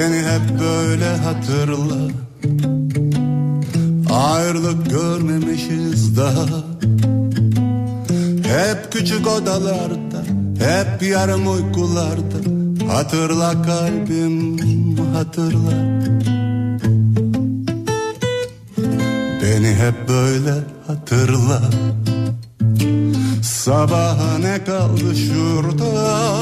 Beni 0.00 0.16
hep 0.16 0.60
böyle 0.60 1.16
hatırla. 1.16 2.12
Ayrılık 4.10 4.90
görmemişiz 4.90 6.16
daha. 6.16 6.64
Hep 8.42 8.92
küçük 8.92 9.26
odalarda 9.26 10.24
Hep 10.58 11.02
yarım 11.02 11.52
uykularda. 11.52 12.36
Hatırla 12.92 13.62
kalbim 13.62 14.58
hatırla. 15.14 16.00
Beni 19.42 19.74
hep 19.74 20.08
böyle 20.08 20.54
hatırla. 20.86 21.62
Sabaha 23.42 24.38
ne 24.38 24.64
kaldı 24.64 25.16
şurada 25.16 26.38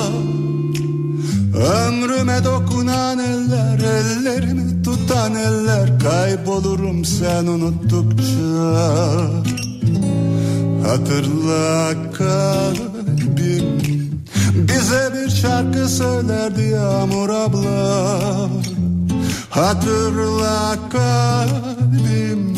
Ömrüme 1.57 2.45
dokunan 2.45 3.18
eller 3.18 3.79
Ellerimi 3.79 4.82
tutan 4.82 5.34
eller 5.34 5.98
Kaybolurum 5.98 7.05
sen 7.05 7.46
unuttukça. 7.46 8.77
Hatırla 10.88 11.95
kalbim 12.12 13.66
Bize 14.55 15.12
bir 15.15 15.30
şarkı 15.30 15.88
söylerdi 15.88 16.62
Yağmur 16.62 17.29
abla. 17.30 18.48
Hatırla 19.51 20.79
kalbim 20.93 22.54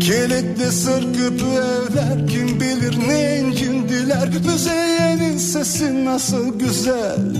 Kilitli 0.00 0.72
sır 0.72 1.00
küpü 1.14 1.46
evler 1.46 2.28
Kim 2.28 2.60
bilir 2.60 2.98
ne 3.08 3.40
incindiler 3.40 4.28
Müzeyyenin 4.46 5.38
sesi 5.38 6.04
nasıl 6.04 6.58
güzel 6.58 7.39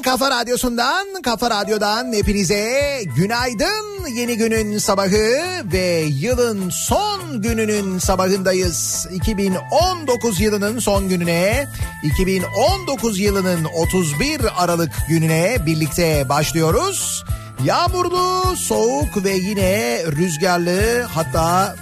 Türkiye'nin 0.00 0.16
en 0.16 0.18
kafa 0.18 0.30
radyosundan, 0.30 1.22
kafa 1.22 1.50
radyodan 1.50 2.12
hepinize 2.12 3.02
günaydın. 3.16 4.06
Yeni 4.14 4.36
günün 4.36 4.78
sabahı 4.78 5.62
ve 5.72 6.00
yılın 6.00 6.70
son 6.70 7.42
gününün 7.42 7.98
sabahındayız. 7.98 9.08
2019 9.12 10.40
yılının 10.40 10.78
son 10.78 11.08
gününe, 11.08 11.66
2019 12.02 13.18
yılının 13.18 13.64
31 13.64 14.40
Aralık 14.64 14.92
gününe 15.08 15.56
birlikte 15.66 16.28
başlıyoruz. 16.28 17.24
Yağmurlu, 17.64 18.56
soğuk 18.56 19.24
ve 19.24 19.30
yine 19.30 20.02
rüzgarlı 20.06 21.02
hatta 21.02 21.76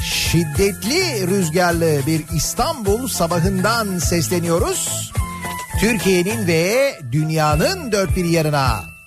şiddetli 0.00 1.26
rüzgarlı 1.26 2.00
bir 2.06 2.24
İstanbul 2.36 3.08
sabahından 3.08 3.98
sesleniyoruz. 3.98 5.12
Türkiye'nin 5.80 6.46
ve 6.46 6.98
dünyanın 7.12 7.92
dört 7.92 8.16
bir 8.16 8.24
yanına. 8.24 8.97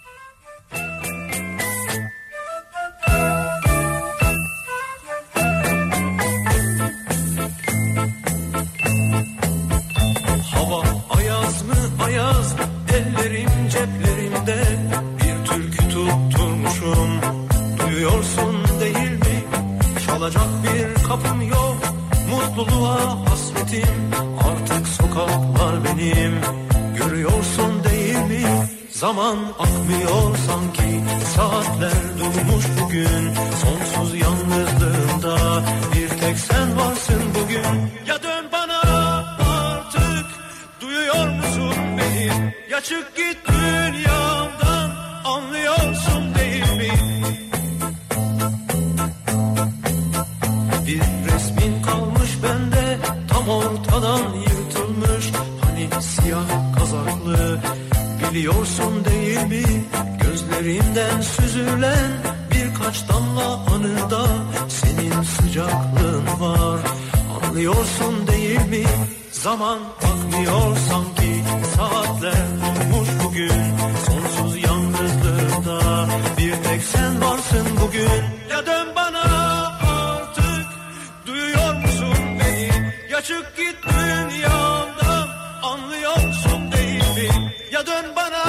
Dön 87.86 88.06
bana 88.16 88.44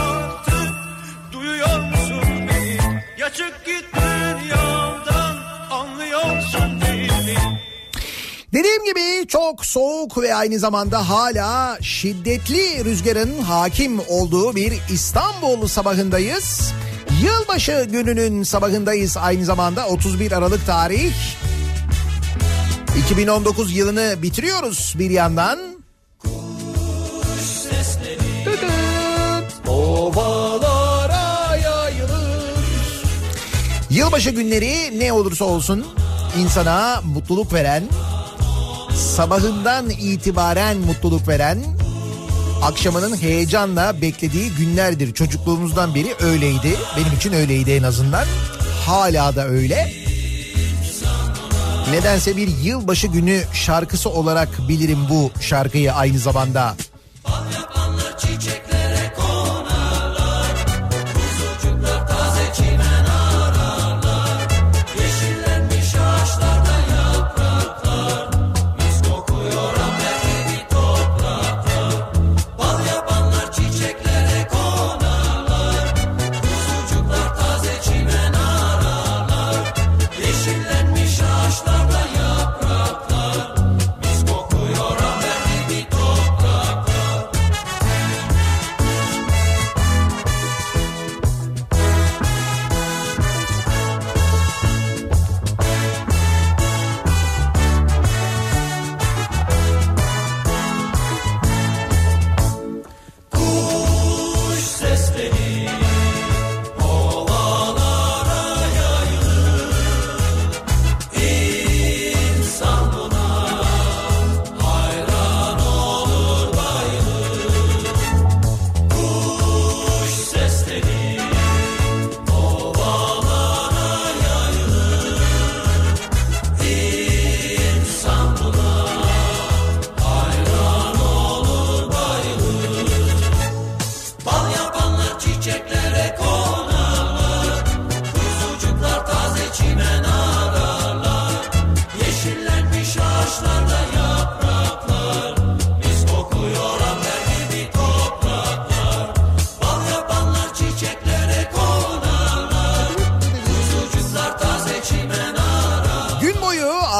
artık 0.00 0.74
Duyuyor 1.32 1.78
musun 1.80 2.48
beni 2.48 2.78
Ya 3.18 3.32
çık 3.32 3.66
git 3.66 3.84
dünyamdan 3.94 5.36
Anlıyorsun 5.70 6.74
mi 6.74 7.08
Dediğim 8.52 8.84
gibi 8.84 9.26
çok 9.28 9.66
soğuk 9.66 10.18
ve 10.18 10.34
aynı 10.34 10.58
zamanda 10.58 11.08
hala 11.08 11.78
şiddetli 11.82 12.84
rüzgarın 12.84 13.42
hakim 13.42 14.00
olduğu 14.08 14.56
bir 14.56 14.72
İstanbul 14.92 15.66
sabahındayız. 15.66 16.72
Yılbaşı 17.22 17.88
gününün 17.90 18.42
sabahındayız 18.42 19.16
aynı 19.16 19.44
zamanda 19.44 19.86
31 19.86 20.32
Aralık 20.32 20.66
tarih. 20.66 21.12
2019 23.04 23.76
yılını 23.76 24.22
bitiriyoruz 24.22 24.94
bir 24.98 25.10
yandan. 25.10 25.69
Ovalara 30.10 31.56
yayılır. 31.56 32.42
Yılbaşı 33.90 34.30
günleri 34.30 35.00
ne 35.00 35.12
olursa 35.12 35.44
olsun 35.44 35.86
insana 36.38 37.00
mutluluk 37.04 37.52
veren, 37.52 37.84
sabahından 38.94 39.90
itibaren 39.90 40.76
mutluluk 40.76 41.28
veren, 41.28 41.64
akşamının 42.62 43.16
heyecanla 43.16 44.02
beklediği 44.02 44.50
günlerdir. 44.50 45.14
Çocukluğumuzdan 45.14 45.94
beri 45.94 46.14
öyleydi. 46.20 46.76
Benim 46.96 47.16
için 47.16 47.32
öyleydi 47.32 47.70
en 47.70 47.82
azından. 47.82 48.24
Hala 48.86 49.36
da 49.36 49.46
öyle. 49.48 49.92
Nedense 51.90 52.36
bir 52.36 52.48
yılbaşı 52.48 53.06
günü 53.06 53.42
şarkısı 53.52 54.10
olarak 54.10 54.48
bilirim 54.68 54.98
bu 55.10 55.30
şarkıyı 55.40 55.92
aynı 55.92 56.18
zamanda. 56.18 56.74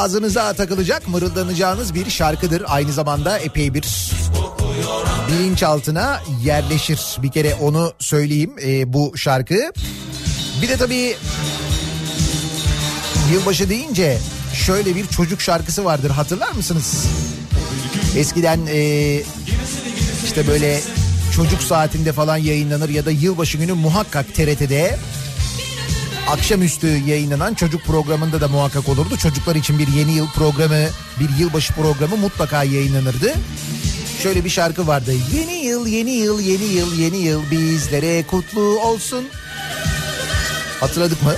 Ağzınıza 0.01 0.53
takılacak 0.53 1.07
mırıldanacağınız 1.07 1.93
bir 1.93 2.09
şarkıdır. 2.09 2.63
Aynı 2.67 2.91
zamanda 2.91 3.37
epey 3.37 3.73
bir 3.73 4.11
bilinçaltına 5.27 6.21
yerleşir. 6.43 6.99
Bir 7.23 7.31
kere 7.31 7.55
onu 7.55 7.93
söyleyeyim 7.99 8.55
e, 8.63 8.93
bu 8.93 9.17
şarkı. 9.17 9.71
Bir 10.61 10.69
de 10.69 10.77
tabii 10.77 11.15
yılbaşı 13.31 13.69
deyince 13.69 14.17
şöyle 14.65 14.95
bir 14.95 15.07
çocuk 15.07 15.41
şarkısı 15.41 15.85
vardır 15.85 16.09
hatırlar 16.09 16.51
mısınız? 16.51 17.05
Eskiden 18.17 18.59
e, 18.73 19.21
işte 20.23 20.47
böyle 20.47 20.81
çocuk 21.35 21.63
saatinde 21.63 22.11
falan 22.11 22.37
yayınlanır 22.37 22.89
ya 22.89 23.05
da 23.05 23.11
yılbaşı 23.11 23.57
günü 23.57 23.73
muhakkak 23.73 24.35
TRT'de 24.35 24.97
akşamüstü 26.29 26.87
yayınlanan 26.87 27.53
çocuk 27.53 27.83
programında 27.83 28.41
da 28.41 28.47
muhakkak 28.47 28.89
olurdu. 28.89 29.17
Çocuklar 29.17 29.55
için 29.55 29.79
bir 29.79 29.87
yeni 29.87 30.11
yıl 30.11 30.27
programı, 30.27 30.85
bir 31.19 31.29
yılbaşı 31.39 31.73
programı 31.73 32.17
mutlaka 32.17 32.63
yayınlanırdı. 32.63 33.33
Şöyle 34.23 34.45
bir 34.45 34.49
şarkı 34.49 34.87
vardı. 34.87 35.11
Yeni 35.33 35.65
yıl, 35.65 35.87
yeni 35.87 36.11
yıl, 36.11 36.39
yeni 36.39 36.65
yıl, 36.65 36.93
yeni 36.99 37.17
yıl 37.17 37.51
bizlere 37.51 38.23
kutlu 38.23 38.61
olsun. 38.61 39.25
Hatırladık 40.79 41.23
mı? 41.23 41.33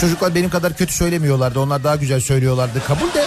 Çocuklar 0.00 0.34
benim 0.34 0.50
kadar 0.50 0.76
kötü 0.76 0.94
söylemiyorlardı. 0.94 1.60
Onlar 1.60 1.84
daha 1.84 1.96
güzel 1.96 2.20
söylüyorlardı. 2.20 2.82
Kabul 2.86 3.14
de. 3.14 3.26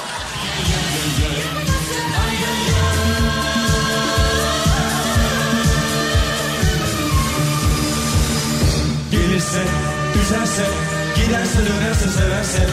Severse. 12.21 12.63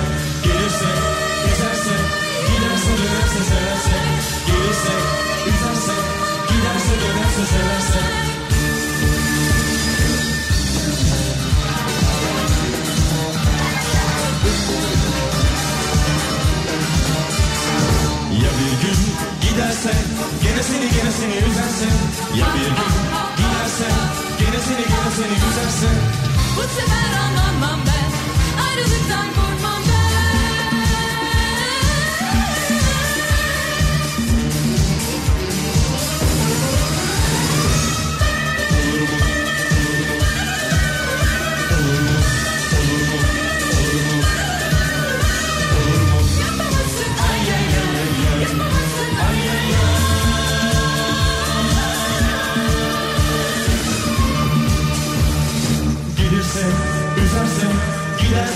Gelirse, 0.44 0.90
üzerse, 1.50 1.94
giderse 2.48 2.92
dönerse 3.00 3.40
severse. 3.50 3.96
Gelirse, 4.46 4.94
üzerse, 5.50 5.94
giderse 6.48 6.94
dönerse 7.02 7.44
severse. 7.52 8.00
Ya 18.42 18.50
bir 18.58 18.74
gün 18.82 18.98
giderse, 19.42 19.92
gene 20.42 20.62
seni 20.62 20.88
gene 20.96 21.12
seni 21.20 21.36
üzerse. 21.50 21.86
Ya 22.38 22.46
bir 22.54 22.68
gün 22.78 22.92
giderse, 23.38 23.88
gene 24.38 24.60
seni 24.66 24.84
gene 24.92 25.10
seni 25.16 25.34
üzerse. 25.50 25.88
Bu 26.56 26.62
sefer 26.62 27.10
anlamam 27.24 27.80
ben 27.86 28.07
Ayrılıktan 28.78 29.26
korkmam 29.26 29.77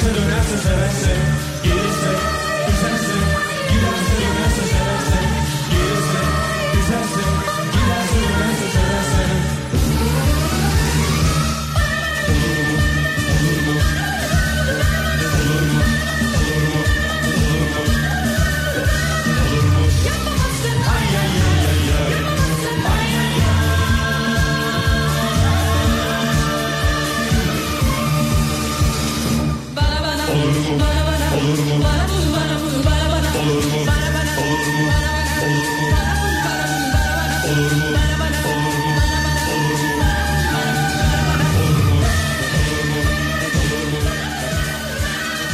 giderse 0.02 0.14
dönerse 0.14 0.58
severse. 0.58 1.51
Olur 30.42 30.56
mu? 30.56 30.74
Olur 31.36 31.58
mu? 31.58 31.74
Olur 33.40 33.64
mu? 33.64 33.80
Olur 34.40 34.66
mu? 34.66 34.92
Olur 35.42 35.72
mu? 35.72 35.86
Olur 37.48 37.72
mu? 37.72 37.92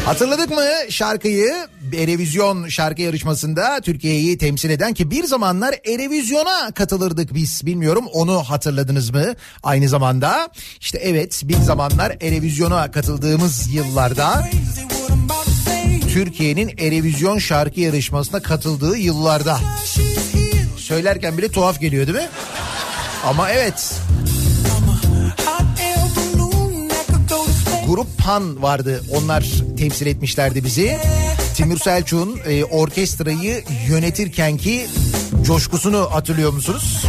Hatırladık 0.04 0.50
mı 0.50 0.62
şarkıyı? 0.90 1.54
Erevizyon 1.92 2.68
şarkı 2.68 3.02
yarışmasında 3.02 3.80
Türkiye'yi 3.80 4.38
temsil 4.38 4.70
eden 4.70 4.94
ki 4.94 5.10
bir 5.10 5.24
zamanlar 5.24 5.74
Erevizyon'a 5.86 6.70
katılırdık 6.74 7.34
biz. 7.34 7.66
Bilmiyorum 7.66 8.04
onu 8.12 8.42
hatırladınız 8.42 9.10
mı? 9.10 9.34
Aynı 9.62 9.88
zamanda 9.88 10.48
işte 10.80 10.98
evet 10.98 11.42
bir 11.44 11.56
zamanlar 11.56 12.16
Erevizyon'a 12.20 12.90
katıldığımız 12.90 13.74
yıllarda 13.74 14.48
Türkiye'nin 16.12 16.68
Erevizyon 16.78 17.38
şarkı 17.38 17.80
yarışmasına 17.80 18.42
katıldığı 18.42 18.96
yıllarda. 18.96 19.58
Söylerken 20.76 21.38
bile 21.38 21.48
tuhaf 21.48 21.80
geliyor 21.80 22.06
değil 22.06 22.18
mi? 22.18 22.28
Ama 23.24 23.50
evet 23.50 23.92
Grup 27.88 28.18
Pan 28.18 28.62
vardı. 28.62 29.04
Onlar 29.14 29.44
temsil 29.78 30.06
etmişlerdi 30.06 30.64
bizi. 30.64 30.98
Timur 31.58 31.78
Selçuk'un 31.78 32.40
e, 32.46 32.64
orkestrayı 32.64 33.64
yönetirken 33.88 34.56
ki 34.56 34.86
coşkusunu 35.42 36.08
hatırlıyor 36.10 36.52
musunuz? 36.52 37.04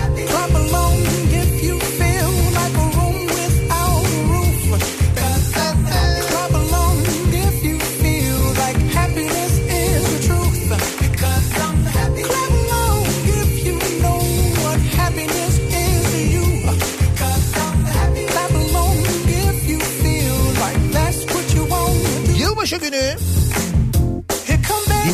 Yılbaşı 22.39 22.75
günü 22.77 23.28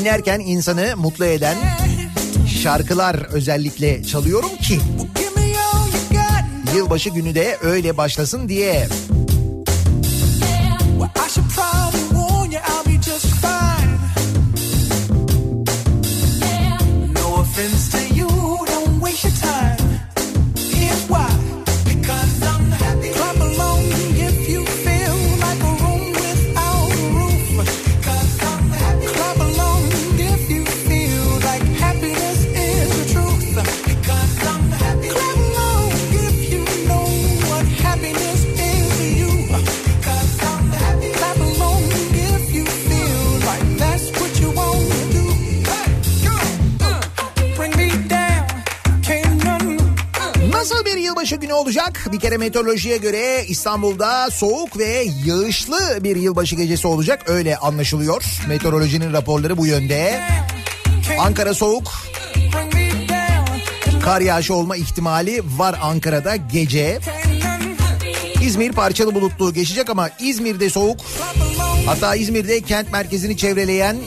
dinlerken 0.05 0.39
insanı 0.39 0.93
mutlu 0.97 1.25
eden 1.25 1.57
şarkılar 2.63 3.15
özellikle 3.15 4.03
çalıyorum 4.03 4.49
ki 4.57 4.79
yılbaşı 6.75 7.09
günü 7.09 7.35
de 7.35 7.57
öyle 7.61 7.97
başlasın 7.97 8.49
diye. 8.49 8.87
I 9.04 9.04
olacak? 51.55 52.07
Bir 52.11 52.19
kere 52.19 52.37
meteorolojiye 52.37 52.97
göre 52.97 53.45
İstanbul'da 53.47 54.29
soğuk 54.31 54.77
ve 54.77 55.07
yağışlı 55.25 55.99
bir 56.01 56.15
yılbaşı 56.15 56.55
gecesi 56.55 56.87
olacak. 56.87 57.23
Öyle 57.27 57.57
anlaşılıyor. 57.57 58.23
Meteorolojinin 58.47 59.13
raporları 59.13 59.57
bu 59.57 59.65
yönde. 59.65 60.21
Ankara 61.19 61.53
soğuk, 61.53 61.91
kar 64.03 64.21
yağışı 64.21 64.53
olma 64.53 64.75
ihtimali 64.75 65.41
var 65.57 65.79
Ankara'da 65.81 66.35
gece. 66.35 66.99
İzmir 68.41 68.71
parçalı 68.71 69.15
bulutlu 69.15 69.53
geçecek 69.53 69.89
ama 69.89 70.09
İzmir'de 70.19 70.69
soğuk. 70.69 70.99
Hatta 71.85 72.15
İzmir'de 72.15 72.61
kent 72.61 72.91
merkezini 72.91 73.37
çevreleyen 73.37 73.97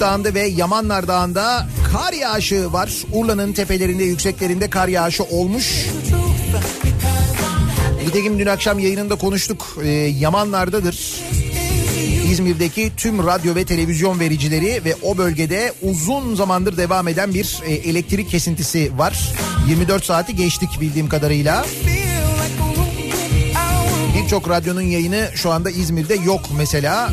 Dağı'nda 0.00 0.34
ve 0.34 0.40
Yamanlar 0.40 1.08
Dağı'nda 1.08 1.66
kar 1.92 2.12
yağışı 2.12 2.72
var. 2.72 2.90
Urla'nın 3.12 3.52
tepelerinde 3.52 4.04
yükseklerinde 4.04 4.70
kar 4.70 4.88
yağışı 4.88 5.24
olmuş. 5.24 5.86
Nitekim 8.06 8.38
dün 8.38 8.46
akşam 8.46 8.78
yayınında 8.78 9.14
konuştuk. 9.14 9.78
Ee, 9.82 9.88
Yamanlar'dadır. 9.90 11.20
İzmir'deki 12.30 12.92
tüm 12.96 13.26
radyo 13.26 13.54
ve 13.54 13.64
televizyon 13.64 14.20
vericileri 14.20 14.84
ve 14.84 14.96
o 15.02 15.18
bölgede 15.18 15.72
uzun 15.82 16.34
zamandır 16.34 16.76
devam 16.76 17.08
eden 17.08 17.34
bir 17.34 17.60
e, 17.66 17.72
elektrik 17.72 18.30
kesintisi 18.30 18.98
var. 18.98 19.32
24 19.68 20.04
saati 20.04 20.36
geçtik 20.36 20.68
bildiğim 20.80 21.08
kadarıyla. 21.08 21.66
Birçok 24.16 24.48
radyonun 24.48 24.80
yayını 24.80 25.30
şu 25.34 25.50
anda 25.50 25.70
İzmir'de 25.70 26.14
yok 26.14 26.40
mesela. 26.56 27.10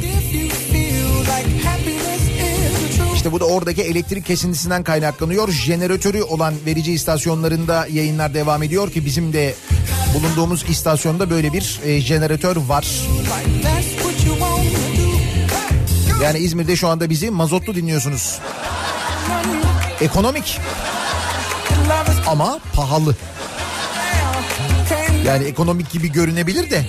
İşte 3.19 3.31
bu 3.31 3.39
da 3.39 3.45
oradaki 3.45 3.81
elektrik 3.81 4.25
kesintisinden 4.25 4.83
kaynaklanıyor. 4.83 5.51
Jeneratörü 5.51 6.21
olan 6.21 6.53
verici 6.65 6.93
istasyonlarında 6.93 7.87
yayınlar 7.91 8.33
devam 8.33 8.63
ediyor 8.63 8.91
ki 8.91 9.05
bizim 9.05 9.33
de 9.33 9.55
bulunduğumuz 10.13 10.69
istasyonda 10.69 11.29
böyle 11.29 11.53
bir 11.53 11.79
e, 11.85 12.01
jeneratör 12.01 12.55
var. 12.55 12.87
Yani 16.23 16.39
İzmir'de 16.39 16.75
şu 16.75 16.87
anda 16.87 17.09
bizi 17.09 17.29
mazotlu 17.29 17.75
dinliyorsunuz. 17.75 18.39
Ekonomik 20.01 20.59
ama 22.27 22.59
pahalı. 22.73 23.15
Yani 25.25 25.43
ekonomik 25.43 25.91
gibi 25.91 26.11
görünebilir 26.11 26.71
de. 26.71 26.85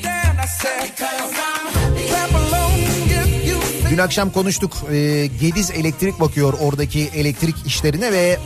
Dün 3.90 3.98
akşam 3.98 4.30
konuştuk. 4.30 4.72
E, 4.92 5.26
Gediz 5.40 5.70
Elektrik 5.70 6.20
bakıyor 6.20 6.54
oradaki 6.60 7.00
elektrik 7.14 7.66
işlerine 7.66 8.12
ve 8.12 8.38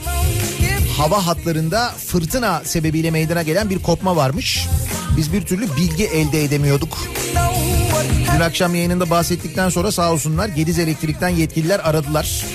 hava 0.97 1.27
hatlarında 1.27 1.95
fırtına 2.07 2.63
sebebiyle 2.65 3.11
meydana 3.11 3.43
gelen 3.43 3.71
bir 3.71 3.79
kopma 3.79 4.17
varmış. 4.17 4.69
Biz 5.17 5.33
bir 5.33 5.43
türlü 5.43 5.77
bilgi 5.77 6.05
elde 6.05 6.45
edemiyorduk. 6.45 6.99
Dün 8.37 8.41
akşam 8.41 8.75
yayınında 8.75 9.11
bahsettikten 9.11 9.69
sonra 9.69 9.93
sağ 9.93 10.13
olsunlar 10.13 10.49
Gediz 10.49 10.79
Elektrik'ten 10.79 11.29
yetkililer 11.29 11.81
aradılar. 11.81 12.47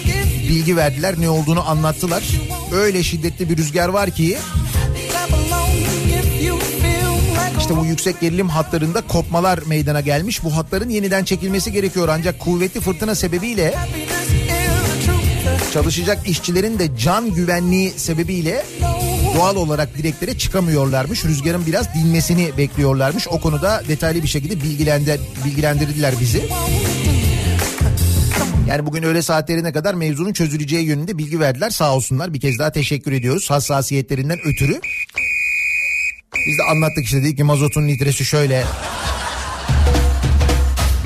Bilgi 0.50 0.78
verdiler 0.78 1.16
ne 1.22 1.30
olduğunu 1.30 1.70
anlattılar. 1.70 2.24
Öyle 2.74 3.04
şiddetli 3.04 3.50
bir 3.50 3.58
rüzgar 3.58 3.90
var 3.90 4.12
ki 4.12 4.38
işte 7.60 7.78
bu 7.78 7.86
yüksek 7.86 8.22
gerilim 8.22 8.50
hatlarında 8.50 9.02
kopmalar 9.02 9.60
meydana 9.68 10.02
gelmiş. 10.02 10.44
Bu 10.44 10.56
hatların 10.56 10.90
yeniden 10.90 11.24
çekilmesi 11.24 11.72
gerekiyor 11.72 12.10
ancak 12.12 12.40
kuvvetli 12.40 12.82
fırtına 12.82 13.16
sebebiyle 13.16 13.74
çalışacak 15.74 16.30
işçilerin 16.30 16.80
de 16.80 16.98
can 16.98 17.34
güvenliği 17.34 17.92
sebebiyle 17.92 18.66
doğal 19.36 19.56
olarak 19.56 19.98
direklere 19.98 20.38
çıkamıyorlarmış. 20.38 21.26
Rüzgarın 21.26 21.66
biraz 21.66 21.94
dinmesini 21.96 22.58
bekliyorlarmış. 22.58 23.28
O 23.28 23.40
konuda 23.42 23.84
detaylı 23.88 24.24
bir 24.24 24.28
şekilde 24.28 24.56
bilgilendir, 24.64 25.22
bilgilendirdiler 25.46 26.14
bizi. 26.20 26.44
Yani 28.70 28.86
bugün 28.86 29.04
öğle 29.04 29.22
saatlerine 29.22 29.72
kadar 29.72 29.94
mevzunun 29.94 30.34
çözüleceği 30.34 30.86
yönünde 30.86 31.18
bilgi 31.18 31.40
verdiler. 31.40 31.70
Sağ 31.70 31.96
olsunlar. 31.96 32.34
Bir 32.34 32.40
kez 32.40 32.60
daha 32.60 32.72
teşekkür 32.72 33.12
ediyoruz 33.12 33.50
hassasiyetlerinden 33.50 34.40
ötürü. 34.46 34.80
Biz 36.50 36.58
de 36.58 36.64
anlattık 36.64 37.06
işte 37.06 37.24
dedik 37.24 37.38
ki 37.38 37.44
mazotun 37.44 37.88
litresi 37.88 38.26
şöyle. 38.26 38.66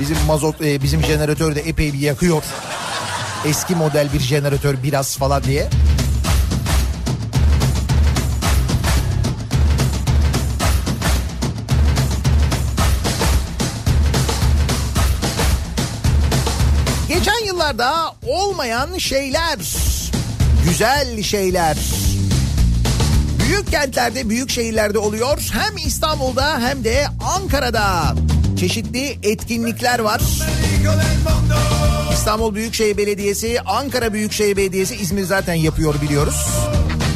Bizim 0.00 0.16
mazot 0.26 0.60
e, 0.62 0.82
bizim 0.82 1.02
jeneratör 1.04 1.54
de 1.54 1.60
epey 1.60 1.92
bir 1.92 1.98
yakıyor. 1.98 2.42
Eski 3.46 3.74
model 3.76 4.12
bir 4.12 4.20
jeneratör 4.20 4.82
biraz 4.82 5.18
falan 5.18 5.44
diye. 5.44 5.68
Geçen 17.08 17.46
yıllarda 17.46 18.14
olmayan 18.26 18.98
şeyler, 18.98 19.58
güzel 20.68 21.22
şeyler. 21.22 21.76
Büyük 23.48 23.70
kentlerde, 23.70 24.28
büyük 24.28 24.50
şehirlerde 24.50 24.98
oluyor. 24.98 25.38
Hem 25.52 25.76
İstanbul'da 25.86 26.60
hem 26.60 26.84
de 26.84 27.06
Ankara'da 27.34 28.14
çeşitli 28.58 29.18
etkinlikler 29.22 29.98
var. 29.98 30.20
İstanbul 32.12 32.54
Büyükşehir 32.54 32.96
Belediyesi, 32.96 33.60
Ankara 33.60 34.12
Büyükşehir 34.12 34.56
Belediyesi, 34.56 34.96
İzmir 34.96 35.24
zaten 35.24 35.54
yapıyor 35.54 35.94
biliyoruz. 36.02 36.46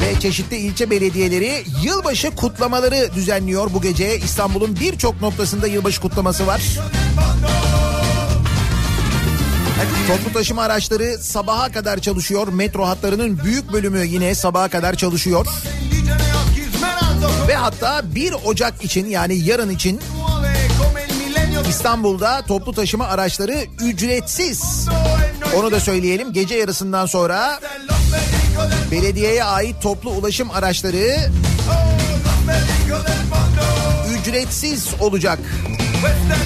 ve 0.01 0.19
çeşitli 0.19 0.57
ilçe 0.57 0.89
belediyeleri 0.89 1.63
yılbaşı 1.83 2.31
kutlamaları 2.35 3.09
düzenliyor 3.15 3.73
bu 3.73 3.81
gece. 3.81 4.17
İstanbul'un 4.17 4.77
birçok 4.79 5.21
noktasında 5.21 5.67
yılbaşı 5.67 6.01
kutlaması 6.01 6.47
var. 6.47 6.61
Toplu 10.07 10.33
taşıma 10.33 10.61
araçları 10.61 11.17
sabaha 11.17 11.71
kadar 11.71 11.99
çalışıyor. 11.99 12.47
Metro 12.47 12.87
hatlarının 12.87 13.39
büyük 13.43 13.73
bölümü 13.73 14.05
yine 14.05 14.35
sabaha 14.35 14.69
kadar 14.69 14.95
çalışıyor. 14.95 15.47
Ve 17.47 17.55
hatta 17.55 18.15
1 18.15 18.33
Ocak 18.45 18.83
için 18.83 19.07
yani 19.07 19.37
yarın 19.37 19.69
için 19.69 20.01
İstanbul'da 21.69 22.41
toplu 22.41 22.73
taşıma 22.73 23.05
araçları 23.07 23.65
ücretsiz. 23.79 24.87
Onu 25.55 25.71
da 25.71 25.79
söyleyelim. 25.79 26.33
Gece 26.33 26.55
yarısından 26.55 27.05
sonra 27.05 27.59
belediyeye 28.91 29.43
ait 29.43 29.81
toplu 29.81 30.09
ulaşım 30.09 30.51
araçları 30.51 31.17
ücretsiz 34.19 34.87
olacak. 34.99 35.39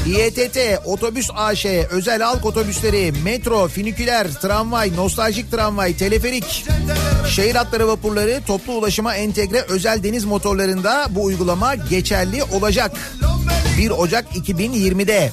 İETT, 0.08 0.58
Otobüs 0.86 1.30
AŞ, 1.36 1.66
özel 1.66 2.22
halk 2.22 2.46
otobüsleri, 2.46 3.14
metro, 3.24 3.68
finiküler, 3.68 4.28
tramvay, 4.34 4.96
nostaljik 4.96 5.52
tramvay, 5.52 5.98
teleferik, 5.98 6.66
şehir 7.30 7.56
hatları 7.56 7.88
vapurları, 7.88 8.42
toplu 8.48 8.74
ulaşıma 8.74 9.16
entegre 9.16 9.62
özel 9.70 10.04
deniz 10.04 10.26
motorlarında 10.26 11.08
bu 11.10 11.24
uygulama 11.24 11.76
geçerli 11.76 12.44
olacak. 12.44 12.92
1 13.78 13.90
Ocak 13.90 14.36
2020'de. 14.36 15.32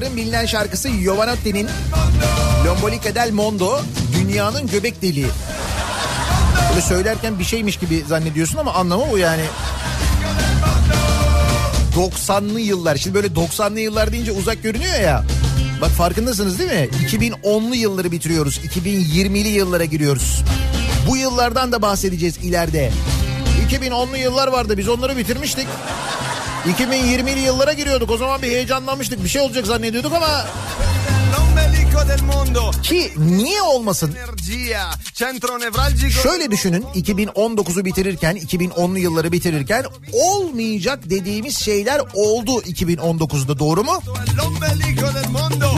90'lı 0.00 0.06
yılların 0.06 0.16
bilinen 0.16 0.46
şarkısı 0.46 0.88
Giovanotti'nin 0.88 1.68
Lombolica 2.66 3.14
del 3.14 3.30
Mondo 3.32 3.80
dünyanın 4.14 4.66
göbek 4.66 5.02
deliği. 5.02 5.26
Böyle 6.70 6.80
söylerken 6.80 7.38
bir 7.38 7.44
şeymiş 7.44 7.76
gibi 7.76 8.04
zannediyorsun 8.08 8.58
ama 8.58 8.72
anlamı 8.72 9.02
o 9.02 9.16
yani. 9.16 9.42
90'lı 11.96 12.60
yıllar. 12.60 12.96
Şimdi 12.96 13.14
böyle 13.14 13.26
90'lı 13.26 13.80
yıllar 13.80 14.12
deyince 14.12 14.32
uzak 14.32 14.62
görünüyor 14.62 15.00
ya. 15.00 15.24
Bak 15.80 15.90
farkındasınız 15.90 16.58
değil 16.58 16.70
mi? 16.70 16.88
2010'lu 17.06 17.74
yılları 17.74 18.12
bitiriyoruz. 18.12 18.58
2020'li 18.58 19.48
yıllara 19.48 19.84
giriyoruz. 19.84 20.42
Bu 21.08 21.16
yıllardan 21.16 21.72
da 21.72 21.82
bahsedeceğiz 21.82 22.36
ileride. 22.38 22.92
2010'lu 23.70 24.16
yıllar 24.16 24.48
vardı 24.48 24.78
biz 24.78 24.88
onları 24.88 25.16
bitirmiştik. 25.16 25.66
2020'li 26.68 27.40
yıllara 27.40 27.72
giriyorduk. 27.72 28.10
O 28.10 28.16
zaman 28.16 28.42
bir 28.42 28.48
heyecanlanmıştık. 28.48 29.24
Bir 29.24 29.28
şey 29.28 29.42
olacak 29.42 29.66
zannediyorduk 29.66 30.12
ama 30.12 30.46
ki 32.82 33.12
niye 33.18 33.62
olmasın? 33.62 34.14
Şöyle 36.22 36.50
düşünün 36.50 36.82
2019'u 36.94 37.84
bitirirken 37.84 38.36
2010'lu 38.36 38.98
yılları 38.98 39.32
bitirirken 39.32 39.84
olmayacak 40.12 41.10
dediğimiz 41.10 41.58
şeyler 41.58 42.02
oldu 42.14 42.60
2019'da 42.60 43.58
doğru 43.58 43.84
mu? 43.84 44.00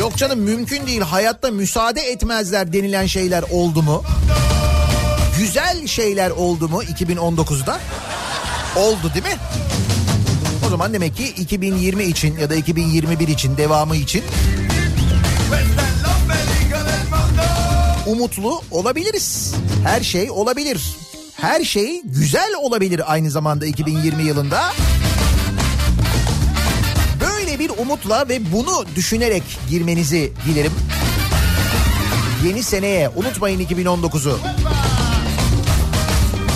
Yok 0.00 0.16
canım 0.16 0.38
mümkün 0.40 0.86
değil 0.86 1.00
hayatta 1.00 1.50
müsaade 1.50 2.00
etmezler 2.00 2.72
denilen 2.72 3.06
şeyler 3.06 3.44
oldu 3.50 3.82
mu? 3.82 4.04
Güzel 5.38 5.86
şeyler 5.86 6.30
oldu 6.30 6.68
mu 6.68 6.82
2019'da? 6.82 7.80
Oldu 8.76 9.10
değil 9.14 9.24
mi? 9.24 9.36
Zaman 10.72 10.92
demek 10.92 11.16
ki 11.16 11.28
2020 11.28 12.04
için 12.04 12.38
ya 12.38 12.50
da 12.50 12.54
2021 12.54 13.28
için 13.28 13.56
devamı 13.56 13.96
için 13.96 14.24
umutlu 18.06 18.62
olabiliriz. 18.70 19.54
Her 19.84 20.00
şey 20.00 20.30
olabilir. 20.30 20.96
Her 21.36 21.64
şey 21.64 22.02
güzel 22.04 22.54
olabilir 22.60 23.12
aynı 23.12 23.30
zamanda 23.30 23.66
2020 23.66 24.22
yılında. 24.22 24.72
Böyle 27.20 27.58
bir 27.58 27.70
umutla 27.70 28.28
ve 28.28 28.52
bunu 28.52 28.84
düşünerek 28.96 29.42
girmenizi 29.70 30.32
dilerim. 30.46 30.72
Yeni 32.46 32.62
seneye 32.62 33.08
unutmayın 33.08 33.60
2019'u. 33.60 34.38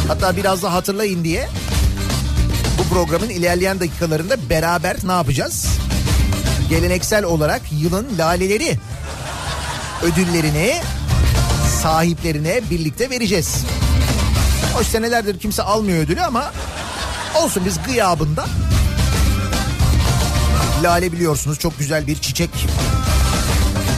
Hatta 0.09 0.37
biraz 0.37 0.63
da 0.63 0.73
hatırlayın 0.73 1.25
diye 1.25 1.49
bu 2.79 2.95
programın 2.95 3.29
ilerleyen 3.29 3.81
dakikalarında 3.81 4.51
beraber 4.51 4.97
ne 5.05 5.13
yapacağız? 5.13 5.67
Geleneksel 6.69 7.25
olarak 7.25 7.63
yılın 7.73 8.07
laleleri 8.19 8.79
ödüllerini 10.03 10.75
sahiplerine 11.83 12.61
birlikte 12.71 13.11
vereceğiz. 13.11 13.65
Hoş 14.75 14.87
senelerdir 14.87 15.39
kimse 15.39 15.63
almıyor 15.63 15.99
ödülü 15.99 16.23
ama 16.23 16.53
olsun 17.43 17.63
biz 17.67 17.79
gıyabında 17.87 18.47
lale 20.83 21.13
biliyorsunuz 21.13 21.59
çok 21.59 21.79
güzel 21.79 22.07
bir 22.07 22.17
çiçek. 22.17 22.51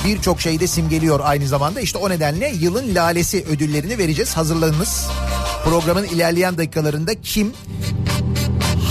Birçok 0.04 0.40
şeyde 0.40 0.66
simgeliyor 0.66 1.20
aynı 1.22 1.48
zamanda. 1.48 1.80
İşte 1.80 1.98
o 1.98 2.10
nedenle 2.10 2.48
yılın 2.60 2.94
lalesi 2.94 3.44
ödüllerini 3.44 3.98
vereceğiz. 3.98 4.36
Hazırlanınız. 4.36 5.06
Programın 5.64 6.04
ilerleyen 6.04 6.58
dakikalarında 6.58 7.20
kim 7.20 7.52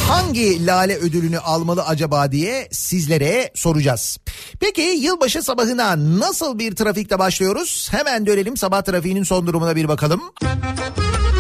hangi 0.08 0.66
lale 0.66 0.98
ödülünü 0.98 1.40
almalı 1.40 1.84
acaba 1.84 2.32
diye 2.32 2.68
sizlere 2.72 3.52
soracağız. 3.56 4.18
Peki 4.60 4.82
yılbaşı 4.82 5.44
sabahına 5.44 6.20
nasıl 6.20 6.60
bir 6.60 6.76
trafikte 6.76 7.20
başlıyoruz? 7.20 7.88
Hemen 7.92 8.26
dönelim 8.26 8.58
sabah 8.58 8.82
trafiğinin 8.82 9.24
son 9.24 9.48
durumuna 9.48 9.76
bir 9.76 9.88
bakalım. 9.88 10.22
Var 10.44 11.37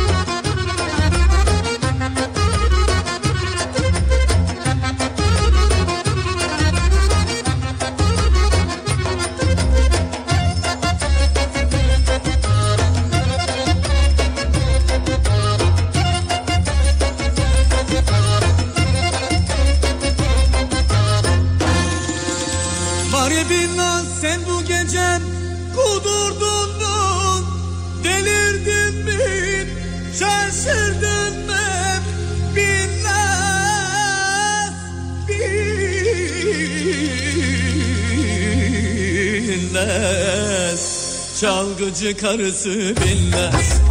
bilmez 39.77 41.07
Çalgıcı 41.41 42.17
karısı 42.17 42.69
bilmez 42.69 43.81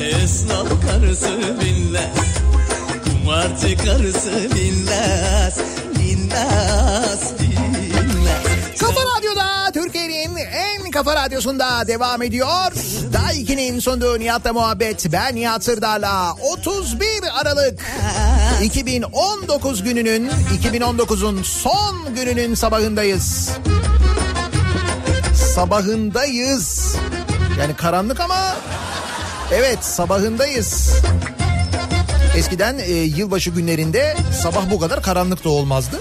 Esnaf 0.00 0.68
karısı 0.90 1.38
bilmez 1.60 2.16
Kumarcı 3.04 3.76
karısı 3.76 4.32
bilmez 4.54 5.58
Bilmez, 5.98 7.32
bilmez 7.40 8.80
Kafa 8.80 9.00
Radyo'da 9.00 9.72
Türkiye'nin 9.74 10.36
en 10.36 10.90
kafa 10.90 11.14
radyosunda 11.14 11.86
devam 11.86 12.22
ediyor. 12.22 12.72
Daiki'nin 13.12 13.80
sunduğu 13.80 14.18
Nihat'la 14.18 14.52
muhabbet. 14.52 15.12
Ben 15.12 15.34
Nihat 15.34 15.64
Sırdar'la 15.64 16.32
31 16.32 17.06
Aralık 17.40 17.80
2019 18.62 19.82
gününün 19.82 20.30
2019'un 20.62 21.42
son 21.42 22.14
gününün 22.14 22.54
sabahındayız. 22.54 23.50
Sabahındayız. 25.56 26.96
Yani 27.58 27.76
karanlık 27.76 28.20
ama 28.20 28.56
evet 29.52 29.84
sabahındayız. 29.84 30.92
Eskiden 32.36 32.78
e, 32.78 32.92
yılbaşı 32.92 33.50
günlerinde 33.50 34.16
sabah 34.42 34.70
bu 34.70 34.78
kadar 34.78 35.02
karanlık 35.02 35.44
da 35.44 35.48
olmazdı. 35.48 36.00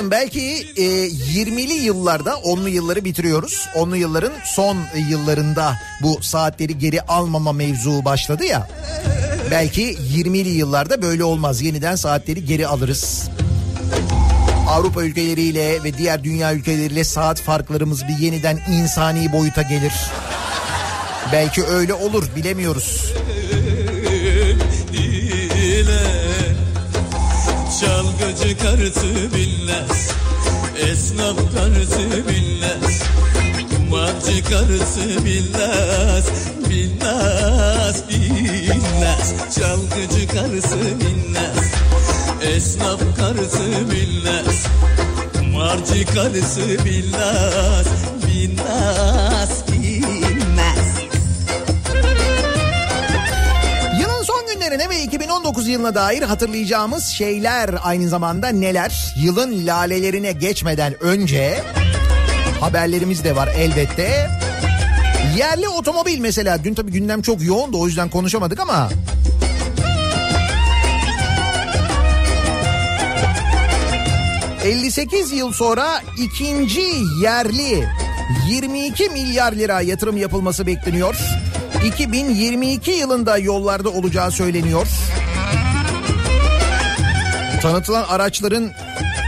Bakalım 0.00 0.10
belki 0.10 0.40
e, 0.76 0.82
20'li 1.08 1.72
yıllarda 1.72 2.30
10'lu 2.30 2.68
yılları 2.68 3.04
bitiriyoruz. 3.04 3.68
10'lu 3.74 3.96
yılların 3.96 4.32
son 4.44 4.78
yıllarında 5.08 5.76
bu 6.02 6.22
saatleri 6.22 6.78
geri 6.78 7.02
almama 7.02 7.52
mevzu 7.52 8.04
başladı 8.04 8.44
ya. 8.44 8.68
Belki 9.50 9.92
20'li 9.92 10.48
yıllarda 10.48 11.02
böyle 11.02 11.24
olmaz. 11.24 11.62
Yeniden 11.62 11.96
saatleri 11.96 12.44
geri 12.44 12.66
alırız. 12.66 13.28
Avrupa 14.68 15.02
ülkeleriyle 15.02 15.84
ve 15.84 15.98
diğer 15.98 16.24
dünya 16.24 16.54
ülkeleriyle 16.54 17.04
saat 17.04 17.40
farklarımız 17.40 18.08
bir 18.08 18.18
yeniden 18.18 18.60
insani 18.72 19.32
boyuta 19.32 19.62
gelir. 19.62 19.92
Belki 21.32 21.64
öyle 21.64 21.94
olur 21.94 22.24
bilemiyoruz. 22.36 23.12
Çalgıcı 28.30 28.58
karısı 28.58 29.34
bilmez. 29.34 30.10
Esnaf 30.90 31.36
karısı 31.54 32.28
bilmez. 32.28 33.02
Kumarcı 33.70 34.44
karısı 34.44 35.24
bilmez. 35.24 36.26
Bilmez, 36.70 38.04
bilmez. 38.08 39.34
Çalgıcı 39.54 40.28
karısı 40.28 40.76
bilmez. 41.00 41.72
Esnaf 42.42 43.00
karısı 43.16 43.90
bilmez. 43.90 44.66
Kumarcı 45.34 46.06
karısı 46.14 46.68
Bilmez, 46.84 47.86
bilmez 48.26 49.29
2019 55.50 55.68
yılına 55.68 55.94
dair 55.94 56.22
hatırlayacağımız 56.22 57.04
şeyler 57.06 57.70
aynı 57.82 58.08
zamanda 58.08 58.48
neler? 58.48 59.14
Yılın 59.16 59.66
lalelerine 59.66 60.32
geçmeden 60.32 61.02
önce 61.02 61.62
haberlerimiz 62.60 63.24
de 63.24 63.36
var 63.36 63.48
elbette. 63.56 64.30
Yerli 65.38 65.68
otomobil 65.68 66.18
mesela 66.18 66.64
dün 66.64 66.74
tabii 66.74 66.92
gündem 66.92 67.22
çok 67.22 67.42
yoğundu 67.42 67.80
o 67.80 67.86
yüzden 67.86 68.08
konuşamadık 68.08 68.60
ama 68.60 68.90
58 74.64 75.32
yıl 75.32 75.52
sonra 75.52 76.02
ikinci 76.18 76.82
yerli 77.22 77.88
22 78.50 79.08
milyar 79.08 79.52
lira 79.52 79.80
yatırım 79.80 80.16
yapılması 80.16 80.66
bekleniyor. 80.66 81.16
2022 81.84 82.90
yılında 82.90 83.38
yollarda 83.38 83.88
olacağı 83.88 84.30
söyleniyor. 84.30 84.86
Tanıtılan 87.62 88.04
araçların 88.08 88.70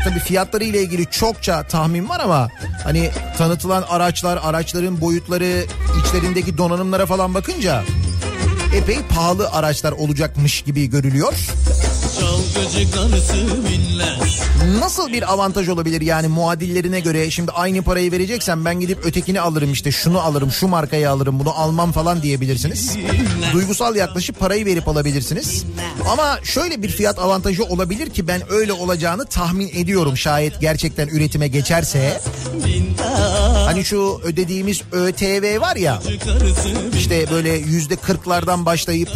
tabii 0.05 0.19
fiyatları 0.19 0.65
ile 0.65 0.83
ilgili 0.83 1.11
çokça 1.11 1.63
tahmin 1.63 2.09
var 2.09 2.21
ama 2.21 2.49
hani 2.85 3.11
tanıtılan 3.39 3.85
araçlar, 3.89 4.39
araçların 4.43 5.01
boyutları, 5.01 5.65
içlerindeki 6.01 6.59
donanımlara 6.59 7.07
falan 7.07 7.35
bakınca 7.35 7.85
epey 8.75 8.99
pahalı 9.15 9.51
araçlar 9.51 9.93
olacakmış 9.93 10.63
gibi 10.63 10.91
görülüyor. 10.91 11.35
Çalgıcı 12.21 12.93
karısı 12.93 13.65
bilmez 13.69 14.22
Nasıl 14.63 15.13
bir 15.13 15.33
avantaj 15.33 15.69
olabilir 15.69 16.01
yani 16.01 16.29
muadillerine 16.29 17.01
göre 17.01 17.31
şimdi 17.31 17.51
aynı 17.51 17.83
parayı 17.83 18.13
vereceksen 18.13 18.65
ben 18.65 18.81
gidip 18.81 19.07
ötekini 19.07 19.41
alırım 19.41 19.73
işte 19.73 19.93
şunu 19.93 20.21
alırım 20.21 20.51
şu 20.51 20.69
markayı 20.69 21.11
alırım 21.11 21.41
bunu 21.41 21.51
almam 21.51 21.93
falan 21.93 22.23
diyebilirsiniz. 22.23 22.97
Duygusal 23.53 23.97
yaklaşıp 23.97 24.39
parayı 24.39 24.67
verip 24.67 24.89
alabilirsiniz. 24.89 25.65
Ama 26.09 26.39
şöyle 26.45 26.83
bir 26.83 26.89
fiyat 26.89 27.19
avantajı 27.19 27.65
olabilir 27.65 28.11
ki 28.11 28.29
ben 28.29 28.53
öyle 28.53 28.73
olacağını 28.73 29.27
tahmin 29.27 29.69
ediyorum 29.75 30.17
şayet 30.17 30.61
gerçekten 30.61 31.09
üretime 31.09 31.49
geçerse. 31.49 32.21
Hani 33.65 33.85
şu 33.85 34.21
ödediğimiz 34.25 34.83
ÖTV 34.93 35.61
var 35.61 35.77
ya 35.77 36.03
işte 36.99 37.27
böyle 37.31 37.51
yüzde 37.51 37.97
kırklardan 37.97 38.67
başlayıp 38.67 39.09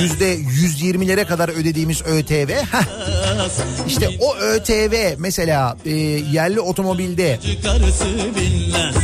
yüzde 0.00 0.26
yüz 0.26 0.82
yirmilere 0.82 1.24
kadar 1.24 1.48
ödediğimiz 1.48 2.02
ÖTV. 2.02 2.50
Heh. 2.50 2.82
İşte 3.86 4.08
o 4.20 4.29
ÖTV 4.36 5.14
mesela 5.18 5.76
e, 5.86 5.90
yerli 6.32 6.60
otomobilde 6.60 7.38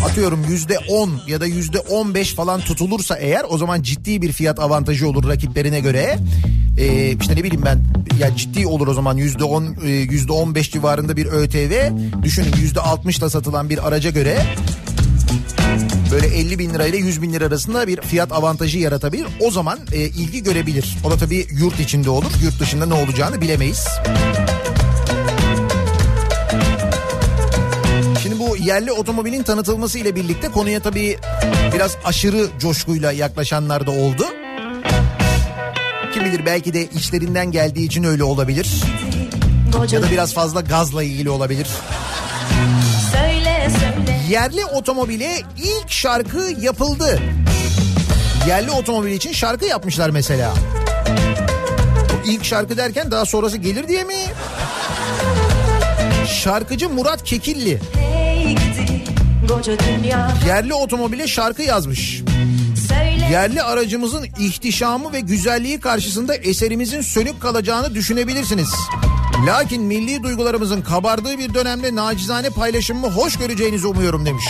atıyorum 0.04 0.44
yüzde 0.48 0.78
on 0.78 1.20
ya 1.26 1.40
da 1.40 1.46
yüzde 1.46 1.78
on 1.78 2.14
beş 2.14 2.34
falan 2.34 2.60
tutulursa 2.60 3.16
eğer 3.16 3.44
o 3.48 3.58
zaman 3.58 3.82
ciddi 3.82 4.22
bir 4.22 4.32
fiyat 4.32 4.58
avantajı 4.58 5.08
olur 5.08 5.28
rakiplerine 5.28 5.80
göre. 5.80 6.18
E, 6.78 7.12
işte 7.20 7.36
ne 7.36 7.44
bileyim 7.44 7.64
ben 7.64 7.84
ya 8.20 8.36
ciddi 8.36 8.66
olur 8.66 8.88
o 8.88 8.94
zaman 8.94 9.16
yüzde 9.16 9.44
on 9.44 9.76
e, 9.84 9.88
yüzde 9.88 10.32
on 10.32 10.54
beş 10.54 10.70
civarında 10.70 11.16
bir 11.16 11.26
ÖTV 11.26 11.90
düşünün 12.22 12.54
yüzde 12.60 12.80
altmışla 12.80 13.30
satılan 13.30 13.70
bir 13.70 13.88
araca 13.88 14.10
göre 14.10 14.38
böyle 16.12 16.26
50 16.26 16.58
bin 16.58 16.74
lira 16.74 16.86
ile 16.86 16.96
100 16.96 17.22
bin 17.22 17.32
lira 17.32 17.44
arasında 17.44 17.86
bir 17.86 18.00
fiyat 18.00 18.32
avantajı 18.32 18.78
yaratabilir. 18.78 19.26
O 19.40 19.50
zaman 19.50 19.78
e, 19.92 20.00
ilgi 20.00 20.42
görebilir. 20.42 20.96
O 21.04 21.10
da 21.10 21.16
tabii 21.16 21.46
yurt 21.50 21.80
içinde 21.80 22.10
olur. 22.10 22.30
Yurt 22.42 22.60
dışında 22.60 22.86
ne 22.86 22.94
olacağını 22.94 23.40
bilemeyiz. 23.40 23.86
Şimdi 24.04 24.45
bu 28.58 28.64
yerli 28.64 28.92
otomobilin 28.92 29.42
tanıtılması 29.42 29.98
ile 29.98 30.14
birlikte 30.14 30.48
konuya 30.48 30.80
tabii 30.80 31.18
biraz 31.74 31.96
aşırı 32.04 32.46
coşkuyla 32.58 33.12
yaklaşanlar 33.12 33.86
da 33.86 33.90
oldu. 33.90 34.26
Kim 36.14 36.24
bilir 36.24 36.46
belki 36.46 36.74
de 36.74 36.84
içlerinden 36.84 37.50
geldiği 37.50 37.86
için 37.86 38.04
öyle 38.04 38.24
olabilir. 38.24 38.68
Ya 39.92 40.02
da 40.02 40.10
biraz 40.10 40.34
fazla 40.34 40.60
gazla 40.60 41.02
ilgili 41.02 41.30
olabilir. 41.30 41.66
Söyle 43.12 43.70
söyle 43.80 44.20
Yerli 44.30 44.64
otomobile 44.64 45.32
ilk 45.58 45.90
şarkı 45.90 46.54
yapıldı. 46.60 47.20
Yerli 48.48 48.70
otomobil 48.70 49.12
için 49.12 49.32
şarkı 49.32 49.66
yapmışlar 49.66 50.10
mesela. 50.10 50.54
Bu 52.12 52.30
ilk 52.30 52.44
şarkı 52.44 52.76
derken 52.76 53.10
daha 53.10 53.24
sonrası 53.24 53.56
gelir 53.56 53.88
diye 53.88 54.04
mi? 54.04 54.14
Şarkıcı 56.42 56.88
Murat 56.88 57.24
Kekilli 57.24 57.80
hey 57.94 58.15
yerli 60.46 60.74
otomobile 60.74 61.28
şarkı 61.28 61.62
yazmış. 61.62 62.22
Söyle 62.88 63.28
Yerli 63.32 63.62
aracımızın 63.62 64.26
ihtişamı 64.38 65.12
ve 65.12 65.20
güzelliği 65.20 65.80
karşısında 65.80 66.34
eserimizin 66.34 67.00
sönük 67.00 67.40
kalacağını 67.42 67.94
düşünebilirsiniz. 67.94 68.68
Lakin 69.46 69.82
milli 69.82 70.22
duygularımızın 70.22 70.82
kabardığı 70.82 71.38
bir 71.38 71.54
dönemde 71.54 71.94
nacizane 71.94 72.50
paylaşımımı 72.50 73.10
hoş 73.10 73.36
göreceğinizi 73.36 73.86
umuyorum 73.86 74.26
demiş. 74.26 74.44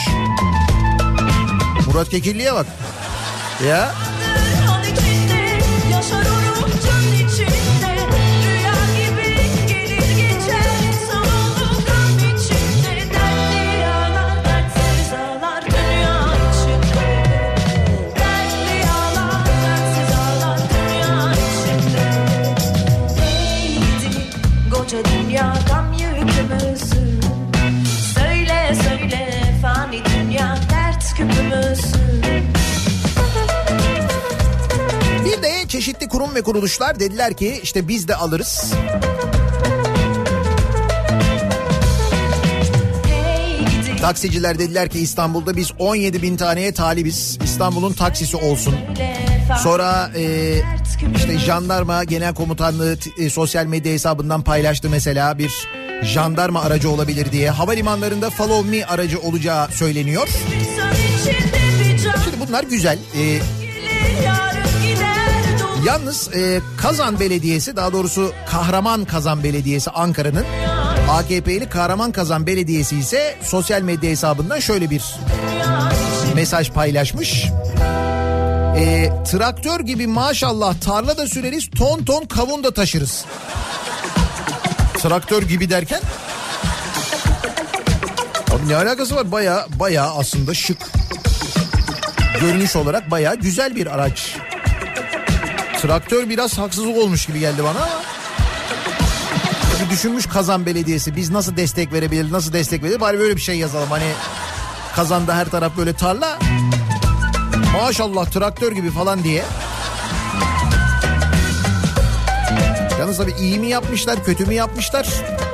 Murat 1.87 2.09
Kekilli'ye 2.09 2.55
bak. 2.55 2.67
Ya 3.69 3.95
bir 35.25 35.43
de 35.43 35.69
çeşitli 35.69 36.09
kurum 36.09 36.35
ve 36.35 36.43
kuruluşlar 36.43 37.01
dediler 37.01 37.35
ki 37.35 37.61
işte 37.63 37.89
biz 37.89 38.09
de 38.09 38.17
alırız. 38.17 38.73
Taksiciler 44.01 44.59
dediler 44.59 44.89
ki 44.89 44.99
İstanbul'da 44.99 45.57
biz 45.57 45.73
17 45.79 46.23
bin 46.23 46.37
taneye 46.37 46.75
talibiz. 46.75 47.39
İstanbul'un 47.45 47.93
taksisi 47.93 48.37
olsun. 48.37 48.75
Sonra 49.63 50.11
e, 50.17 50.55
işte 51.17 51.39
jandarma 51.39 52.05
genel 52.05 52.35
komutanlığı 52.35 52.97
e, 53.19 53.31
sosyal 53.31 53.67
medya 53.67 53.93
hesabından 53.93 54.43
paylaştı 54.43 54.91
mesela 54.91 55.39
bir 55.39 55.53
jandarma 56.03 56.63
aracı 56.63 56.91
olabilir 56.91 57.33
diye. 57.33 57.51
Havalimanlarında 57.51 58.31
follow 58.31 58.71
me 58.71 58.87
aracı 58.87 59.21
olacağı 59.21 59.69
söyleniyor. 59.71 60.29
Şimdi 62.25 62.49
bunlar 62.49 62.65
güzel. 62.65 62.99
E, 63.19 63.41
Yalnız 65.87 66.35
e, 66.35 66.61
Kazan 66.79 67.21
Belediyesi 67.21 67.77
daha 67.77 67.93
doğrusu 67.93 68.33
Kahraman 68.51 69.05
Kazan 69.05 69.45
Belediyesi 69.45 69.91
Ankara'nın 69.91 70.45
AKP'li 71.11 71.69
Kahraman 71.69 72.12
Kazan 72.12 72.47
Belediyesi 72.47 72.97
ise 72.99 73.37
sosyal 73.43 73.83
medya 73.83 74.11
hesabından 74.11 74.61
şöyle 74.61 74.91
bir 74.91 75.03
mesaj 76.35 76.71
paylaşmış. 76.71 77.47
Ee, 78.77 79.11
traktör 79.31 79.81
gibi 79.81 80.07
maşallah 80.07 80.75
tarla 80.81 81.17
da 81.19 81.27
süreriz 81.27 81.71
ton 81.79 82.05
ton 82.05 82.25
kavun 82.25 82.65
da 82.65 82.75
taşırız. 82.75 83.25
Traktör 85.03 85.43
gibi 85.43 85.71
derken? 85.71 86.01
Abi 88.51 88.69
ne 88.69 88.77
alakası 88.77 89.17
var? 89.17 89.33
Baya 89.33 89.67
baya 89.81 90.05
aslında 90.05 90.55
şık. 90.55 90.96
Görünüş 92.40 92.77
olarak 92.77 93.11
baya 93.11 93.35
güzel 93.35 93.77
bir 93.77 93.87
araç. 93.94 94.37
Traktör 95.83 96.29
biraz 96.29 96.59
haksızlık 96.59 96.96
olmuş 96.96 97.27
gibi 97.27 97.40
geldi 97.40 97.64
bana 97.64 97.79
ama. 97.79 98.03
Düşünmüş 99.90 100.27
Kazan 100.27 100.66
Belediyesi 100.66 101.16
biz 101.16 101.31
nasıl 101.31 101.57
destek 101.57 101.92
verebilir 101.92 102.33
nasıl 102.33 102.53
destek 102.53 102.83
verebilir 102.83 103.01
bari 103.01 103.18
böyle 103.18 103.37
bir 103.37 103.40
şey 103.40 103.59
yazalım 103.59 103.90
hani 103.90 104.12
Kazan'da 104.94 105.37
her 105.37 105.49
taraf 105.49 105.72
böyle 105.77 105.92
tarla 105.92 106.38
maşallah 107.72 108.27
traktör 108.27 108.72
gibi 108.72 108.90
falan 108.90 109.25
diye. 109.25 109.44
Yalnız 113.01 113.16
tabii 113.16 113.35
iyi 113.40 113.59
mi 113.59 113.68
yapmışlar 113.68 114.25
kötü 114.25 114.46
mü 114.46 114.55
yapmışlar 114.55 115.09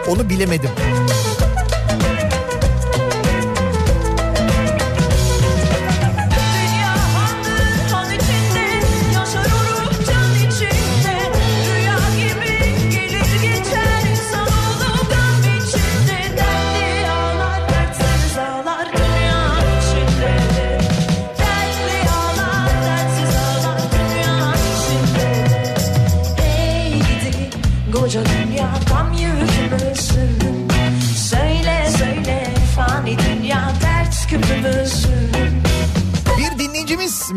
onu 0.09 0.29
bilemedim. 0.29 0.71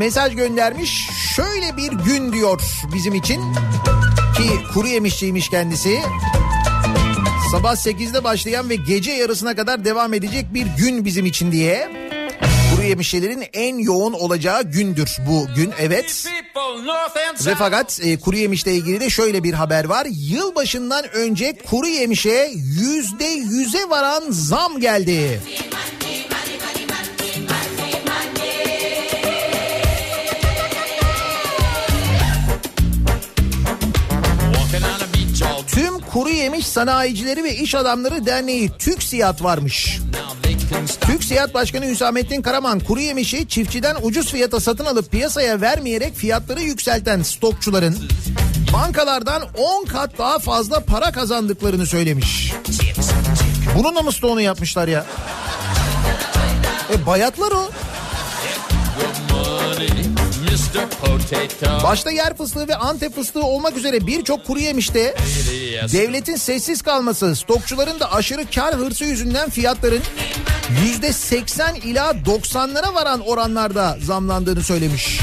Mesaj 0.06 0.36
göndermiş. 0.36 1.10
Şöyle 1.36 1.78
bir 1.78 1.92
gün 1.92 2.34
diyor 2.34 2.62
bizim 2.94 3.16
için. 3.16 3.54
Ki 4.38 4.44
kuru 4.74 4.88
yemişçiymiş 4.88 5.50
kendisi. 5.50 6.00
Sabah 7.52 7.76
8'de 7.76 8.24
başlayan 8.24 8.70
ve 8.70 8.76
gece 8.76 9.12
yarısına 9.12 9.56
kadar 9.56 9.86
devam 9.86 10.14
edecek 10.14 10.46
bir 10.54 10.66
gün 10.66 11.06
bizim 11.06 11.26
için 11.26 11.52
diye. 11.52 11.90
Kuru 12.72 12.84
yemişçilerin 12.84 13.44
en 13.54 13.78
yoğun 13.78 14.14
olacağı 14.14 14.64
gündür 14.64 15.18
bu 15.28 15.48
gün 15.56 15.74
evet. 15.80 16.26
Ve 17.46 17.56
fakat 17.56 18.00
e, 18.04 18.20
kuru 18.20 18.38
yemişle 18.38 18.74
ilgili 18.74 19.00
de 19.00 19.10
şöyle 19.10 19.44
bir 19.44 19.54
haber 19.54 19.86
var. 19.86 20.08
Yılbaşından 20.10 21.06
önce 21.14 21.54
kuru 21.70 21.88
yemişe 21.88 22.52
yüzde 22.54 23.26
yüze 23.26 23.90
varan 23.90 24.24
zam 24.30 24.80
geldi. 24.80 25.42
Kuru 36.16 36.30
Yemiş 36.30 36.68
Sanayicileri 36.68 37.44
ve 37.44 37.56
İş 37.56 37.76
Adamları 37.76 38.26
Derneği 38.26 38.72
TÜKSİAD 38.80 39.44
varmış. 39.44 40.00
TÜKSİAD 41.02 41.54
Başkanı 41.54 41.86
Hüsamettin 41.86 42.42
Karaman 42.42 42.80
kuru 42.80 43.00
yemişi 43.00 43.48
çiftçiden 43.48 43.96
ucuz 44.02 44.32
fiyata 44.32 44.60
satın 44.60 44.86
alıp 44.86 45.12
piyasaya 45.12 45.62
vermeyerek 45.62 46.16
fiyatları 46.16 46.62
yükselten 46.62 47.22
stokçuların 47.22 47.98
bankalardan 48.74 49.42
10 49.58 49.86
kat 49.86 50.18
daha 50.18 50.40
fazla 50.40 50.80
para 50.80 51.12
kazandıklarını 51.12 51.86
söylemiş. 51.86 52.54
Bununla 53.78 54.02
mı 54.02 54.12
stoğunu 54.12 54.42
yapmışlar 54.42 54.88
ya? 54.88 55.06
E 56.94 57.06
bayatlar 57.06 57.52
o. 57.52 57.70
Başta 61.84 62.12
yer 62.12 62.38
fıstığı 62.38 62.68
ve 62.68 62.76
antep 62.76 63.16
fıstığı 63.16 63.44
olmak 63.44 63.78
üzere 63.78 64.08
birçok 64.08 64.46
kuru 64.46 64.60
yemişte 64.60 65.16
devletin 65.94 66.36
sessiz 66.36 66.82
kalması, 66.82 67.36
stokçuların 67.36 68.00
da 68.00 68.12
aşırı 68.14 68.50
kar 68.56 68.76
hırsı 68.76 69.06
yüzünden 69.06 69.50
fiyatların 69.50 70.02
yüzde 70.84 71.14
80 71.14 71.76
ila 71.76 72.12
90'lara 72.12 72.94
varan 72.94 73.20
oranlarda 73.22 73.98
zamlandığını 74.04 74.64
söylemiş. 74.64 75.20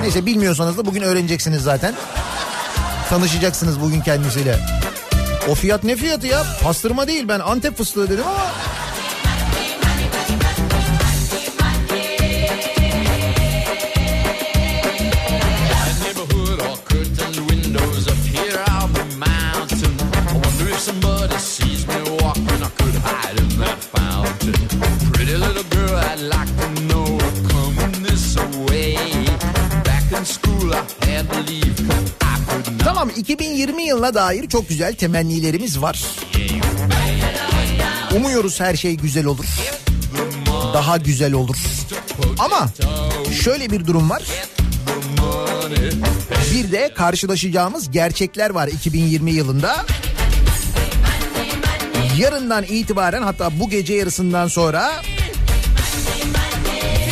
Neyse 0.00 0.26
bilmiyorsanız 0.26 0.78
da 0.78 0.86
bugün 0.86 1.02
öğreneceksiniz 1.02 1.62
zaten. 1.62 1.94
Tanışacaksınız 3.08 3.80
bugün 3.80 4.00
kendisiyle. 4.00 4.79
O 5.48 5.54
fiyat 5.54 5.84
ne 5.84 5.96
fiyatı 5.96 6.26
ya? 6.26 6.42
Pastırma 6.62 7.08
değil 7.08 7.28
ben 7.28 7.40
Antep 7.40 7.76
fıstığı 7.76 8.10
dedim 8.10 8.24
ama. 8.28 8.46
2020 34.00 34.06
yılına 34.06 34.14
dair 34.14 34.48
çok 34.48 34.68
güzel 34.68 34.94
temennilerimiz 34.94 35.82
var. 35.82 36.02
Umuyoruz 38.16 38.60
her 38.60 38.76
şey 38.76 38.96
güzel 38.96 39.24
olur. 39.24 39.44
Daha 40.74 40.96
güzel 40.96 41.32
olur. 41.32 41.56
Ama 42.38 42.68
şöyle 43.42 43.70
bir 43.70 43.86
durum 43.86 44.10
var. 44.10 44.22
Bir 46.54 46.72
de 46.72 46.94
karşılaşacağımız 46.94 47.90
gerçekler 47.90 48.50
var 48.50 48.68
2020 48.68 49.30
yılında. 49.30 49.86
Yarından 52.18 52.64
itibaren 52.64 53.22
hatta 53.22 53.60
bu 53.60 53.70
gece 53.70 53.94
yarısından 53.94 54.48
sonra 54.48 54.92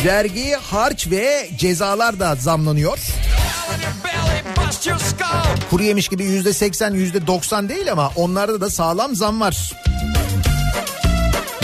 vergi, 0.05 0.55
harç 0.71 1.07
ve 1.11 1.49
cezalar 1.57 2.19
da 2.19 2.35
zamlanıyor. 2.35 2.99
Kuru 5.69 5.83
yemiş 5.83 6.07
gibi 6.07 6.23
yüzde 6.23 6.53
seksen 6.53 6.93
yüzde 6.93 7.27
doksan 7.27 7.69
değil 7.69 7.91
ama 7.91 8.11
onlarda 8.15 8.61
da 8.61 8.69
sağlam 8.69 9.15
zam 9.15 9.41
var. 9.41 9.73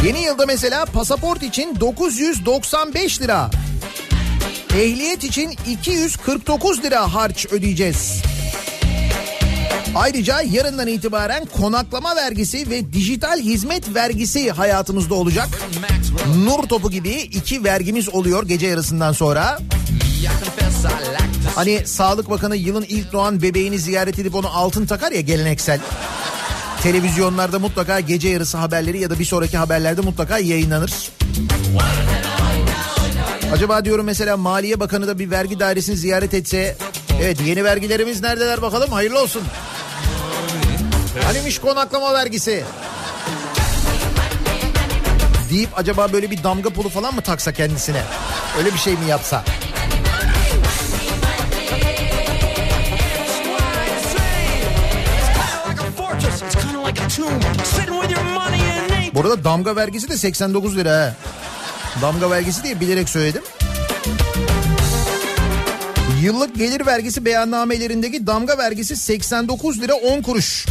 Yeni 0.04 0.24
yılda 0.24 0.46
mesela 0.46 0.86
pasaport 0.86 1.44
için 1.44 1.80
995 1.80 3.22
lira. 3.22 3.50
Ehliyet 4.76 5.24
için 5.24 5.56
249 5.68 6.84
lira 6.84 7.13
harç 7.13 7.46
ödeyeceğiz. 7.52 8.22
Ayrıca 9.96 10.41
yarından 10.41 10.88
itibaren 10.88 11.46
konaklama 11.46 12.15
vergisi 12.15 12.70
ve 12.70 12.94
dijital 12.94 13.39
hizmet 13.39 13.96
vergisi 13.96 14.52
hayatımızda 14.52 15.15
olacak. 15.15 15.50
Nur 16.46 16.63
topu 16.63 16.91
gibi 16.91 17.12
iki 17.12 17.63
vergimiz 17.63 18.10
oluyor 18.10 18.48
gece 18.48 18.68
yarısından 18.68 19.12
sonra. 19.12 19.60
Hani 21.56 21.88
Sağlık 21.88 22.30
Bakanı 22.30 22.56
yılın 22.56 22.86
ilk 22.89 23.13
doğan 23.13 23.41
bebeğini 23.41 23.80
ziyaret 23.80 24.20
edip 24.20 24.36
onu 24.36 24.58
altın 24.58 24.86
takar 24.86 25.12
ya 25.12 25.22
geleneksel. 25.22 25.80
Televizyonlarda 26.84 27.60
mutlaka 27.60 28.00
gece 28.00 28.30
yarısı 28.30 28.58
haberleri 28.58 29.00
ya 29.00 29.10
da 29.10 29.20
bir 29.20 29.26
sonraki 29.26 29.58
haberlerde 29.58 30.02
mutlaka 30.02 30.39
yayınlanır. 30.39 31.12
Acaba 33.54 33.86
diyorum 33.86 34.06
mesela 34.06 34.38
Maliye 34.38 34.80
Bakanı 34.80 35.08
da 35.08 35.20
bir 35.20 35.32
vergi 35.32 35.60
dairesini 35.60 35.98
ziyaret 35.98 36.34
etse... 36.34 36.78
Evet 37.22 37.41
yeni 37.46 37.63
vergilerimiz 37.63 38.22
neredeler 38.22 38.62
bakalım 38.62 38.91
hayırlı 38.91 39.22
olsun. 39.22 39.41
Hanimiş 41.24 41.60
konaklama 41.60 42.13
vergisi. 42.13 42.63
Deyip 45.52 45.70
acaba 45.76 46.13
böyle 46.13 46.32
bir 46.32 46.44
damga 46.44 46.70
pulu 46.70 46.89
falan 46.89 47.15
mı 47.15 47.22
taksa 47.22 47.54
kendisine? 47.54 48.04
Öyle 48.58 48.74
bir 48.74 48.80
şey 48.80 48.94
mi 48.94 49.06
yapsa? 49.10 49.44
Bu 59.15 59.19
arada 59.21 59.43
damga 59.43 59.75
vergisi 59.75 60.10
de 60.10 60.17
89 60.17 60.78
lira 60.78 60.91
ha. 60.91 61.15
Damga 62.01 62.32
vergisi 62.32 62.63
diye 62.63 62.80
bilerek 62.80 63.10
söyledim. 63.10 63.41
Yıllık 66.21 66.56
gelir 66.56 66.86
vergisi 66.86 67.25
beyannamelerindeki 67.25 68.28
damga 68.28 68.58
vergisi 68.58 68.95
89 68.95 69.82
lira 69.82 69.93
10 69.93 70.21
kuruş. 70.21 70.65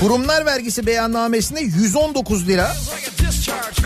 Kurumlar 0.00 0.46
vergisi 0.46 0.86
beyannamesinde 0.86 1.60
119 1.60 2.48
lira. 2.48 2.72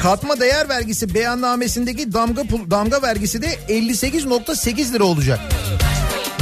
Katma 0.03 0.41
değer 0.41 0.69
vergisi 0.69 1.15
beyannamesindeki 1.15 2.13
damga 2.13 2.43
damga 2.71 3.03
vergisi 3.03 3.43
de 3.43 3.59
58.8 3.69 4.93
lira 4.93 5.05
olacak. 5.05 5.41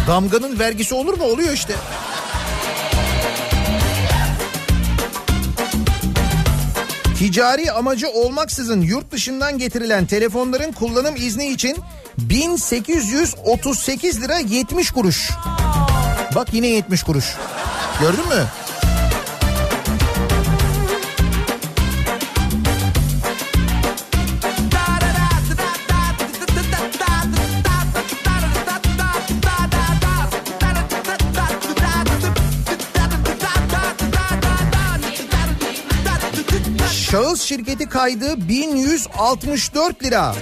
Damganın 0.09 0.59
vergisi 0.59 0.95
olur 0.95 1.19
mu? 1.19 1.25
Oluyor 1.25 1.53
işte. 1.53 1.75
Ticari 7.27 7.73
amacı 7.73 8.09
olmaksızın 8.09 8.81
yurt 8.81 9.13
dışından 9.13 9.59
getirilen 9.59 10.07
telefonların 10.07 10.73
kullanım 10.73 11.17
izni 11.17 11.49
için 11.49 11.77
1838 12.19 14.23
lira 14.23 14.39
70 14.39 14.91
kuruş. 14.91 15.31
Bak 16.35 16.49
yine 16.53 16.67
70 16.67 17.03
kuruş. 17.03 17.35
Gördün 18.01 18.29
mü? 18.29 18.45
Şirketi 37.47 37.89
kaydı 37.89 38.49
1164 38.49 40.03
lira. 40.03 40.35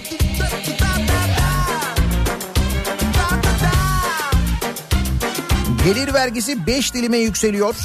Gelir 5.84 6.14
vergisi 6.14 6.66
5 6.66 6.94
dilime 6.94 7.18
yükseliyor. 7.18 7.76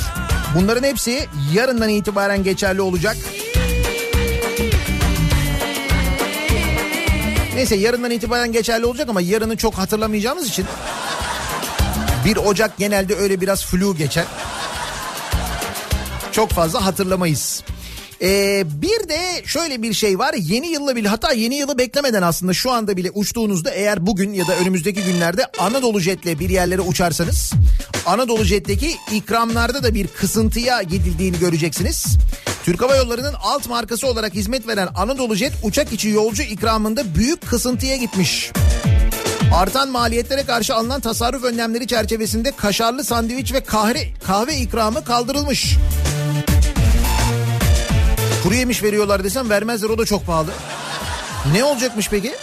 Bunların 0.56 0.84
hepsi 0.84 1.28
yarından 1.54 1.90
itibaren 1.90 2.44
geçerli 2.44 2.82
olacak. 2.82 3.18
Neyse 7.56 7.76
yarından 7.76 8.12
itibaren 8.12 8.52
geçerli 8.52 8.86
olacak 8.86 9.10
ama 9.10 9.22
yarını 9.22 9.58
çok 9.58 9.74
hatırlamayacağımız 9.74 10.48
için 10.48 10.66
1 12.26 12.38
Ocak 12.38 12.78
genelde 12.78 13.16
öyle 13.16 13.42
biraz 13.42 13.66
flu 13.66 13.96
geçer. 13.96 14.26
Çok 16.32 16.50
fazla 16.50 16.86
hatırlamayız. 16.86 17.64
Ee, 18.22 18.64
bir 18.82 19.10
de 19.10 19.46
şöyle 19.46 19.82
bir 19.82 19.94
şey 19.94 20.20
var 20.20 20.34
yeni 20.34 20.68
yılla 20.68 20.96
bile 20.96 21.08
hatta 21.08 21.32
yeni 21.34 21.56
yılı 21.56 21.78
beklemeden 21.78 22.22
aslında 22.22 22.54
şu 22.54 22.72
anda 22.72 22.98
bile 22.98 23.12
uçtuğunuzda 23.12 23.70
eğer 23.72 24.08
bugün 24.08 24.34
ya 24.34 24.48
da 24.48 24.56
önümüzdeki 24.56 25.04
günlerde 25.04 25.46
Anadolu 25.60 26.00
Jet'le 26.00 26.40
bir 26.40 26.50
yerlere 26.50 26.82
uçarsanız 26.82 27.54
Anadolu 28.06 28.44
Jet'teki 28.44 28.96
ikramlarda 29.14 29.84
da 29.84 29.94
bir 29.94 30.08
kısıntıya 30.08 30.82
gidildiğini 30.82 31.40
göreceksiniz. 31.40 32.06
Türk 32.64 32.82
Hava 32.82 32.96
Yolları'nın 32.96 33.34
alt 33.44 33.70
markası 33.70 34.08
olarak 34.08 34.34
hizmet 34.34 34.68
veren 34.68 34.90
Anadolu 34.96 35.36
Jet 35.36 35.54
uçak 35.64 35.94
içi 35.94 36.10
yolcu 36.10 36.44
ikramında 36.44 37.16
büyük 37.16 37.50
kısıntıya 37.50 37.96
gitmiş. 37.96 38.52
Artan 39.56 39.90
maliyetlere 39.90 40.46
karşı 40.46 40.76
alınan 40.76 41.02
tasarruf 41.02 41.44
önlemleri 41.44 41.88
çerçevesinde 41.88 42.52
kaşarlı 42.52 43.04
sandviç 43.04 43.54
ve 43.54 43.64
kahve, 43.64 44.14
kahve 44.28 44.58
ikramı 44.58 45.04
kaldırılmış. 45.04 45.78
Kuru 48.44 48.54
yemiş 48.56 48.84
veriyorlar 48.84 49.24
desem 49.24 49.50
vermezler 49.50 49.90
o 49.90 49.98
da 49.98 50.06
çok 50.06 50.26
pahalı. 50.26 50.52
Ne 51.54 51.64
olacakmış 51.64 52.10
peki? 52.10 52.34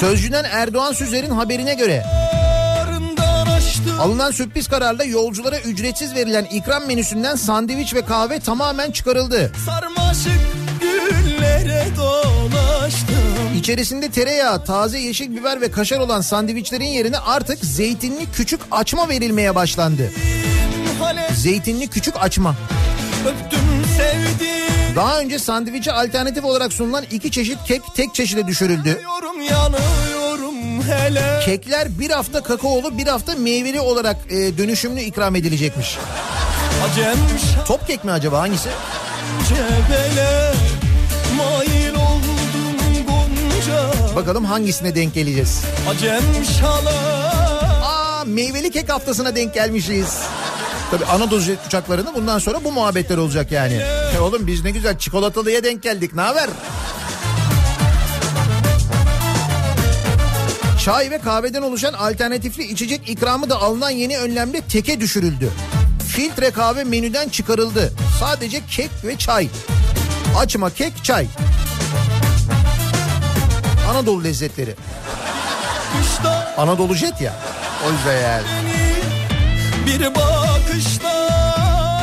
Sözcüden 0.00 0.44
Erdoğan 0.44 0.92
Süzer'in 0.92 1.30
haberine 1.30 1.74
göre 1.74 2.04
alınan 4.00 4.30
sürpriz 4.30 4.68
kararla 4.68 5.04
yolculara 5.04 5.60
ücretsiz 5.60 6.14
verilen 6.14 6.44
ikram 6.44 6.86
menüsünden 6.86 7.36
sandviç 7.36 7.94
ve 7.94 8.04
kahve 8.04 8.40
tamamen 8.40 8.90
çıkarıldı. 8.90 9.52
Sarmaşık 9.66 10.40
güllere 10.80 11.86
dolaştım 11.96 13.56
İçerisinde 13.58 14.10
tereyağı, 14.10 14.64
taze 14.64 14.98
yeşil 14.98 15.36
biber 15.36 15.60
ve 15.60 15.70
kaşar 15.70 15.98
olan 15.98 16.20
sandviçlerin 16.20 16.84
yerine 16.84 17.18
artık 17.18 17.64
zeytinli 17.64 18.26
küçük 18.32 18.60
açma 18.70 19.08
verilmeye 19.08 19.54
başlandı. 19.54 20.10
Zeytinli 21.34 21.88
küçük 21.88 22.14
açma. 22.22 22.56
öptüm 23.26 23.84
sevdim 23.96 24.59
Daha 24.96 25.20
önce 25.20 25.38
sandviçe 25.38 25.92
alternatif 25.92 26.44
olarak 26.44 26.72
sunulan 26.72 27.04
iki 27.10 27.30
çeşit 27.30 27.58
kek 27.66 27.82
tek 27.94 28.14
çeşide 28.14 28.46
düşürüldü. 28.46 29.00
Kekler 31.44 31.98
bir 31.98 32.10
hafta 32.10 32.42
kakaolu 32.42 32.98
bir 32.98 33.06
hafta 33.06 33.34
meyveli 33.34 33.80
olarak 33.80 34.16
e, 34.30 34.58
dönüşümlü 34.58 35.00
ikram 35.00 35.36
edilecekmiş. 35.36 35.98
Acem 36.84 37.16
Top 37.66 37.86
kek 37.86 38.04
mi 38.04 38.10
acaba 38.10 38.40
hangisi? 38.40 38.68
gonca 43.70 44.16
Bakalım 44.16 44.44
hangisine 44.44 44.94
denk 44.94 45.14
geleceğiz. 45.14 45.62
Acem 45.90 46.22
şala 46.60 46.90
Aa 47.82 48.24
meyveli 48.24 48.70
kek 48.70 48.88
haftasına 48.88 49.36
denk 49.36 49.54
gelmişiz. 49.54 50.18
Tabii 50.90 51.04
Anadolu 51.04 51.40
jet 51.40 51.66
uçaklarında 51.66 52.14
bundan 52.14 52.38
sonra 52.38 52.64
bu 52.64 52.72
muhabbetler 52.72 53.16
olacak 53.16 53.52
yani. 53.52 53.82
E 54.16 54.18
oğlum 54.20 54.46
biz 54.46 54.64
ne 54.64 54.70
güzel 54.70 54.98
çikolatalıya 54.98 55.64
denk 55.64 55.82
geldik 55.82 56.14
ne 56.14 56.20
haber? 56.20 56.50
Çay 60.84 61.10
ve 61.10 61.18
kahveden 61.18 61.62
oluşan 61.62 61.92
alternatifli 61.92 62.64
içecek 62.64 63.08
ikramı 63.08 63.50
da 63.50 63.62
alınan 63.62 63.90
yeni 63.90 64.18
önlemle 64.18 64.60
teke 64.60 65.00
düşürüldü. 65.00 65.50
Filtre 66.08 66.50
kahve 66.50 66.84
menüden 66.84 67.28
çıkarıldı. 67.28 67.92
Sadece 68.20 68.66
kek 68.66 68.90
ve 69.04 69.18
çay. 69.18 69.48
Açma 70.38 70.70
kek 70.70 71.04
çay. 71.04 71.26
Anadolu 73.90 74.24
lezzetleri. 74.24 74.74
kışta 75.98 76.54
Anadolu 76.58 76.94
jet 76.94 77.20
ya. 77.20 77.34
O 77.88 77.92
yüzden 77.92 78.22
yani. 78.22 78.46
Bir 79.86 80.00
bakışta 80.70 81.28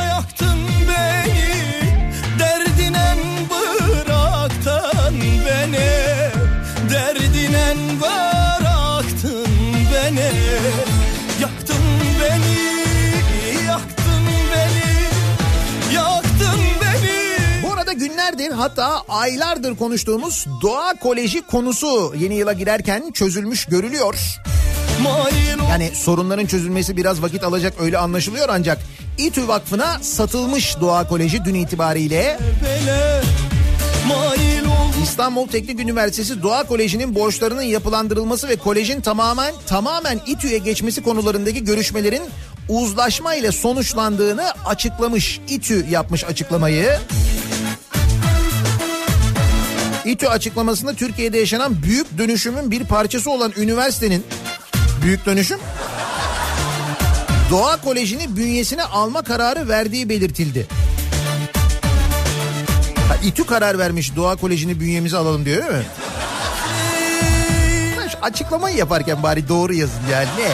yaktın 0.08 0.58
beni 0.88 1.90
Derdinen 2.38 3.18
bıraktın 3.50 5.20
bıraktın 8.00 9.48
beni 9.94 10.32
Yaktın 11.40 11.84
beni, 12.20 12.58
yaktın 13.66 14.26
beni 16.80 17.98
günlerdir 17.98 18.50
hatta 18.50 19.02
aylardır 19.08 19.76
konuştuğumuz 19.76 20.46
Doğa 20.62 20.94
Koleji 20.94 21.42
konusu 21.42 22.14
yeni 22.16 22.34
yıla 22.34 22.52
girerken 22.52 23.10
çözülmüş 23.10 23.66
görülüyor. 23.66 24.38
Yani 25.70 25.90
sorunların 25.94 26.46
çözülmesi 26.46 26.96
biraz 26.96 27.22
vakit 27.22 27.44
alacak 27.44 27.74
öyle 27.80 27.98
anlaşılıyor 27.98 28.48
ancak 28.50 28.78
İTÜ 29.18 29.48
Vakfı'na 29.48 29.98
satılmış 30.02 30.80
Doğa 30.80 31.08
Koleji 31.08 31.44
dün 31.44 31.54
itibariyle. 31.54 32.38
İstanbul 35.02 35.48
Teknik 35.48 35.80
Üniversitesi 35.80 36.42
Doğa 36.42 36.62
Koleji'nin 36.62 37.14
borçlarının 37.14 37.62
yapılandırılması 37.62 38.48
ve 38.48 38.56
kolejin 38.56 39.00
tamamen 39.00 39.54
tamamen 39.66 40.20
İTÜ'ye 40.26 40.58
geçmesi 40.58 41.02
konularındaki 41.02 41.64
görüşmelerin 41.64 42.22
uzlaşma 42.68 43.34
ile 43.34 43.52
sonuçlandığını 43.52 44.52
açıklamış. 44.66 45.40
İTÜ 45.48 45.86
yapmış 45.90 46.24
açıklamayı. 46.24 46.98
İTÜ 50.04 50.28
açıklamasında 50.28 50.94
Türkiye'de 50.94 51.38
yaşanan 51.38 51.82
büyük 51.82 52.18
dönüşümün 52.18 52.70
bir 52.70 52.84
parçası 52.84 53.30
olan 53.30 53.52
üniversitenin 53.56 54.24
büyük 55.02 55.26
dönüşüm 55.26 55.58
Doğa 57.50 57.80
Koleji'ni 57.80 58.36
bünyesine 58.36 58.84
alma 58.84 59.22
kararı 59.22 59.68
verdiği 59.68 60.08
belirtildi. 60.08 60.66
Ha, 63.08 63.16
İTÜ 63.24 63.46
karar 63.46 63.78
vermiş 63.78 64.16
Doğa 64.16 64.36
Koleji'ni 64.36 64.80
bünyemize 64.80 65.16
alalım 65.16 65.44
diyor 65.44 65.62
değil 65.62 65.70
mi? 65.72 65.86
Açıklamayı 68.22 68.76
yaparken 68.76 69.22
bari 69.22 69.48
doğru 69.48 69.74
yazın 69.74 70.00
yani 70.12 70.28
ne? 70.38 70.52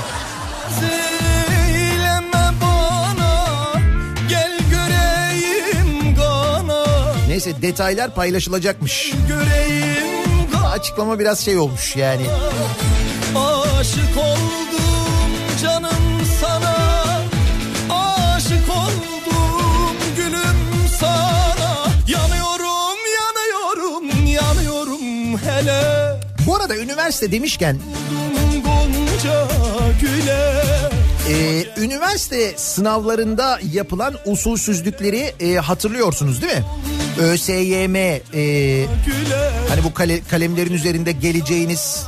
Neyse 7.28 7.62
detaylar 7.62 8.14
paylaşılacakmış. 8.14 9.12
Açıklama 10.72 11.18
biraz 11.18 11.40
şey 11.40 11.58
olmuş 11.58 11.96
yani. 11.96 12.22
Aşık 13.84 14.16
oldum 14.16 15.30
canım 15.62 16.24
sana. 16.40 16.76
Aşık 17.90 18.70
oldum 18.70 19.96
gülüm 20.16 20.88
sana. 21.00 21.86
Yanıyorum 22.08 22.98
yanıyorum 23.18 24.26
yanıyorum 24.26 25.00
hele. 25.38 25.82
Bu 26.46 26.56
arada 26.56 26.76
üniversite 26.76 27.32
demişken 27.32 27.78
Ee, 31.30 31.64
üniversite 31.76 32.52
sınavlarında 32.56 33.60
yapılan 33.72 34.14
usulsüzlükleri 34.26 35.32
e, 35.40 35.54
hatırlıyorsunuz 35.54 36.42
değil 36.42 36.54
mi? 36.56 36.64
ÖSYM 37.18 37.96
e, 37.96 38.86
hani 39.68 39.84
bu 39.84 39.94
kale- 39.94 40.20
kalemlerin 40.30 40.72
üzerinde 40.72 41.12
geleceğiniz 41.12 42.04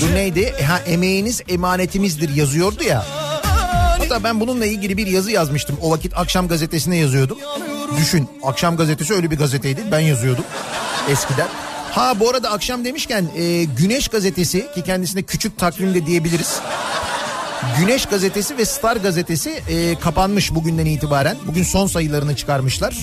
bu 0.00 0.14
neydi? 0.14 0.54
Ha 0.68 0.78
emeğiniz 0.78 1.42
emanetimizdir 1.48 2.36
yazıyordu 2.36 2.84
ya. 2.84 3.04
Hatta 3.98 4.24
ben 4.24 4.40
bununla 4.40 4.66
ilgili 4.66 4.96
bir 4.96 5.06
yazı 5.06 5.30
yazmıştım. 5.30 5.76
O 5.82 5.90
vakit 5.90 6.18
akşam 6.18 6.48
gazetesine 6.48 6.96
yazıyordum. 6.96 7.38
Düşün 7.98 8.28
akşam 8.42 8.76
gazetesi 8.76 9.14
öyle 9.14 9.30
bir 9.30 9.38
gazeteydi. 9.38 9.80
Ben 9.92 10.00
yazıyordum 10.00 10.44
eskiden. 11.10 11.48
Ha 11.92 12.20
bu 12.20 12.30
arada 12.30 12.50
akşam 12.50 12.84
demişken 12.84 13.28
e, 13.36 13.64
Güneş 13.64 14.08
gazetesi 14.08 14.66
ki 14.74 14.82
kendisine 14.82 15.22
küçük 15.22 15.58
takvimde 15.58 16.06
diyebiliriz. 16.06 16.60
Güneş 17.78 18.06
gazetesi 18.06 18.58
ve 18.58 18.64
Star 18.64 18.96
gazetesi 18.96 19.62
e, 19.68 19.98
kapanmış 19.98 20.54
bugünden 20.54 20.86
itibaren. 20.86 21.36
Bugün 21.46 21.62
son 21.62 21.86
sayılarını 21.86 22.36
çıkarmışlar. 22.36 22.96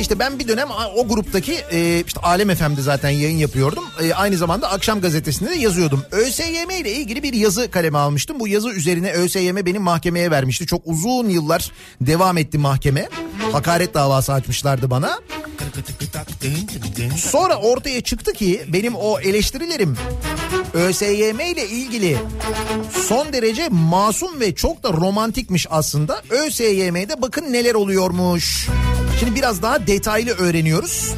Neyse 0.00 0.12
işte 0.12 0.18
ben 0.18 0.38
bir 0.38 0.48
dönem 0.48 0.68
o 0.96 1.08
gruptaki 1.08 1.54
e, 1.72 2.02
işte 2.06 2.20
Alem 2.20 2.54
FM'de 2.54 2.82
zaten 2.82 3.10
yayın 3.10 3.36
yapıyordum. 3.36 3.84
E, 4.02 4.14
aynı 4.14 4.36
zamanda 4.36 4.70
akşam 4.70 5.00
gazetesinde 5.00 5.50
de 5.50 5.54
yazıyordum. 5.54 6.02
ÖSYM 6.10 6.70
ile 6.70 6.92
ilgili 6.92 7.22
bir 7.22 7.32
yazı 7.32 7.70
kaleme 7.70 7.98
almıştım. 7.98 8.40
Bu 8.40 8.48
yazı 8.48 8.70
üzerine 8.70 9.12
ÖSYM 9.12 9.56
beni 9.56 9.78
mahkemeye 9.78 10.30
vermişti. 10.30 10.66
Çok 10.66 10.82
uzun 10.84 11.28
yıllar 11.28 11.72
devam 12.00 12.38
etti 12.38 12.58
mahkeme. 12.58 13.08
Hakaret 13.52 13.94
davası 13.94 14.32
açmışlardı 14.32 14.90
bana. 14.90 15.18
Sonra 17.16 17.56
ortaya 17.56 18.00
çıktı 18.00 18.32
ki 18.32 18.64
benim 18.68 18.94
o 18.96 19.20
eleştirilerim 19.20 19.96
ÖSYM 20.74 21.40
ile 21.40 21.68
ilgili 21.68 22.18
son 23.06 23.32
derece 23.32 23.68
masum 23.68 24.40
ve 24.40 24.54
çok 24.54 24.82
da 24.82 24.92
romantikmiş 24.92 25.66
aslında. 25.70 26.22
ÖSYM'de 26.30 27.22
bakın 27.22 27.52
neler 27.52 27.74
oluyormuş. 27.74 28.68
Şimdi 29.20 29.34
biraz 29.34 29.62
daha 29.62 29.86
detaylı 29.86 30.30
öğreniyoruz. 30.30 31.10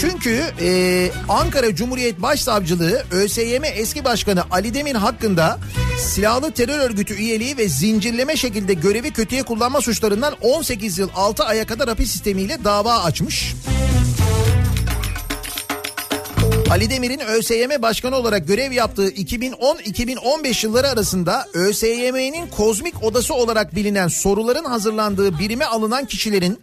Çünkü 0.00 0.42
e, 0.60 1.10
Ankara 1.28 1.74
Cumhuriyet 1.74 2.22
Başsavcılığı 2.22 3.04
ÖSYM 3.10 3.64
eski 3.64 4.04
başkanı 4.04 4.42
Ali 4.50 4.74
Demir 4.74 4.94
hakkında 4.94 5.58
silahlı 5.98 6.52
terör 6.52 6.78
örgütü 6.78 7.14
üyeliği 7.14 7.56
ve 7.56 7.68
zincirleme 7.68 8.36
şekilde 8.36 8.74
görevi 8.74 9.10
kötüye 9.10 9.42
kullanma 9.42 9.80
suçlarından 9.80 10.34
18 10.40 10.98
yıl 10.98 11.08
6 11.14 11.44
aya 11.44 11.66
kadar 11.66 11.88
hapis 11.88 12.10
sistemiyle 12.10 12.64
dava 12.64 13.02
açmış. 13.02 13.54
Ali 16.70 16.90
Demir'in 16.90 17.20
ÖSYM 17.20 17.82
Başkanı 17.82 18.16
olarak 18.16 18.48
görev 18.48 18.72
yaptığı 18.72 19.08
2010-2015 19.08 20.66
yılları 20.66 20.88
arasında 20.88 21.46
ÖSYM'nin 21.54 22.46
kozmik 22.46 23.02
odası 23.02 23.34
olarak 23.34 23.74
bilinen 23.74 24.08
soruların 24.08 24.64
hazırlandığı 24.64 25.38
birime 25.38 25.64
alınan 25.64 26.04
kişilerin 26.04 26.58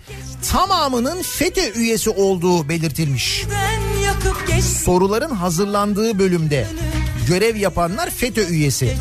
tamamının 0.51 1.21
FETÖ 1.21 1.79
üyesi 1.79 2.09
olduğu 2.09 2.69
belirtilmiş. 2.69 3.45
Soruların 4.83 5.31
hazırlandığı 5.31 6.19
bölümde 6.19 6.67
görev 7.27 7.55
yapanlar 7.55 8.09
FETÖ 8.09 8.47
üyesi. 8.47 8.93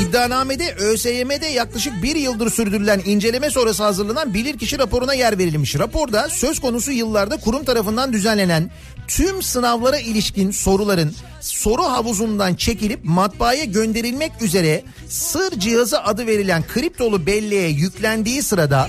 İddianamede 0.00 0.74
ÖSYM'de 0.74 1.46
yaklaşık 1.46 2.02
bir 2.02 2.16
yıldır 2.16 2.50
sürdürülen 2.50 3.02
inceleme 3.04 3.50
sonrası 3.50 3.82
hazırlanan 3.82 4.34
bilirkişi 4.34 4.78
raporuna 4.78 5.14
yer 5.14 5.38
verilmiş. 5.38 5.78
Raporda 5.78 6.28
söz 6.28 6.60
konusu 6.60 6.92
yıllarda 6.92 7.36
kurum 7.36 7.64
tarafından 7.64 8.12
düzenlenen 8.12 8.70
tüm 9.10 9.42
sınavlara 9.42 9.98
ilişkin 9.98 10.50
soruların 10.50 11.14
soru 11.40 11.82
havuzundan 11.82 12.54
çekilip 12.54 13.00
matbaaya 13.04 13.64
gönderilmek 13.64 14.42
üzere 14.42 14.84
sır 15.08 15.60
cihazı 15.60 16.02
adı 16.02 16.26
verilen 16.26 16.64
kriptolu 16.74 17.26
belleğe 17.26 17.68
yüklendiği 17.68 18.42
sırada 18.42 18.88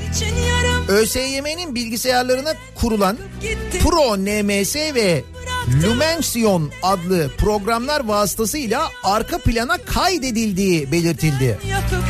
ÖSYM'nin 0.87 1.75
bilgisayarlarına 1.75 2.53
kurulan 2.75 3.17
Pro 3.83 4.17
NMS 4.17 4.75
ve 4.75 5.23
Lumension 5.83 6.71
adlı 6.83 7.29
programlar 7.37 8.07
vasıtasıyla 8.07 8.87
arka 9.03 9.37
plana 9.37 9.77
kaydedildiği 9.77 10.91
belirtildi. 10.91 11.59
yakıp 11.69 12.03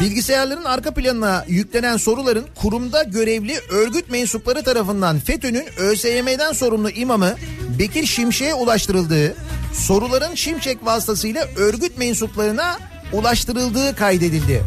Bilgisayarların 0.00 0.64
arka 0.64 0.94
planına 0.94 1.44
yüklenen 1.48 1.96
soruların 1.96 2.44
kurumda 2.54 3.02
görevli 3.02 3.60
örgüt 3.70 4.10
mensupları 4.10 4.62
tarafından 4.62 5.18
FETÖ'nün 5.18 5.64
ÖSYM'den 5.78 6.52
sorumlu 6.52 6.90
imamı 6.90 7.34
Bekir 7.78 8.06
Şimşek'e 8.06 8.54
ulaştırıldığı, 8.54 9.34
soruların 9.74 10.34
Şimşek 10.34 10.84
vasıtasıyla 10.84 11.48
örgüt 11.56 11.98
mensuplarına 11.98 12.78
ulaştırıldığı 13.12 13.96
kaydedildi. 13.96 14.62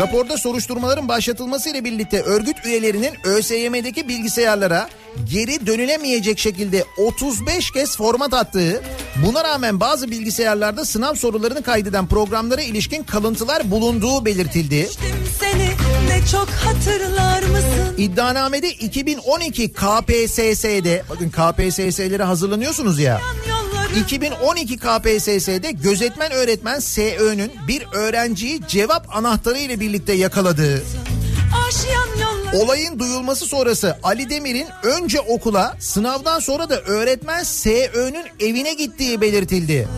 Raporda 0.00 0.36
soruşturmaların 0.36 1.08
başlatılması 1.08 1.70
ile 1.70 1.84
birlikte 1.84 2.22
örgüt 2.22 2.56
üyelerinin 2.64 3.12
ÖSYM'deki 3.24 4.08
bilgisayarlara 4.08 4.88
geri 5.24 5.66
dönülemeyecek 5.66 6.38
şekilde 6.38 6.84
35 6.96 7.70
kez 7.70 7.96
format 7.96 8.34
attığı, 8.34 8.82
buna 9.26 9.44
rağmen 9.44 9.80
bazı 9.80 10.10
bilgisayarlarda 10.10 10.84
sınav 10.84 11.14
sorularını 11.14 11.62
kaydeden 11.62 12.06
programlara 12.06 12.62
ilişkin 12.62 13.02
kalıntılar 13.02 13.70
bulunduğu 13.70 14.24
belirtildi. 14.24 14.88
Seni? 15.40 15.70
İddianamede 17.96 18.70
2012 18.70 19.72
KPSS'de, 19.72 21.02
bakın 21.10 21.30
KPSS'lere 21.30 22.22
hazırlanıyorsunuz 22.22 22.98
ya. 22.98 23.20
Yolları 23.48 23.69
2012 23.96 24.76
KPSS'de 24.76 25.70
gözetmen 25.70 26.32
öğretmen 26.32 26.78
SÖ'nün 26.78 27.52
bir 27.68 27.86
öğrenciyi 27.92 28.60
cevap 28.68 29.16
anahtarı 29.16 29.58
ile 29.58 29.80
birlikte 29.80 30.12
yakaladığı, 30.12 30.82
Olayın 32.54 32.98
duyulması 32.98 33.46
sonrası 33.46 33.98
Ali 34.02 34.30
Demir'in 34.30 34.66
önce 34.82 35.20
okula 35.20 35.76
sınavdan 35.80 36.38
sonra 36.38 36.70
da 36.70 36.80
öğretmen 36.80 37.42
SÖ'nün 37.42 38.24
evine 38.40 38.74
gittiği 38.74 39.20
belirtildi. 39.20 39.88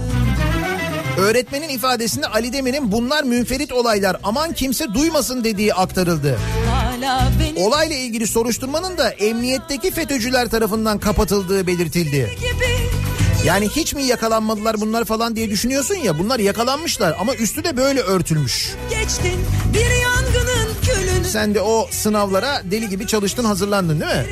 Öğretmenin 1.18 1.68
ifadesinde 1.68 2.26
Ali 2.26 2.52
Demir'in 2.52 2.92
bunlar 2.92 3.24
münferit 3.24 3.72
olaylar 3.72 4.16
aman 4.22 4.52
kimse 4.52 4.94
duymasın 4.94 5.44
dediği 5.44 5.74
aktarıldı. 5.74 6.38
Olayla 7.56 7.96
ilgili 7.96 8.26
soruşturmanın 8.26 8.98
da 8.98 9.10
emniyetteki 9.10 9.90
FETÖ'cüler 9.90 10.48
tarafından 10.48 10.98
kapatıldığı 10.98 11.66
belirtildi. 11.66 12.36
gibi 12.40 12.71
Yani 13.46 13.68
hiç 13.68 13.94
mi 13.94 14.02
yakalanmadılar 14.02 14.80
bunlar 14.80 15.04
falan 15.04 15.36
diye 15.36 15.50
düşünüyorsun 15.50 15.94
ya 15.94 16.18
bunlar 16.18 16.38
yakalanmışlar 16.38 17.16
ama 17.20 17.34
üstü 17.34 17.64
de 17.64 17.76
böyle 17.76 18.00
örtülmüş. 18.00 18.70
geçtin 18.90 19.40
bir 19.74 19.90
yangının 20.02 20.68
külünü 20.82 21.24
Sen 21.24 21.54
de 21.54 21.60
o 21.60 21.88
sınavlara 21.90 22.62
deli 22.70 22.88
gibi 22.88 23.06
çalıştın 23.06 23.44
hazırlandın 23.44 24.00
değil 24.00 24.12
mi? 24.12 24.26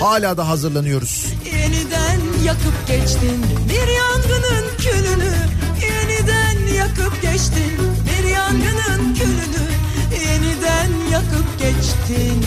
Hala 0.00 0.36
da 0.36 0.48
hazırlanıyoruz. 0.48 1.26
yeniden 1.52 2.20
yakıp 2.44 2.86
geçtin 2.88 3.44
bir 3.68 3.92
yangının 3.92 4.66
külünü 4.78 5.34
yeniden 5.82 6.74
yakıp 6.74 7.22
geçtin 7.22 7.72
bir 8.06 8.28
yangının 8.28 9.14
külünü 9.14 9.66
yeniden 10.24 10.90
yakıp 11.12 11.58
geçtin 11.58 12.44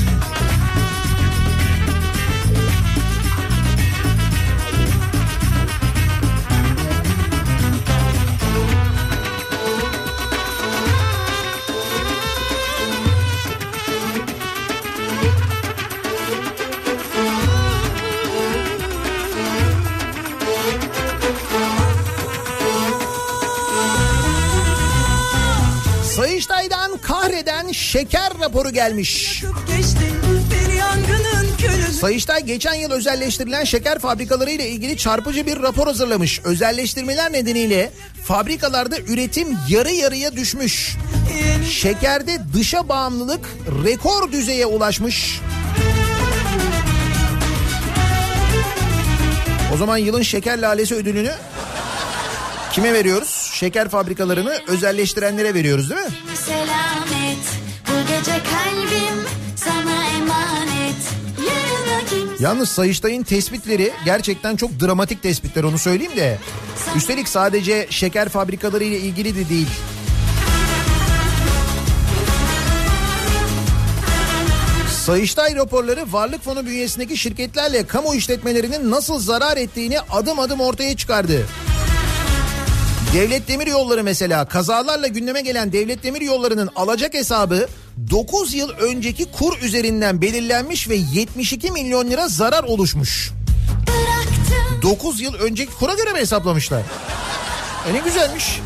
Sayıştay'dan 26.50 26.98
kahreden 26.98 27.72
şeker 27.72 28.34
raporu 28.40 28.70
gelmiş. 28.70 29.44
Sayıştay 32.02 32.46
geçen 32.46 32.74
yıl 32.74 32.92
özelleştirilen 32.92 33.64
şeker 33.64 34.00
fabrikaları 34.00 34.52
ile 34.52 34.70
ilgili 34.70 34.98
çarpıcı 34.98 35.46
bir 35.46 35.62
rapor 35.62 35.88
hazırlamış. 35.88 36.40
Özelleştirmeler 36.44 37.34
nedeniyle 37.34 37.92
fabrikalarda 38.24 38.98
üretim 38.98 39.48
yarı 39.70 39.92
yarıya 39.92 40.36
düşmüş. 40.36 40.98
Şekerde 41.72 42.40
dışa 42.54 42.90
bağımlılık 42.90 43.46
rekor 43.86 44.32
düzeye 44.32 44.66
ulaşmış. 44.66 45.42
O 49.74 49.78
zaman 49.78 49.98
yılın 49.98 50.22
şeker 50.22 50.60
lalesi 50.60 50.96
ödülünü 50.96 51.32
kime 52.72 52.94
veriyoruz? 52.94 53.39
Şeker 53.60 53.90
fabrikalarını 53.90 54.54
özelleştirenlere 54.68 55.54
veriyoruz 55.54 55.90
değil 55.90 56.02
mi? 56.02 56.08
Selamet 56.46 57.46
bu 57.88 58.08
gece 58.08 58.32
kalbim 58.32 59.24
sana 59.56 60.06
emanet 60.18 60.96
Yalnız 62.40 62.70
Sayıştay'ın 62.70 63.24
tespitleri 63.24 63.92
gerçekten 64.06 64.56
çok 64.56 64.80
dramatik 64.80 65.24
tespitler 65.24 65.64
onu 65.64 65.78
söyleyeyim 65.78 66.16
de. 66.16 66.38
Üstelik 66.96 67.28
sadece 67.28 67.88
şeker 67.90 68.30
fabrikaları 68.30 68.84
ile 68.84 69.00
ilgili 69.00 69.36
de 69.36 69.50
değil. 69.50 69.68
Sayıştay 75.06 75.56
raporları 75.56 76.14
varlık 76.14 76.44
fonu 76.44 76.66
bünyesindeki 76.66 77.18
şirketlerle 77.18 77.88
kamu 77.88 78.16
işletmelerinin 78.16 78.92
nasıl 78.92 79.20
zarar 79.20 79.58
ettiğini 79.58 80.00
adım 80.00 80.40
adım 80.40 80.60
ortaya 80.60 80.96
çıkardı. 80.98 81.46
Devlet 83.14 83.48
Demir 83.48 83.68
Yolları 83.68 84.04
mesela 84.04 84.46
kazalarla 84.46 85.08
gündeme 85.08 85.42
gelen 85.42 85.74
Devlet 85.74 86.04
Demir 86.04 86.22
Yolları'nın 86.22 86.70
alacak 86.76 87.14
hesabı 87.14 87.68
9 88.12 88.54
yıl 88.54 88.70
önceki 88.70 89.26
kur 89.32 89.62
üzerinden 89.62 90.22
belirlenmiş 90.22 90.90
ve 90.90 90.96
72 90.96 91.72
milyon 91.72 92.12
lira 92.12 92.28
zarar 92.28 92.64
oluşmuş. 92.64 93.32
9 94.82 95.22
yıl 95.22 95.34
önceki 95.34 95.74
kura 95.74 95.94
göre 95.94 96.14
mi 96.14 96.20
hesaplamışlar? 96.20 96.82
E 97.90 97.94
ne 97.94 98.00
güzelmiş. 98.00 98.60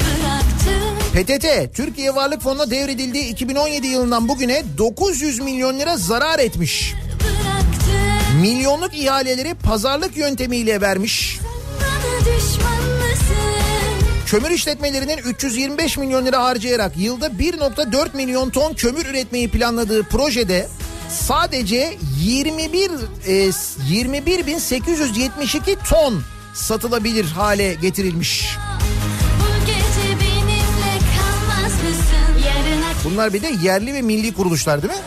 bıraktım. 0.00 0.98
PTT 1.12 1.76
Türkiye 1.76 2.14
Varlık 2.14 2.42
Fonu'na 2.42 2.70
devredildiği 2.70 3.24
2017 3.24 3.86
yılından 3.86 4.28
bugüne 4.28 4.62
900 4.78 5.40
milyon 5.40 5.78
lira 5.78 5.96
zarar 5.96 6.38
etmiş. 6.38 6.94
Milyonluk 8.42 8.94
ihaleleri 8.94 9.54
pazarlık 9.54 10.16
yöntemiyle 10.16 10.80
vermiş. 10.80 11.38
Kömür 14.26 14.50
işletmelerinin 14.50 15.18
325 15.18 15.98
milyon 15.98 16.26
lira 16.26 16.44
harcayarak 16.44 16.92
yılda 16.96 17.26
1.4 17.26 18.16
milyon 18.16 18.50
ton 18.50 18.74
kömür 18.74 19.06
üretmeyi 19.06 19.50
planladığı 19.50 20.02
projede 20.02 20.68
sadece 21.08 21.94
21 22.20 22.90
e, 23.26 23.48
21.872 23.48 25.76
ton 25.88 26.22
satılabilir 26.54 27.24
hale 27.24 27.74
getirilmiş. 27.74 28.56
Bunlar 33.04 33.32
bir 33.32 33.42
de 33.42 33.52
yerli 33.62 33.94
ve 33.94 34.02
milli 34.02 34.34
kuruluşlar 34.34 34.82
değil 34.82 34.94
mi? 34.94 35.00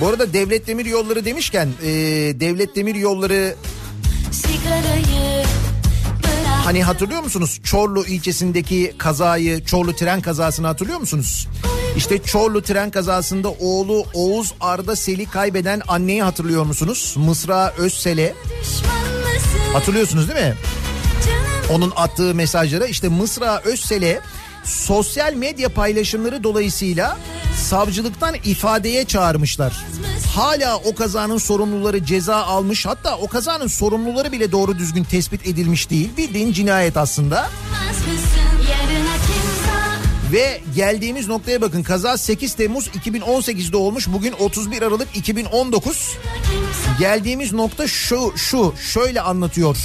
Bu 0.00 0.08
arada 0.08 0.32
Devlet 0.32 0.66
Demir 0.66 0.86
Yolları 0.86 1.24
demişken 1.24 1.68
e, 1.82 1.88
Devlet 2.40 2.76
Demir 2.76 2.94
Yolları 2.94 3.54
hani 6.64 6.82
hatırlıyor 6.82 7.22
musunuz? 7.22 7.60
Çorlu 7.64 8.06
ilçesindeki 8.06 8.94
kazayı, 8.98 9.64
Çorlu 9.64 9.96
tren 9.96 10.20
kazasını 10.20 10.66
hatırlıyor 10.66 10.98
musunuz? 10.98 11.48
İşte 11.96 12.22
Çorlu 12.22 12.62
tren 12.62 12.90
kazasında 12.90 13.50
oğlu 13.50 14.06
Oğuz 14.14 14.54
Arda 14.60 14.96
Sel'i 14.96 15.26
kaybeden 15.26 15.82
anneyi 15.88 16.22
hatırlıyor 16.22 16.64
musunuz? 16.64 17.14
Mısra 17.18 17.72
Özsel'e 17.78 18.34
hatırlıyorsunuz 19.72 20.28
değil 20.28 20.46
mi? 20.46 20.54
Onun 21.70 21.92
attığı 21.96 22.34
mesajlara 22.34 22.86
işte 22.86 23.08
Mısra 23.08 23.60
Özsel'e 23.64 24.20
sosyal 24.66 25.34
medya 25.34 25.68
paylaşımları 25.68 26.42
dolayısıyla 26.42 27.18
savcılıktan 27.56 28.34
ifadeye 28.44 29.04
çağırmışlar. 29.04 29.86
Hala 30.34 30.76
o 30.76 30.94
kazanın 30.94 31.38
sorumluları 31.38 32.04
ceza 32.04 32.36
almış 32.36 32.86
hatta 32.86 33.16
o 33.16 33.28
kazanın 33.28 33.66
sorumluları 33.66 34.32
bile 34.32 34.52
doğru 34.52 34.78
düzgün 34.78 35.04
tespit 35.04 35.46
edilmiş 35.46 35.90
değil. 35.90 36.10
Bildiğin 36.16 36.52
cinayet 36.52 36.96
aslında. 36.96 37.50
Ve 40.32 40.60
geldiğimiz 40.74 41.28
noktaya 41.28 41.60
bakın 41.60 41.82
kaza 41.82 42.18
8 42.18 42.54
Temmuz 42.54 42.86
2018'de 42.86 43.76
olmuş 43.76 44.08
bugün 44.08 44.32
31 44.32 44.82
Aralık 44.82 45.08
2019. 45.16 45.82
kimse 45.92 46.16
Geldiğimiz 46.98 47.52
nokta 47.52 47.88
şu 47.88 48.32
şu 48.36 48.74
şöyle 48.92 49.20
anlatıyor. 49.20 49.76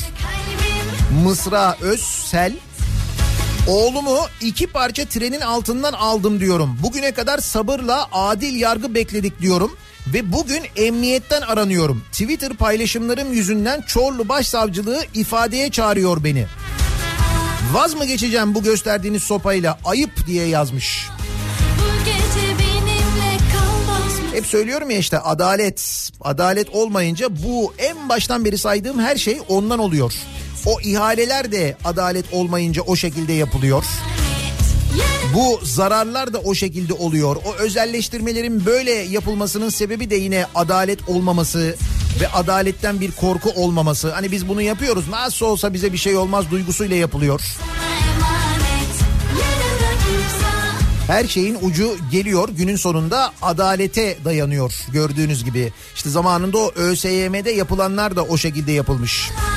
Mısra 1.24 1.78
Özsel 1.82 2.54
Oğlumu 3.68 4.20
iki 4.42 4.68
parça 4.68 5.06
trenin 5.06 5.42
altından 5.42 5.94
aldım 5.94 6.40
diyorum. 6.40 6.78
Bugüne 6.84 7.12
kadar 7.12 7.38
sabırla 7.40 8.08
adil 8.12 8.56
yargı 8.60 8.96
bekledik 8.96 9.42
diyorum. 9.42 9.78
Ve 10.14 10.32
bugün 10.32 10.64
emniyetten 10.76 11.42
aranıyorum. 11.42 12.04
Twitter 12.12 12.54
paylaşımlarım 12.54 13.34
yüzünden 13.34 13.82
Çorlu 13.82 14.30
Başsavcılığı 14.30 15.04
ifadeye 15.14 15.72
çağırıyor 15.72 16.24
beni. 16.24 16.46
Vaz 17.74 17.94
mı 17.94 18.06
geçeceğim 18.06 18.56
bu 18.56 18.64
gösterdiğiniz 18.64 19.24
sopayla 19.24 19.80
ayıp 19.86 20.28
diye 20.28 20.48
yazmış. 20.48 21.08
Hep 24.34 24.46
söylüyorum 24.46 24.90
ya 24.90 24.98
işte 24.98 25.20
adalet. 25.20 26.10
Adalet 26.22 26.70
olmayınca 26.70 27.28
bu 27.44 27.74
en 27.78 28.10
baştan 28.10 28.46
beri 28.46 28.58
saydığım 28.58 29.00
her 29.00 29.16
şey 29.16 29.40
ondan 29.48 29.80
oluyor. 29.80 30.14
O 30.66 30.82
ihaleler 30.82 31.52
de 31.52 31.78
adalet 31.84 32.26
olmayınca 32.34 32.82
o 32.82 32.96
şekilde 32.96 33.34
yapılıyor. 33.34 33.84
Bu 35.34 35.60
zararlar 35.64 36.34
da 36.34 36.40
o 36.40 36.56
şekilde 36.56 36.94
oluyor. 36.94 37.36
O 37.46 37.54
özelleştirmelerin 37.54 38.66
böyle 38.66 38.92
yapılmasının 38.92 39.70
sebebi 39.70 40.10
de 40.10 40.16
yine 40.16 40.46
adalet 40.56 41.10
olmaması 41.10 41.76
ve 42.22 42.28
adaletten 42.28 43.02
bir 43.02 43.12
korku 43.12 43.50
olmaması. 43.50 44.12
Hani 44.12 44.32
biz 44.32 44.48
bunu 44.48 44.62
yapıyoruz 44.62 45.10
nasıl 45.10 45.46
olsa 45.46 45.74
bize 45.74 45.94
bir 45.94 45.98
şey 45.98 46.18
olmaz 46.18 46.46
duygusuyla 46.52 46.96
yapılıyor. 46.96 47.42
Her 51.08 51.28
şeyin 51.28 51.58
ucu 51.62 51.96
geliyor 52.12 52.50
günün 52.50 52.76
sonunda 52.76 53.34
adalete 53.42 54.18
dayanıyor 54.26 54.74
gördüğünüz 54.94 55.44
gibi. 55.44 55.74
İşte 55.96 56.10
zamanında 56.10 56.58
o 56.58 56.72
ÖSYM'de 56.76 57.52
yapılanlar 57.52 58.16
da 58.16 58.24
o 58.24 58.38
şekilde 58.38 58.72
yapılmış. 58.72 59.30
oluyor 59.30 59.51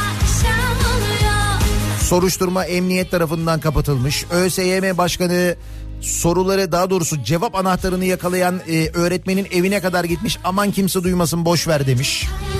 Soruşturma 2.14 2.64
emniyet 2.64 3.10
tarafından 3.10 3.60
kapatılmış. 3.60 4.24
ÖSYM 4.30 4.98
başkanı 4.98 5.54
soruları 6.00 6.72
daha 6.72 6.90
doğrusu 6.90 7.22
cevap 7.22 7.54
anahtarını 7.54 8.04
yakalayan 8.04 8.60
e, 8.68 8.88
öğretmenin 8.88 9.46
evine 9.52 9.80
kadar 9.80 10.04
gitmiş. 10.04 10.38
Aman 10.44 10.70
kimse 10.70 11.02
duymasın 11.02 11.44
boş 11.44 11.68
ver 11.68 11.86
demiş. 11.86 12.26
Kalbim 12.26 12.53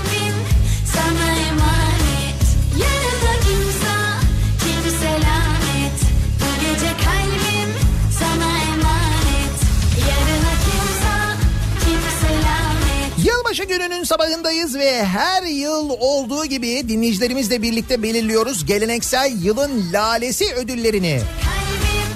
gününün 13.79 14.05
sabahındayız 14.05 14.79
ve 14.79 15.05
her 15.05 15.43
yıl 15.43 15.91
olduğu 15.91 16.45
gibi 16.45 16.89
dinleyicilerimizle 16.89 17.63
birlikte 17.63 18.03
belirliyoruz 18.03 18.67
geleneksel 18.67 19.33
yılın 19.43 19.93
lalesi 19.93 20.55
ödüllerini. 20.55 21.21
Kalbim 21.21 21.64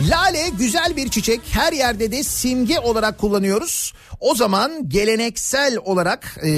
Lale 0.07 0.49
güzel 0.59 0.96
bir 0.96 1.09
çiçek 1.09 1.40
her 1.51 1.72
yerde 1.72 2.12
de 2.12 2.22
simge 2.22 2.78
olarak 2.78 3.18
kullanıyoruz. 3.18 3.92
O 4.20 4.34
zaman 4.34 4.88
geleneksel 4.88 5.76
olarak 5.84 6.38
e, 6.42 6.51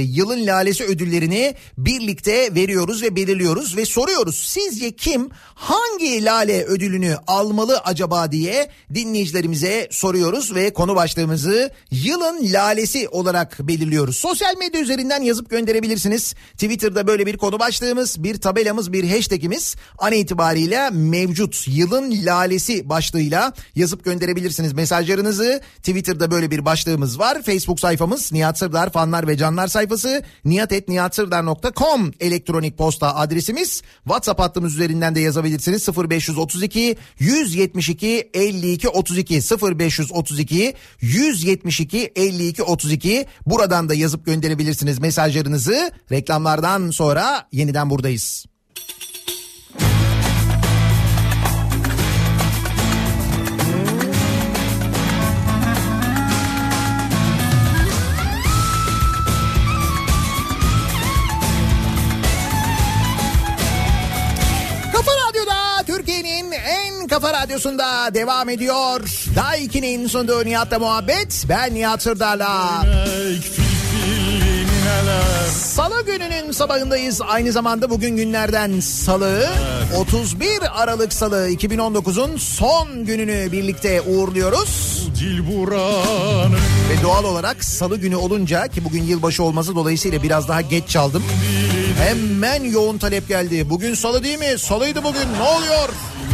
yılın 0.00 0.46
lalesi 0.46 0.84
ödüllerini 0.84 1.54
birlikte 1.78 2.54
veriyoruz 2.54 3.02
ve 3.02 3.16
belirliyoruz 3.16 3.76
ve 3.76 3.86
soruyoruz. 3.86 4.36
Sizce 4.36 4.92
kim 4.92 5.28
hangi 5.54 6.24
lale 6.24 6.64
ödülünü 6.64 7.16
almalı 7.26 7.78
acaba 7.78 8.32
diye 8.32 8.70
dinleyicilerimize 8.94 9.88
soruyoruz 9.90 10.54
ve 10.54 10.72
konu 10.72 10.96
başlığımızı 10.96 11.70
yılın 11.90 12.52
lalesi 12.52 13.08
olarak 13.08 13.58
belirliyoruz. 13.60 14.16
Sosyal 14.16 14.56
medya 14.56 14.80
üzerinden 14.80 15.22
yazıp 15.22 15.50
gönderebilirsiniz. 15.50 16.34
Twitter'da 16.52 17.06
böyle 17.06 17.26
bir 17.26 17.36
konu 17.36 17.58
başlığımız, 17.58 18.24
bir 18.24 18.40
tabelamız, 18.40 18.92
bir 18.92 19.10
hashtagimiz 19.10 19.76
an 19.98 20.12
itibariyle 20.12 20.90
mevcut. 20.90 21.64
Yılın 21.68 22.26
lalesi 22.26 22.81
başlığıyla 22.88 23.52
yazıp 23.74 24.04
gönderebilirsiniz 24.04 24.72
mesajlarınızı. 24.72 25.60
Twitter'da 25.76 26.30
böyle 26.30 26.50
bir 26.50 26.64
başlığımız 26.64 27.18
var. 27.18 27.42
Facebook 27.42 27.80
sayfamız 27.80 28.32
Nihat 28.32 28.58
Sırdar 28.58 28.92
fanlar 28.92 29.28
ve 29.28 29.36
canlar 29.36 29.68
sayfası 29.68 30.22
nihatetnihatsırdar.com 30.44 32.10
elektronik 32.20 32.78
posta 32.78 33.14
adresimiz. 33.14 33.82
WhatsApp 34.04 34.40
hattımız 34.40 34.74
üzerinden 34.74 35.14
de 35.14 35.20
yazabilirsiniz. 35.20 35.88
0532 35.88 36.96
172 37.18 38.30
52 38.34 38.88
32 38.88 39.34
0532 39.34 40.74
172 41.00 42.12
52 42.16 42.62
32 42.62 43.26
buradan 43.46 43.88
da 43.88 43.94
yazıp 43.94 44.26
gönderebilirsiniz 44.26 44.98
mesajlarınızı. 44.98 45.90
Reklamlardan 46.12 46.90
sonra 46.90 47.48
yeniden 47.52 47.90
buradayız. 47.90 48.51
Kafa 67.12 67.32
radyosunda 67.32 68.14
devam 68.14 68.48
ediyor. 68.48 69.00
Daha 69.36 69.56
2'nin 69.56 70.06
sunduğu 70.06 70.44
Nihat'la 70.44 70.78
muhabbet. 70.78 71.44
Ben 71.48 71.74
Nihat 71.74 72.02
Sırdar'la. 72.02 72.82
Salı 75.50 76.06
gününün 76.06 76.52
sabahındayız. 76.52 77.20
Aynı 77.28 77.52
zamanda 77.52 77.90
bugün 77.90 78.16
günlerden 78.16 78.80
salı. 78.80 79.48
31 79.96 80.82
Aralık 80.82 81.12
Salı 81.12 81.50
2019'un 81.50 82.36
son 82.36 83.04
gününü 83.04 83.52
birlikte 83.52 84.00
uğurluyoruz. 84.00 85.02
Ve 86.90 87.02
doğal 87.02 87.24
olarak 87.24 87.64
salı 87.64 87.96
günü 87.96 88.16
olunca 88.16 88.68
ki 88.68 88.84
bugün 88.84 89.02
yılbaşı 89.02 89.42
olması 89.42 89.74
dolayısıyla 89.74 90.22
biraz 90.22 90.48
daha 90.48 90.60
geç 90.60 90.88
çaldım. 90.88 91.22
Hemen 91.98 92.64
yoğun 92.64 92.98
talep 92.98 93.28
geldi. 93.28 93.70
Bugün 93.70 93.94
salı 93.94 94.24
değil 94.24 94.38
mi? 94.38 94.58
Salıydı 94.58 95.04
bugün. 95.04 95.26
Ne 95.38 95.42
oluyor? 95.42 95.88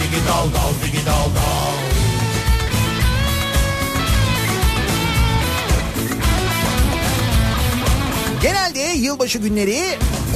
digi 0.00 0.26
dal 0.28 0.46
dal 0.54 0.72
digi 0.84 1.06
dal 1.06 1.12
dal 1.12 1.88
Genelde 8.42 8.78
yılbaşı 8.80 9.38
günleri 9.38 9.80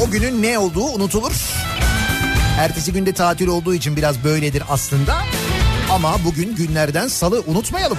o 0.01 0.11
günün 0.11 0.43
ne 0.43 0.59
olduğu 0.59 0.85
unutulur. 0.85 1.33
Ertesi 2.59 2.93
günde 2.93 3.13
tatil 3.13 3.47
olduğu 3.47 3.75
için 3.75 3.97
biraz 3.97 4.25
böyledir 4.25 4.63
aslında. 4.69 5.17
Ama 5.91 6.17
bugün 6.25 6.57
günlerden 6.57 7.09
salı 7.09 7.43
unutmayalım. 7.47 7.99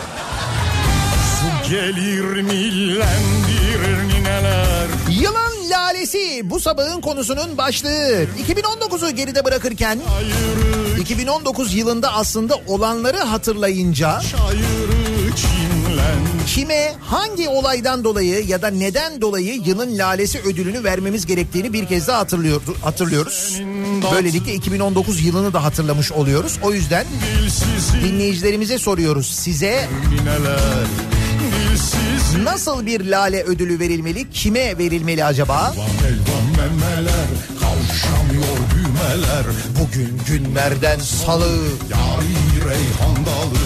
Su 1.39 1.70
gelir 1.70 2.41
millendirir 2.41 4.07
nineler 4.07 4.88
Yılan 5.09 5.70
lalesi 5.70 6.41
bu 6.43 6.59
sabahın 6.59 7.01
konusunun 7.01 7.57
başlığı. 7.57 8.26
2019'u 8.47 9.09
geride 9.11 9.45
bırakırken 9.45 9.99
2019 11.04 11.74
yılında 11.76 12.14
aslında 12.14 12.56
olanları 12.68 13.18
hatırlayınca 13.18 14.22
kime 16.47 16.93
hangi 17.01 17.49
olaydan 17.49 18.04
dolayı 18.04 18.45
ya 18.45 18.62
da 18.62 18.68
neden 18.68 19.22
dolayı 19.22 19.62
yılın 19.66 19.97
lalesi 19.97 20.39
ödülünü 20.39 20.84
vermemiz 20.84 21.26
gerektiğini 21.26 21.74
bir 21.74 21.86
kez 21.86 22.08
daha 22.08 22.20
hatırlıyor, 22.20 22.62
hatırlıyoruz. 22.82 23.62
Böylelikle 24.16 24.54
2019 24.54 25.26
yılını 25.26 25.54
da 25.54 25.64
hatırlamış 25.64 26.12
oluyoruz. 26.12 26.60
O 26.62 26.74
yüzden 26.74 27.06
dinleyicilerimize 28.04 28.78
soruyoruz. 28.78 29.28
Size 29.28 29.88
nasıl 32.43 32.86
bir 32.86 33.06
lale 33.06 33.43
ödülü 33.43 33.80
verilmeli? 33.80 34.30
Kime 34.32 34.78
verilmeli 34.78 35.26
acaba? 35.26 35.74
elvan 35.74 36.70
memeler 36.70 37.28
Kavuşamıyor 37.60 38.32
düğmeler 39.04 39.45
Bugün 39.80 40.22
günlerden 40.28 40.99
salı. 40.99 41.58
Yarın 41.91 42.36
bir 42.56 42.70
reyhan 42.70 43.16
dalı 43.26 43.60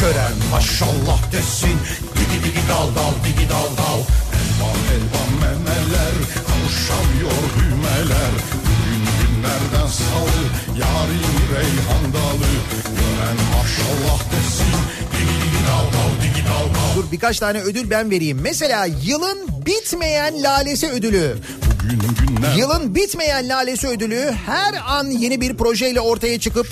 Gören 0.00 0.32
maşallah 0.50 1.32
desin 1.32 1.78
Digi 2.14 2.44
digi 2.44 2.68
dal 2.68 2.88
dal 2.96 3.14
digi 3.24 3.48
dal 3.48 3.70
dal 3.76 4.00
Elvan 4.38 4.78
elvan 4.94 5.30
memeler 5.40 6.14
Kavuşamıyor 6.48 7.42
düğmeler 7.58 8.32
Bugün 8.66 9.02
günlerden 9.20 9.86
salı 9.86 10.42
Yarın 10.80 11.22
bir 11.34 11.56
reyhan 11.56 12.04
dalı 12.12 12.50
Gören 12.96 13.38
maşallah 13.56 14.20
desin 14.32 14.74
Digi 15.12 15.34
digi 15.42 15.60
dal 15.68 15.86
dal 15.94 16.22
digi 16.22 16.44
dal 16.46 16.74
dal 16.74 16.96
Dur 16.96 17.12
birkaç 17.12 17.38
tane 17.38 17.60
ödül 17.60 17.90
ben 17.90 18.10
vereyim. 18.10 18.38
Mesela 18.42 18.86
yılın 19.02 19.48
bitmeyen 19.66 20.42
lalesi 20.42 20.88
ödülü. 20.88 21.36
Bugün 21.84 22.13
Yılın 22.56 22.94
bitmeyen 22.94 23.48
lalesi 23.48 23.88
ödülü 23.88 24.34
her 24.46 24.74
an 24.86 25.10
yeni 25.10 25.40
bir 25.40 25.56
projeyle 25.56 26.00
ortaya 26.00 26.40
çıkıp 26.40 26.66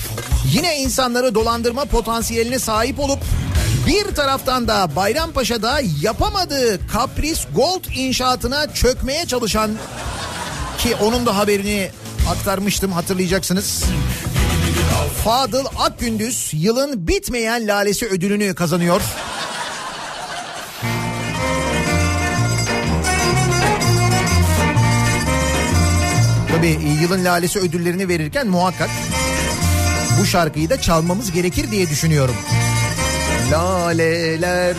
yine 0.53 0.79
insanları 0.79 1.35
dolandırma 1.35 1.85
potansiyeline 1.85 2.59
sahip 2.59 3.01
olup 3.01 3.19
bir 3.87 4.15
taraftan 4.15 4.69
da 4.69 4.97
Bayrampaşa'da 4.97 5.81
yapamadığı 6.01 6.87
Kapris 6.87 7.41
Gold 7.55 7.85
inşaatına 7.97 8.75
çökmeye 8.75 9.27
çalışan 9.27 9.71
ki 10.79 10.97
onun 10.97 11.27
da 11.27 11.37
haberini 11.37 11.91
aktarmıştım 12.31 12.93
hatırlayacaksınız. 12.93 13.85
Fadıl 15.25 15.65
Akgündüz 15.79 16.51
yılın 16.53 17.09
bitmeyen 17.09 17.69
lalesi 17.69 18.07
ödülünü 18.07 18.55
kazanıyor. 18.55 19.01
Tabii 26.63 26.79
yılın 27.03 27.25
lalesi 27.25 27.59
ödüllerini 27.59 28.09
verirken 28.09 28.47
muhakkak 28.47 28.91
bu 30.21 30.27
şarkıyı 30.27 30.71
da 30.71 30.81
çalmamız 30.81 31.33
gerekir 31.33 31.71
diye 31.71 31.91
düşünüyorum. 31.91 32.35
Laleler. 33.53 34.77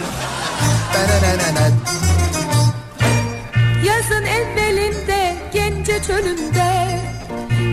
Yazın 3.86 4.26
evvelinde 4.26 5.36
gence 5.54 6.04
çölünde. 6.08 7.00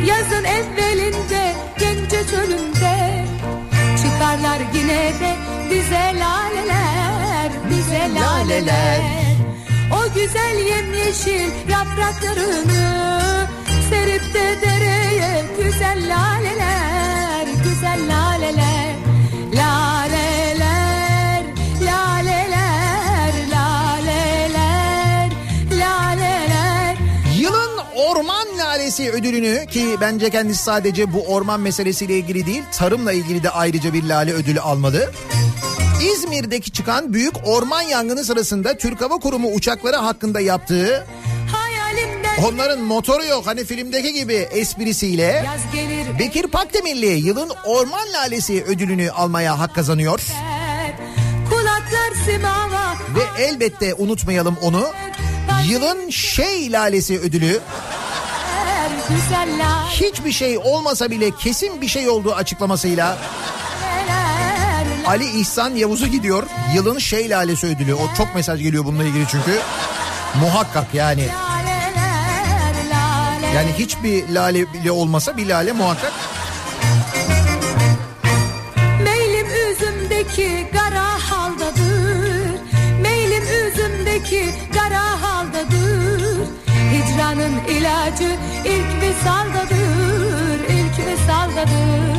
Yazın 0.07 0.45
evvelinde 0.45 1.55
gence 1.79 2.27
çölünde. 2.31 3.25
Çıkarlar 3.97 4.59
yine 4.75 5.13
de 5.21 5.37
bize 5.71 6.15
laleler 6.21 7.51
Bize 7.71 8.09
laleler. 8.15 9.01
O 9.93 10.15
güzel 10.15 10.57
yemyeşil 10.59 11.71
yapraklarını 11.71 13.11
Serip 13.91 14.35
de 14.35 14.59
dereye 14.63 15.45
güzel 15.63 15.99
laleler 16.09 17.47
Güzel 17.65 18.01
laleler 18.09 18.95
Laleler 19.55 21.45
Laleler 21.83 23.33
Laleler 23.51 25.31
Laleler 25.73 26.97
Yılın 27.39 27.71
orman 27.97 28.47
lalesi 28.59 29.11
ödülünü 29.11 29.67
ki 29.67 29.97
bence 30.01 30.31
kendisi 30.31 30.63
sadece 30.65 31.13
bu 31.13 31.21
orman 31.23 31.61
meselesiyle 31.61 32.19
ilgili 32.19 32.47
değil 32.47 32.63
tarımla 32.73 33.13
ilgili 33.13 33.43
de 33.43 33.51
ayrıca 33.51 33.93
bir 33.93 34.03
lale 34.05 34.33
ödülü 34.33 34.61
almalı. 34.61 35.11
İzmir'deki 36.13 36.71
çıkan 36.71 37.13
büyük 37.13 37.35
orman 37.47 37.83
yangını 37.83 38.25
sırasında 38.25 38.79
Türk 38.79 39.01
Hava 39.01 39.19
Kurumu 39.19 39.49
uçakları 39.55 39.97
hakkında 39.97 40.41
yaptığı 40.41 41.07
onların 42.47 42.81
motoru 42.81 43.25
yok 43.25 43.47
hani 43.47 43.65
filmdeki 43.65 44.13
gibi 44.13 44.35
esprisiyle 44.35 45.47
Bekir 46.19 46.47
Pakdemirli 46.47 47.07
yılın 47.07 47.51
orman 47.65 48.13
lalesi 48.13 48.65
ödülünü 48.65 49.11
almaya 49.11 49.59
hak 49.59 49.75
kazanıyor. 49.75 50.21
Ve 53.17 53.43
elbette 53.45 53.95
unutmayalım 53.95 54.57
onu. 54.63 54.87
Yılın 55.69 56.11
şey 56.11 56.73
lalesi 56.73 57.19
ödülü 57.19 57.61
hiçbir 59.91 60.33
şey 60.33 60.59
olmasa 60.59 61.11
bile 61.11 61.31
kesin 61.37 61.81
bir 61.81 61.89
şey 61.89 62.09
olduğu 62.09 62.35
açıklamasıyla 62.35 63.19
Ali 65.07 65.41
İhsan 65.41 65.75
Yavuz'u 65.75 66.07
gidiyor. 66.07 66.43
Yılın 66.75 66.99
şey 66.99 67.31
lalesi 67.31 67.67
ödülü. 67.67 67.95
O 67.95 68.15
çok 68.17 68.35
mesaj 68.35 68.63
geliyor 68.63 68.85
bununla 68.85 69.05
ilgili 69.05 69.25
çünkü. 69.31 69.59
Muhakkak 70.41 70.95
yani. 70.95 71.29
Yani 73.55 73.73
hiçbir 73.79 74.29
lale 74.29 74.73
bile 74.73 74.91
olmasa 74.91 75.37
bir 75.37 75.47
lale 75.47 75.73
muhakkak. 75.73 76.13
Meylim 79.05 79.47
üzümdeki 79.71 80.67
kara 80.73 81.05
haldadır 81.05 82.61
Meylim 83.03 83.43
üzümdeki 83.43 84.47
kara 84.75 85.23
haldadır 85.23 86.21
Hicranın 86.93 87.55
ilacı 87.69 88.37
ilk 88.65 89.03
visaldadır 89.03 90.61
İlk 90.69 91.07
visaldadır 91.07 92.11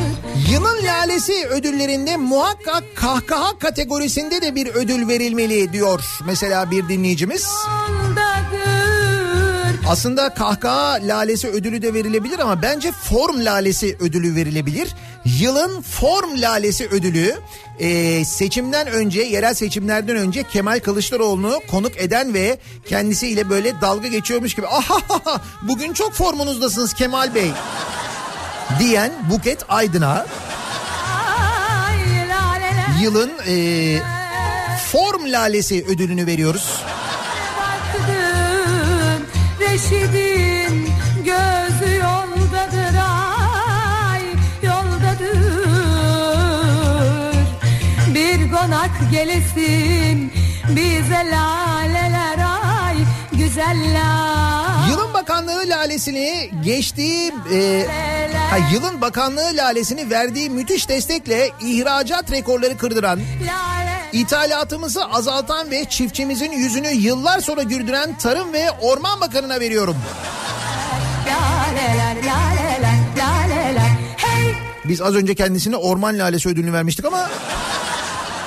Yılın 0.50 0.86
lalesi 0.86 1.46
ödüllerinde 1.46 2.16
muhakkak 2.16 2.84
kahkaha 2.94 3.58
kategorisinde 3.58 4.42
de 4.42 4.54
bir 4.54 4.66
ödül 4.66 5.08
verilmeli 5.08 5.72
diyor. 5.72 6.04
Mesela 6.26 6.70
bir 6.70 6.88
dinleyicimiz. 6.88 7.48
Aslında 9.88 10.34
kahkaha 10.34 10.98
lalesi 11.02 11.48
ödülü 11.48 11.82
de 11.82 11.94
verilebilir 11.94 12.38
ama 12.38 12.62
bence 12.62 12.92
form 12.92 13.44
lalesi 13.44 13.96
ödülü 14.00 14.34
verilebilir. 14.34 14.88
Yılın 15.24 15.82
form 15.82 16.40
lalesi 16.40 16.88
ödülü 16.88 17.34
e, 17.78 18.24
seçimden 18.24 18.86
önce 18.86 19.22
yerel 19.22 19.54
seçimlerden 19.54 20.16
önce 20.16 20.42
Kemal 20.42 20.80
Kılıçdaroğlu'nu 20.80 21.60
konuk 21.70 21.96
eden 21.96 22.34
ve 22.34 22.58
kendisiyle 22.86 23.50
böyle 23.50 23.80
dalga 23.80 24.08
geçiyormuş 24.08 24.54
gibi 24.54 24.66
bugün 25.62 25.92
çok 25.92 26.12
formunuzdasınız 26.12 26.94
Kemal 26.94 27.34
Bey 27.34 27.50
diyen 28.78 29.12
Buket 29.30 29.64
Aydın'a 29.68 30.26
yılın 33.02 33.30
e, 33.48 33.98
form 34.92 35.32
lalesi 35.32 35.84
ödülünü 35.88 36.26
veriyoruz. 36.26 36.80
Baktın 39.72 39.96
Reşid'in 39.96 40.88
gözü 41.16 41.94
yoldadır 41.94 42.98
ay 42.98 44.22
yoldadır 44.62 45.32
Bir 48.14 48.52
konak 48.52 48.90
gelesin 49.12 50.32
bize 50.68 51.30
laleler 51.30 52.38
ay 52.84 52.96
güzeller 53.32 54.88
Yılın 54.90 55.14
Bakanlığı 55.14 55.64
lalesini 55.68 56.50
geçtiği 56.64 57.32
e, 57.52 57.86
ha, 58.50 58.56
yılın 58.72 59.00
bakanlığı 59.00 59.50
lalesini 59.56 60.10
verdiği 60.10 60.50
müthiş 60.50 60.88
destekle 60.88 61.50
ihracat 61.60 62.32
rekorları 62.32 62.76
kırdıran 62.76 63.20
ithalatımızı 64.12 65.04
azaltan 65.04 65.70
ve 65.70 65.84
çiftçimizin 65.84 66.52
yüzünü 66.52 66.88
yıllar 66.88 67.40
sonra 67.40 67.62
güldüren 67.62 68.18
Tarım 68.18 68.52
ve 68.52 68.70
Orman 68.70 69.20
Bakanı'na 69.20 69.60
veriyorum. 69.60 69.96
Biz 74.84 75.00
az 75.00 75.14
önce 75.14 75.34
kendisine 75.34 75.76
orman 75.76 76.18
lalesi 76.18 76.48
ödülünü 76.48 76.72
vermiştik 76.72 77.04
ama 77.04 77.30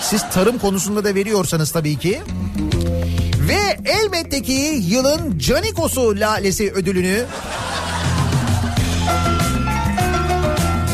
siz 0.01 0.21
tarım 0.33 0.59
konusunda 0.59 1.03
da 1.03 1.15
veriyorsanız 1.15 1.71
tabii 1.71 1.97
ki. 1.97 2.21
Ve 3.47 3.77
elbette 3.85 4.41
ki 4.41 4.83
yılın 4.87 5.39
Canikos'u 5.39 6.19
lalesi 6.19 6.71
ödülünü 6.71 7.25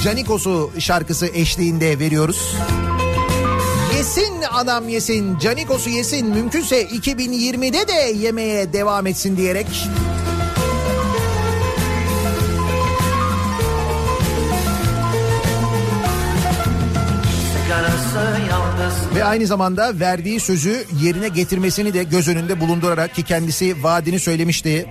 Canikos'u 0.03 0.72
şarkısı 0.80 1.28
eşliğinde 1.28 1.99
veriyoruz. 1.99 2.55
Yesin 4.02 4.41
adam 4.52 4.89
yesin, 4.89 5.39
Canikos'u 5.39 5.89
yesin, 5.89 6.28
mümkünse 6.28 6.86
2020'de 6.86 7.88
de 7.88 8.18
yemeye 8.18 8.74
devam 8.74 9.08
etsin 9.08 9.38
diyerek... 9.38 9.68
Ve 19.16 19.24
aynı 19.24 19.47
zamanda 19.47 19.99
verdiği 19.99 20.39
sözü 20.39 20.86
yerine 21.02 21.28
getirmesini 21.28 21.93
de 21.93 22.04
göz 22.04 22.28
önünde 22.28 22.60
bulundurarak 22.60 23.16
ki 23.16 23.24
kendisi 23.24 23.84
vaadini 23.84 24.20
söylemişti. 24.20 24.89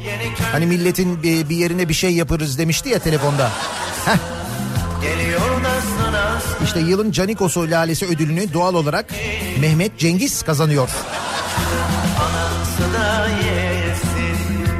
Hani 0.52 0.66
milletin 0.66 1.22
bir 1.22 1.56
yerine 1.56 1.88
bir 1.88 1.94
şey 1.94 2.14
yaparız 2.14 2.58
demişti 2.58 2.88
ya 2.88 2.98
telefonda. 2.98 3.50
Heh. 4.04 4.39
İşte 6.64 6.80
yılın 6.80 7.12
Canikos'u 7.12 7.70
lalesi 7.70 8.06
ödülünü 8.06 8.52
doğal 8.52 8.74
olarak 8.74 9.06
Mehmet 9.60 9.98
Cengiz 9.98 10.42
kazanıyor. 10.42 10.88
Anası 12.20 12.94
da 12.94 13.28
yesin, 13.28 14.38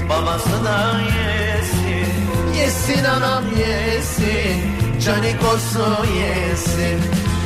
babası 0.09 0.65
da 0.65 1.01
yesin. 1.01 2.13
Yesin 2.59 3.05
anam 3.05 3.45
yesin, 3.59 4.63
Canikos'u 5.05 6.05
yesin. 6.15 7.01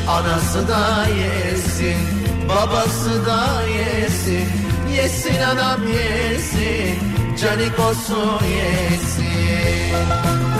Anası 0.09 0.67
da 0.67 1.07
yesin, 1.07 1.97
babası 2.49 3.25
da 3.25 3.63
yesin. 3.63 4.47
Yesin 4.95 5.41
anam 5.41 5.79
yesin, 5.87 6.99
Canikos'u 7.41 8.39
yesin. 8.45 10.54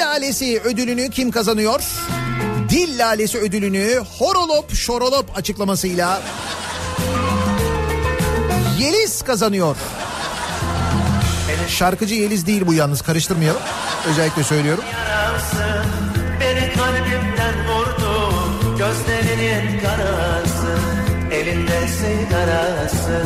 Lalesi 0.00 0.60
ödülünü 0.60 1.10
kim 1.10 1.30
kazanıyor? 1.30 1.80
Dil 2.68 2.98
Lalesi 2.98 3.38
ödülünü 3.38 4.02
Horolop 4.18 4.74
Şorolop 4.74 5.36
açıklamasıyla 5.36 6.22
Yeliz 8.78 9.22
kazanıyor. 9.22 9.76
Şarkıcı 11.68 12.14
Yeliz 12.14 12.46
değil 12.46 12.66
bu 12.66 12.74
yalnız 12.74 13.02
karıştırmayalım. 13.02 13.62
Özellikle 14.06 14.44
söylüyorum. 14.44 14.84
yarası 14.92 15.84
Beni 16.40 16.72
kalbimden 16.72 17.68
vurdu 17.68 18.32
Gözlerinin 18.78 19.80
karası 19.80 20.78
Elinde 21.32 21.88
sigarası 21.88 23.22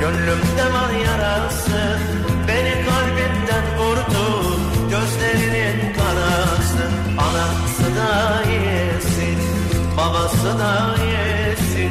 Gönlümde 0.00 0.72
var 0.72 0.90
yarası 1.06 1.67
Babası 10.28 10.58
da 10.58 10.94
yesin 11.04 11.90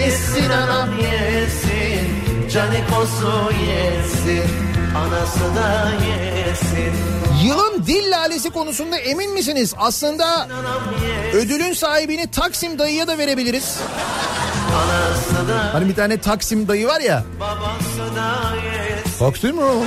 Yesin 0.00 0.50
anam 0.50 0.88
yesin 0.98 2.08
Canikosu 2.52 3.50
yesin 3.68 4.50
Anası 4.96 5.40
da 5.56 5.90
yesin 6.06 6.92
Yılın 7.44 7.86
Dil 7.86 8.10
Lalesi 8.10 8.50
konusunda 8.50 8.96
emin 8.98 9.32
misiniz? 9.32 9.74
Aslında 9.78 10.48
ödülün 11.32 11.72
sahibini 11.72 12.30
Taksim 12.30 12.78
dayıya 12.78 13.06
da 13.06 13.18
verebiliriz. 13.18 13.78
Hani 15.72 15.88
bir 15.88 15.94
tane 15.94 16.18
Taksim 16.20 16.68
dayı 16.68 16.86
var 16.86 17.00
ya. 17.00 17.24
Taksim 19.18 19.56
mi 19.56 19.62
o? 19.64 19.84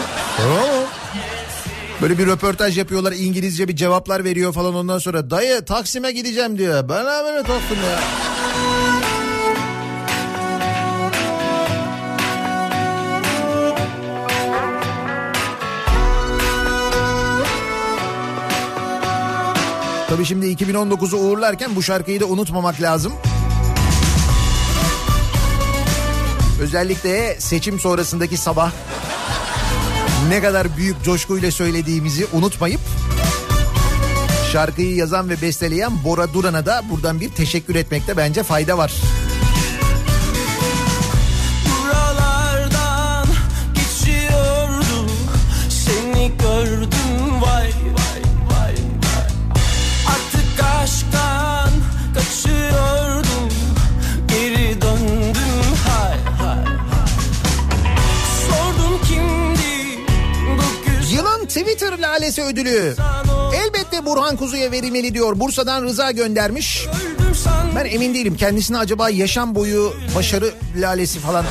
Böyle 2.02 2.18
bir 2.18 2.28
röportaj 2.28 2.78
yapıyorlar 2.78 3.12
İngilizce 3.12 3.68
bir 3.68 3.76
cevaplar 3.76 4.24
veriyor 4.24 4.54
falan 4.54 4.76
ondan 4.76 4.98
sonra 5.00 5.30
dayı 5.30 5.62
Taksim'e 5.62 6.12
gideceğim 6.12 6.58
diyor. 6.58 6.90
Ben 6.90 7.06
böyle 7.06 7.44
Taksim 7.44 7.78
ya. 7.78 8.00
Tabii 20.10 20.26
şimdi 20.26 20.46
2019'u 20.46 21.20
uğurlarken 21.20 21.76
bu 21.76 21.84
şarkıyı 21.84 22.20
da 22.20 22.26
unutmamak 22.26 22.82
lazım. 22.82 23.14
Özellikle 26.62 27.36
seçim 27.40 27.80
sonrasındaki 27.80 28.38
sabah 28.38 28.72
ne 30.30 30.42
kadar 30.42 30.78
büyük 30.78 31.04
coşkuyla 31.04 31.52
söylediğimizi 31.52 32.28
unutmayıp 32.34 32.80
şarkıyı 34.52 34.96
yazan 34.96 35.30
ve 35.30 35.42
besteleyen 35.42 36.04
Bora 36.04 36.34
Duran'a 36.34 36.66
da 36.66 36.84
buradan 36.92 37.22
bir 37.22 37.30
teşekkür 37.30 37.76
etmekte 37.76 38.18
bence 38.18 38.44
fayda 38.44 38.78
var. 38.78 38.94
Lalesi 62.18 62.44
ödülü. 62.44 62.96
Elbette 63.56 64.06
Burhan 64.06 64.36
Kuzu'ya 64.36 64.72
verilmeli 64.72 65.14
diyor. 65.14 65.40
Bursa'dan 65.40 65.84
Rıza 65.84 66.12
göndermiş. 66.12 66.88
Ben 67.76 67.86
emin 67.86 68.14
değilim 68.14 68.38
kendisine 68.38 68.78
acaba 68.78 69.10
yaşam 69.10 69.56
boyu 69.56 69.94
başarı 70.16 70.54
lalesi 70.78 71.20
falan. 71.20 71.46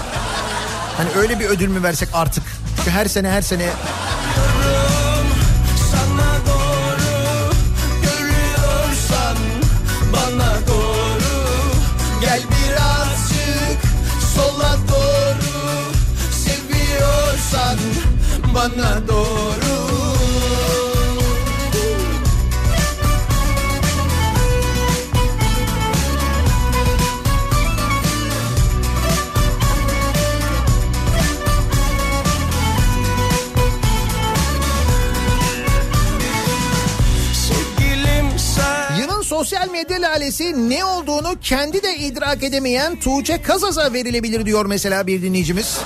Hani 0.97 1.09
öyle 1.17 1.41
bir 1.41 1.45
ödül 1.45 1.69
mü 1.69 1.83
versek 1.83 2.09
artık? 2.13 2.43
Çünkü 2.77 2.91
her 2.91 3.07
sene 3.07 3.29
her 3.29 3.43
sene 3.43 3.71
bana 18.55 19.09
doğru 19.09 19.56
sosyal 39.37 39.69
medya 39.71 40.03
lalesi 40.03 40.71
ne 40.71 40.85
olduğunu 40.85 41.41
kendi 41.43 41.83
de 41.83 41.97
idrak 41.97 42.43
edemeyen 42.43 43.01
Tuğçe 43.01 43.43
Kazaz'a 43.43 43.93
verilebilir 43.93 44.47
diyor 44.47 44.67
mesela 44.67 45.07
bir 45.07 45.23
dinleyicimiz. 45.23 45.79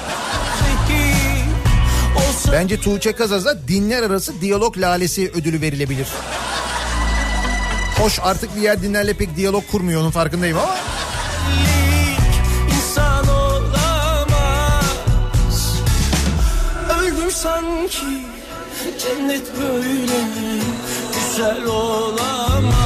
Bence 2.53 2.81
Tuğçe 2.81 3.13
Kazaz'a 3.13 3.69
dinler 3.69 4.03
arası 4.03 4.41
diyalog 4.41 4.79
lalesi 4.79 5.31
ödülü 5.31 5.61
verilebilir. 5.61 6.09
Hoş 7.99 8.19
artık 8.23 8.51
diğer 8.57 8.83
dinlerle 8.83 9.15
pek 9.15 9.37
diyalog 9.37 9.65
kurmuyor 9.71 10.01
onun 10.01 10.11
farkındayım 10.11 10.59
ama. 10.59 10.77
sanki 17.31 18.27
cennet 18.99 19.59
böyle 19.59 20.21
güzel 21.15 21.65
olamaz 21.67 22.80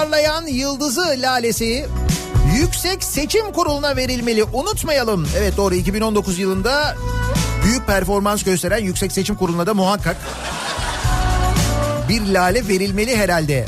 parlayan 0.00 0.46
yıldızı 0.46 1.16
lalesi 1.18 1.86
Yüksek 2.56 3.04
Seçim 3.04 3.52
Kurulu'na 3.52 3.96
verilmeli. 3.96 4.44
Unutmayalım. 4.44 5.28
Evet 5.38 5.56
doğru 5.56 5.74
2019 5.74 6.38
yılında 6.38 6.96
büyük 7.64 7.86
performans 7.86 8.42
gösteren 8.42 8.78
Yüksek 8.78 9.12
Seçim 9.12 9.36
Kurulu'na 9.36 9.66
da 9.66 9.74
muhakkak 9.74 10.16
bir 12.08 12.26
lale 12.26 12.68
verilmeli 12.68 13.16
herhalde. 13.16 13.64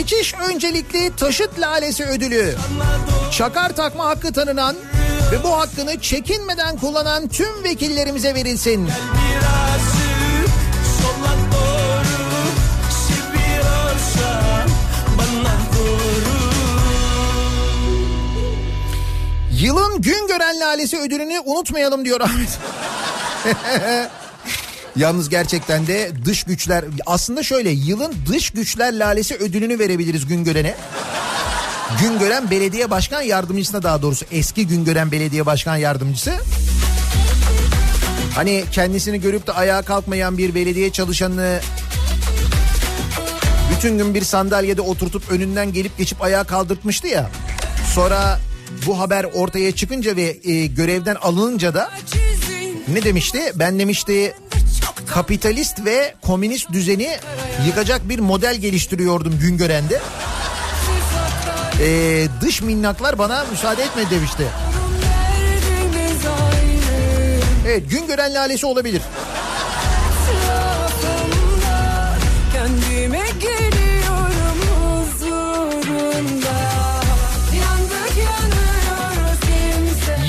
Geçiş 0.00 0.34
öncelikli 0.48 1.16
taşıt 1.16 1.60
lalesi 1.60 2.04
ödülü. 2.04 2.54
Çakar 3.32 3.76
takma 3.76 4.04
hakkı 4.04 4.32
tanınan 4.32 4.76
ve 5.32 5.42
bu 5.44 5.58
hakkını 5.58 6.00
çekinmeden 6.00 6.76
kullanan 6.76 7.28
tüm 7.28 7.64
vekillerimize 7.64 8.34
verilsin. 8.34 8.88
Yılın 19.52 20.02
gün 20.02 20.26
gören 20.28 20.60
lalesi 20.60 20.98
ödülünü 20.98 21.40
unutmayalım 21.44 22.04
diyor 22.04 22.20
Ahmet. 22.20 22.58
Yalnız 25.00 25.28
gerçekten 25.28 25.86
de 25.86 26.10
dış 26.24 26.44
güçler 26.44 26.84
aslında 27.06 27.42
şöyle 27.42 27.70
yılın 27.70 28.14
dış 28.28 28.50
güçler 28.50 28.98
lalesi 28.98 29.34
ödülünü 29.34 29.78
verebiliriz 29.78 30.26
Güngören'e. 30.26 30.74
Güngören 32.00 32.50
Belediye 32.50 32.90
Başkan 32.90 33.22
Yardımcısına 33.22 33.82
daha 33.82 34.02
doğrusu 34.02 34.24
eski 34.30 34.66
Güngören 34.66 35.12
Belediye 35.12 35.46
Başkan 35.46 35.76
Yardımcısı. 35.76 36.32
Hani 38.34 38.64
kendisini 38.72 39.20
görüp 39.20 39.46
de 39.46 39.52
ayağa 39.52 39.82
kalkmayan 39.82 40.38
bir 40.38 40.54
belediye 40.54 40.92
çalışanını 40.92 41.60
bütün 43.76 43.98
gün 43.98 44.14
bir 44.14 44.22
sandalyede 44.22 44.80
oturtup 44.80 45.30
önünden 45.30 45.72
gelip 45.72 45.98
geçip 45.98 46.22
ayağa 46.22 46.44
kaldırtmıştı 46.44 47.08
ya. 47.08 47.30
Sonra 47.94 48.40
bu 48.86 48.98
haber 48.98 49.24
ortaya 49.24 49.72
çıkınca 49.72 50.16
ve 50.16 50.36
e, 50.44 50.66
görevden 50.66 51.14
alınınca 51.14 51.74
da 51.74 51.90
ne 52.88 53.02
demişti? 53.02 53.52
Ben 53.54 53.78
demişti 53.78 54.34
kapitalist 55.10 55.84
ve 55.84 56.14
komünist 56.22 56.72
düzeni 56.72 57.18
yıkacak 57.66 58.08
bir 58.08 58.18
model 58.18 58.56
geliştiriyordum 58.56 59.38
Güngören'de. 59.38 60.00
Ee, 61.82 62.26
dış 62.40 62.62
minnaklar 62.62 63.18
bana 63.18 63.44
müsaade 63.50 63.82
etmedi 63.82 64.10
demişti. 64.10 64.46
Evet 67.66 67.90
Güngören 67.90 68.34
lalesi 68.34 68.66
olabilir. 68.66 69.02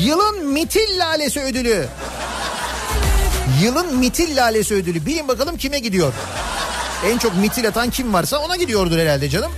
Yılın 0.03 0.45
mitil 0.45 0.99
lalesi 0.99 1.39
ödülü. 1.39 1.87
Yılın 3.61 3.95
mitil 3.97 4.37
lalesi 4.37 4.73
ödülü. 4.73 5.05
Bilin 5.05 5.27
bakalım 5.27 5.57
kime 5.57 5.79
gidiyor? 5.79 6.13
En 7.05 7.17
çok 7.17 7.35
mitil 7.35 7.67
atan 7.67 7.89
kim 7.89 8.13
varsa 8.13 8.37
ona 8.37 8.55
gidiyordur 8.55 8.99
herhalde 8.99 9.29
canım. 9.29 9.51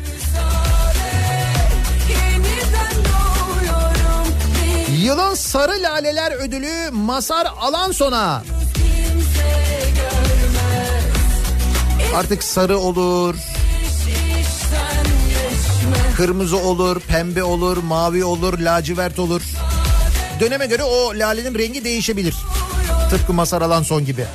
Yılın 5.01 5.35
sarı 5.35 5.83
laleler 5.83 6.31
ödülü 6.31 6.89
Masar 6.91 7.47
Alanson'a. 7.59 8.43
Artık 12.15 12.43
sarı 12.43 12.77
olur, 12.77 13.35
kırmızı 16.17 16.57
olur, 16.57 16.99
pembe 16.99 17.43
olur, 17.43 17.77
mavi 17.77 18.25
olur, 18.25 18.59
lacivert 18.59 19.19
olur. 19.19 19.41
Döneme 20.39 20.65
göre 20.65 20.83
o 20.83 21.11
lalenin 21.15 21.55
rengi 21.55 21.83
değişebilir. 21.83 22.35
Tıpkı 23.13 23.33
Masar 23.33 23.61
Alanson 23.61 24.05
gibi. 24.05 24.25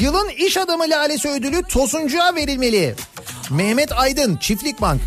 Yılın 0.00 0.28
iş 0.28 0.56
adamı 0.56 0.84
lalesi 0.90 1.28
ödülü 1.28 1.62
Tosuncu'ya 1.62 2.34
verilmeli. 2.34 2.94
Mehmet 3.50 3.92
Aydın, 3.92 4.36
Çiftlik 4.36 4.80
Bank. 4.80 5.00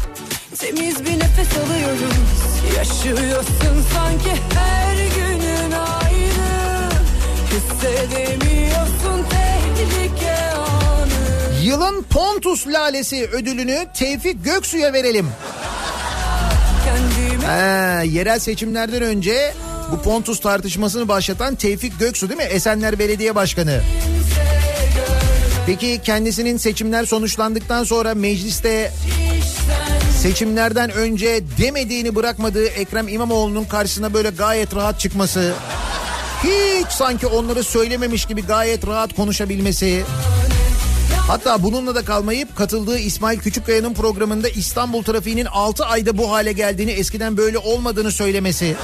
Temiz 0.60 1.06
bir 1.06 1.20
nefes 1.20 1.58
alıyoruz 1.58 2.16
Yaşıyorsun 2.78 3.84
sanki 3.94 4.30
her 4.56 4.96
günün 4.96 5.72
ayrı 5.72 6.90
Hissedemiyorsun 7.46 9.26
tehlike 9.30 10.36
anı 10.56 11.64
Yılın 11.64 12.04
Pontus 12.04 12.68
lalesi 12.68 13.28
ödülünü 13.28 13.88
Tevfik 13.94 14.46
Göksu'ya 14.46 14.94
verelim. 14.94 15.28
Kendime 16.86 17.46
Ha, 17.46 18.02
yerel 18.02 18.40
seçimlerden 18.40 19.02
önce 19.02 19.54
bu 19.92 20.02
Pontus 20.02 20.40
tartışmasını 20.40 21.08
başlatan 21.08 21.56
Tevfik 21.56 22.00
Göksu 22.00 22.30
değil 22.30 22.38
mi? 22.40 22.48
Esenler 22.50 23.00
Belediye 23.00 23.36
Başkanı. 23.36 23.82
Peki 25.66 26.02
kendisinin 26.04 26.58
seçimler 26.58 27.06
sonuçlandıktan 27.06 27.84
sonra 27.84 28.16
mecliste 28.16 28.92
seçimlerden 30.22 30.92
önce 30.92 31.44
demediğini 31.58 32.16
bırakmadığı 32.16 32.66
Ekrem 32.66 33.08
İmamoğlu'nun 33.08 33.66
karşısına 33.66 34.14
böyle 34.14 34.30
gayet 34.30 34.76
rahat 34.76 35.00
çıkması, 35.00 35.54
hiç 36.44 36.88
sanki 36.88 37.28
onları 37.28 37.64
söylememiş 37.64 38.26
gibi 38.26 38.42
gayet 38.42 38.88
rahat 38.88 39.16
konuşabilmesi, 39.16 40.04
hatta 41.28 41.64
bununla 41.64 41.96
da 41.96 42.06
kalmayıp 42.06 42.56
katıldığı 42.56 43.00
İsmail 43.00 43.40
Küçükkaya'nın 43.40 43.94
programında 43.94 44.50
İstanbul 44.50 45.04
trafiğinin 45.04 45.46
6 45.46 45.86
ayda 45.86 46.18
bu 46.18 46.32
hale 46.32 46.52
geldiğini, 46.52 46.92
eskiden 46.92 47.38
böyle 47.38 47.58
olmadığını 47.58 48.12
söylemesi. 48.12 48.76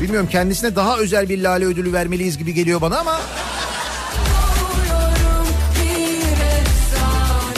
Bilmiyorum 0.00 0.28
kendisine 0.32 0.76
daha 0.76 0.98
özel 0.98 1.28
bir 1.28 1.42
lale 1.42 1.64
ödülü 1.64 1.92
vermeliyiz 1.92 2.38
gibi 2.38 2.54
geliyor 2.54 2.80
bana 2.80 2.98
ama 2.98 3.20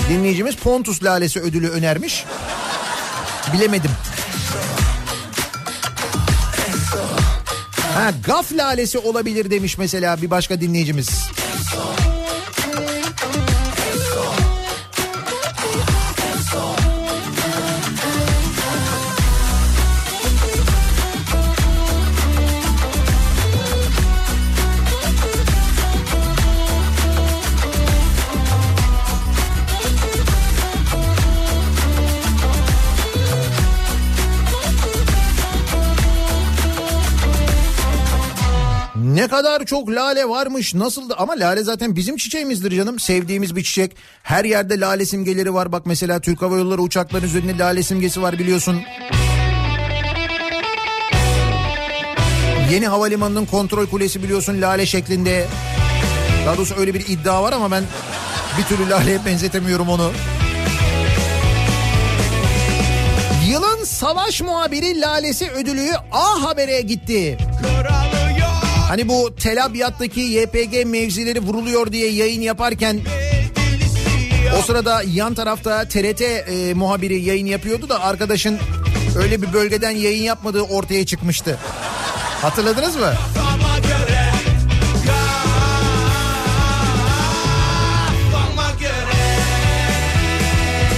dinleyicimiz 0.08 0.56
Pontus 0.56 1.04
Lalesi 1.04 1.40
ödülü 1.40 1.68
önermiş. 1.68 2.24
Bilemedim. 3.52 3.90
Ha, 7.94 8.10
gaf 8.26 8.52
lalesi 8.52 8.98
olabilir 8.98 9.50
demiş 9.50 9.78
mesela 9.78 10.22
bir 10.22 10.30
başka 10.30 10.60
dinleyicimiz. 10.60 11.08
Ne 39.26 39.30
kadar 39.30 39.64
çok 39.64 39.90
lale 39.90 40.28
varmış 40.28 40.74
nasıldı 40.74 41.14
ama 41.18 41.32
lale 41.32 41.62
zaten 41.62 41.96
bizim 41.96 42.16
çiçeğimizdir 42.16 42.76
canım 42.76 42.98
sevdiğimiz 42.98 43.56
bir 43.56 43.62
çiçek. 43.62 43.96
Her 44.22 44.44
yerde 44.44 44.80
lale 44.80 45.06
simgeleri 45.06 45.54
var 45.54 45.72
bak 45.72 45.86
mesela 45.86 46.20
Türk 46.20 46.42
Hava 46.42 46.56
Yolları 46.56 46.82
uçakların 46.82 47.24
üzerinde 47.24 47.58
lale 47.58 47.82
simgesi 47.82 48.22
var 48.22 48.38
biliyorsun. 48.38 48.82
Yeni 52.72 52.86
havalimanının 52.86 53.46
kontrol 53.46 53.86
kulesi 53.86 54.22
biliyorsun 54.22 54.62
lale 54.62 54.86
şeklinde. 54.86 55.46
Daha 56.46 56.56
doğrusu 56.56 56.74
öyle 56.78 56.94
bir 56.94 57.08
iddia 57.08 57.42
var 57.42 57.52
ama 57.52 57.70
ben 57.70 57.84
bir 58.58 58.64
türlü 58.64 58.90
laleye 58.90 59.24
benzetemiyorum 59.24 59.88
onu. 59.88 60.12
Yılın 63.48 63.84
savaş 63.84 64.40
muhabiri 64.40 65.00
lalesi 65.00 65.50
ödülü 65.50 65.90
A 66.12 66.42
Haber'e 66.42 66.80
gitti. 66.80 67.38
Hani 68.88 69.08
bu 69.08 69.34
Tel 69.36 69.64
Abyad'daki 69.64 70.20
YPG 70.20 70.86
mevzileri 70.86 71.40
vuruluyor 71.40 71.92
diye 71.92 72.10
yayın 72.10 72.40
yaparken 72.40 73.00
o 74.58 74.62
sırada 74.62 75.02
yan 75.14 75.34
tarafta 75.34 75.88
TRT 75.88 76.20
e, 76.22 76.74
muhabiri 76.74 77.20
yayın 77.20 77.46
yapıyordu 77.46 77.88
da 77.88 78.02
arkadaşın 78.02 78.58
öyle 79.18 79.42
bir 79.42 79.52
bölgeden 79.52 79.90
yayın 79.90 80.22
yapmadığı 80.22 80.62
ortaya 80.62 81.06
çıkmıştı. 81.06 81.58
Hatırladınız 82.42 82.96
mı? 82.96 83.12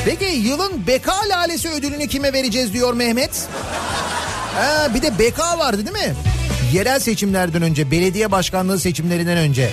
Peki 0.05 0.25
yılın 0.25 0.87
Beka 0.87 1.15
Lalesi 1.29 1.69
ödülünü 1.69 2.09
kime 2.09 2.33
vereceğiz 2.33 2.73
diyor 2.73 2.95
Mehmet. 2.95 3.31
Ha, 4.57 4.95
bir 4.95 5.03
de 5.03 5.19
Beka 5.19 5.59
vardı 5.59 5.87
değil 5.87 6.07
mi? 6.07 6.15
Yerel 6.73 7.01
seçimlerden 7.01 7.63
önce, 7.63 7.91
belediye 7.91 8.31
başkanlığı 8.31 8.79
seçimlerinden 8.79 9.37
önce. 9.37 9.71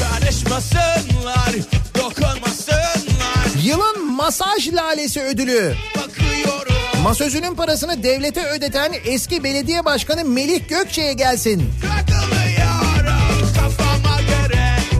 Karışmasınlar, 0.00 1.54
dokunmasınlar. 1.98 3.62
Yılın 3.64 4.12
masaj 4.12 4.72
lalesi 4.72 5.20
ödülü. 5.22 5.74
Bakıyorum. 5.96 7.02
Masözünün 7.02 7.54
parasını 7.54 8.02
devlete 8.02 8.46
ödeten 8.46 8.92
eski 9.04 9.44
belediye 9.44 9.84
başkanı 9.84 10.24
Melih 10.24 10.68
Gökçe'ye 10.68 11.12
gelsin. 11.12 11.70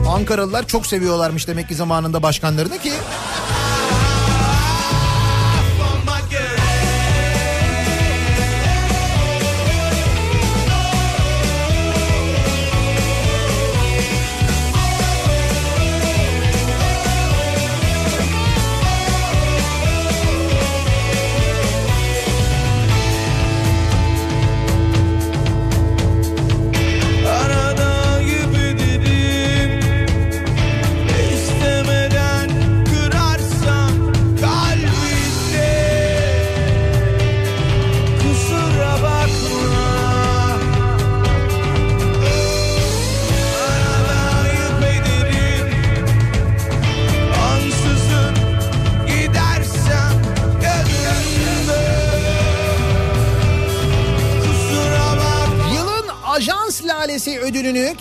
Ankaralılar 0.09 0.67
çok 0.67 0.87
seviyorlarmış 0.87 1.47
demek 1.47 1.67
ki 1.67 1.75
zamanında 1.75 2.23
başkanlarını 2.23 2.77
ki. 2.77 2.91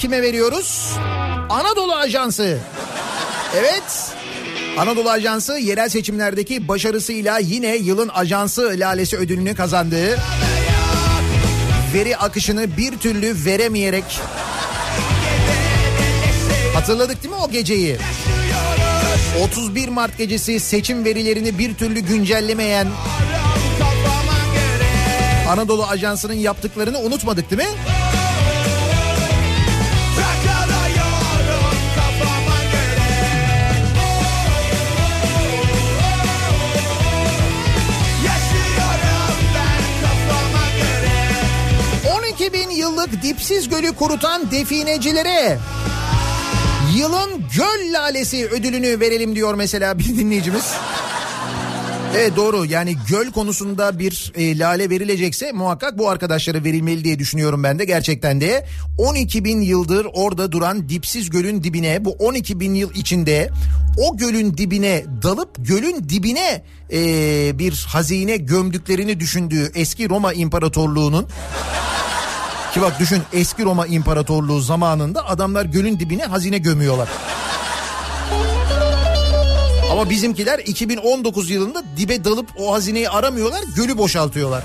Kime 0.04 0.22
veriyoruz? 0.22 0.92
Anadolu 1.48 1.94
Ajansı. 1.94 2.58
Evet. 3.56 4.12
Anadolu 4.78 5.10
Ajansı 5.10 5.58
yerel 5.58 5.88
seçimlerdeki 5.88 6.68
başarısıyla 6.68 7.38
yine 7.38 7.76
yılın 7.76 8.08
ajansı 8.08 8.74
lalesi 8.76 9.16
ödülünü 9.16 9.54
kazandı. 9.54 10.18
Veri 11.94 12.16
akışını 12.16 12.76
bir 12.76 12.98
türlü 12.98 13.34
veremeyerek 13.44 14.04
Hatırladık 16.74 17.22
değil 17.22 17.34
mi 17.34 17.40
o 17.40 17.50
geceyi? 17.50 17.96
31 19.44 19.88
Mart 19.88 20.18
gecesi 20.18 20.60
seçim 20.60 21.04
verilerini 21.04 21.58
bir 21.58 21.74
türlü 21.74 22.00
güncellemeyen 22.00 22.88
Anadolu 25.48 25.84
Ajansı'nın 25.86 26.34
yaptıklarını 26.34 26.98
unutmadık 26.98 27.50
değil 27.50 27.62
mi? 27.62 27.93
Yıllık 43.04 43.22
dipsiz 43.22 43.68
gölü 43.68 43.92
kurutan 43.92 44.50
definecilere 44.50 45.58
yılın 46.96 47.44
göl 47.56 47.92
lalesi 47.92 48.46
ödülünü 48.46 49.00
verelim 49.00 49.34
diyor 49.34 49.54
mesela 49.54 49.98
bir 49.98 50.04
dinleyicimiz. 50.04 50.72
Evet 52.16 52.36
doğru 52.36 52.64
yani 52.64 52.96
göl 53.08 53.30
konusunda 53.30 53.98
bir 53.98 54.32
e, 54.36 54.58
lale 54.58 54.90
verilecekse 54.90 55.52
muhakkak 55.52 55.98
bu 55.98 56.08
arkadaşlara 56.08 56.64
verilmeli 56.64 57.04
diye 57.04 57.18
düşünüyorum 57.18 57.62
ben 57.62 57.78
de 57.78 57.84
gerçekten 57.84 58.40
de. 58.40 58.66
12 58.98 59.44
bin 59.44 59.60
yıldır 59.60 60.06
orada 60.14 60.52
duran 60.52 60.88
dipsiz 60.88 61.30
gölün 61.30 61.62
dibine 61.62 62.04
bu 62.04 62.10
12 62.10 62.60
bin 62.60 62.74
yıl 62.74 62.94
içinde 62.94 63.50
o 63.98 64.16
gölün 64.16 64.56
dibine 64.56 65.04
dalıp 65.22 65.50
gölün 65.58 66.08
dibine 66.08 66.62
e, 66.92 67.58
bir 67.58 67.86
hazine 67.88 68.36
gömdüklerini 68.36 69.20
düşündüğü 69.20 69.72
eski 69.74 70.08
Roma 70.08 70.32
İmparatorluğu'nun 70.32 71.28
ki 72.74 72.82
bak 72.82 73.00
düşün 73.00 73.22
eski 73.32 73.64
Roma 73.64 73.86
İmparatorluğu 73.86 74.60
zamanında 74.60 75.28
adamlar 75.28 75.64
gölün 75.64 76.00
dibine 76.00 76.24
hazine 76.24 76.58
gömüyorlar. 76.58 77.08
Ama 79.92 80.10
bizimkiler 80.10 80.58
2019 80.58 81.50
yılında 81.50 81.82
dibe 81.96 82.24
dalıp 82.24 82.48
o 82.58 82.72
hazineyi 82.74 83.10
aramıyorlar, 83.10 83.60
gölü 83.76 83.98
boşaltıyorlar. 83.98 84.62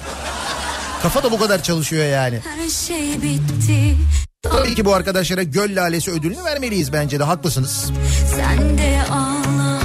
Kafa 1.02 1.24
da 1.24 1.32
bu 1.32 1.40
kadar 1.40 1.64
çalışıyor 1.64 2.06
yani. 2.06 2.40
Her 2.58 2.70
şey 2.70 3.22
bitti. 3.22 3.96
Tabii 4.42 4.76
ki 4.76 4.86
bu 4.86 4.94
arkadaşlara 4.94 5.44
göl 5.44 5.76
lalesi 5.76 6.12
ödülünü 6.12 6.44
vermeliyiz 6.44 6.94
bence 6.94 7.20
de 7.20 7.24
haklısınız. 7.24 7.92
Sen 8.36 8.78
de 8.78 9.02
ağla, 9.12 9.80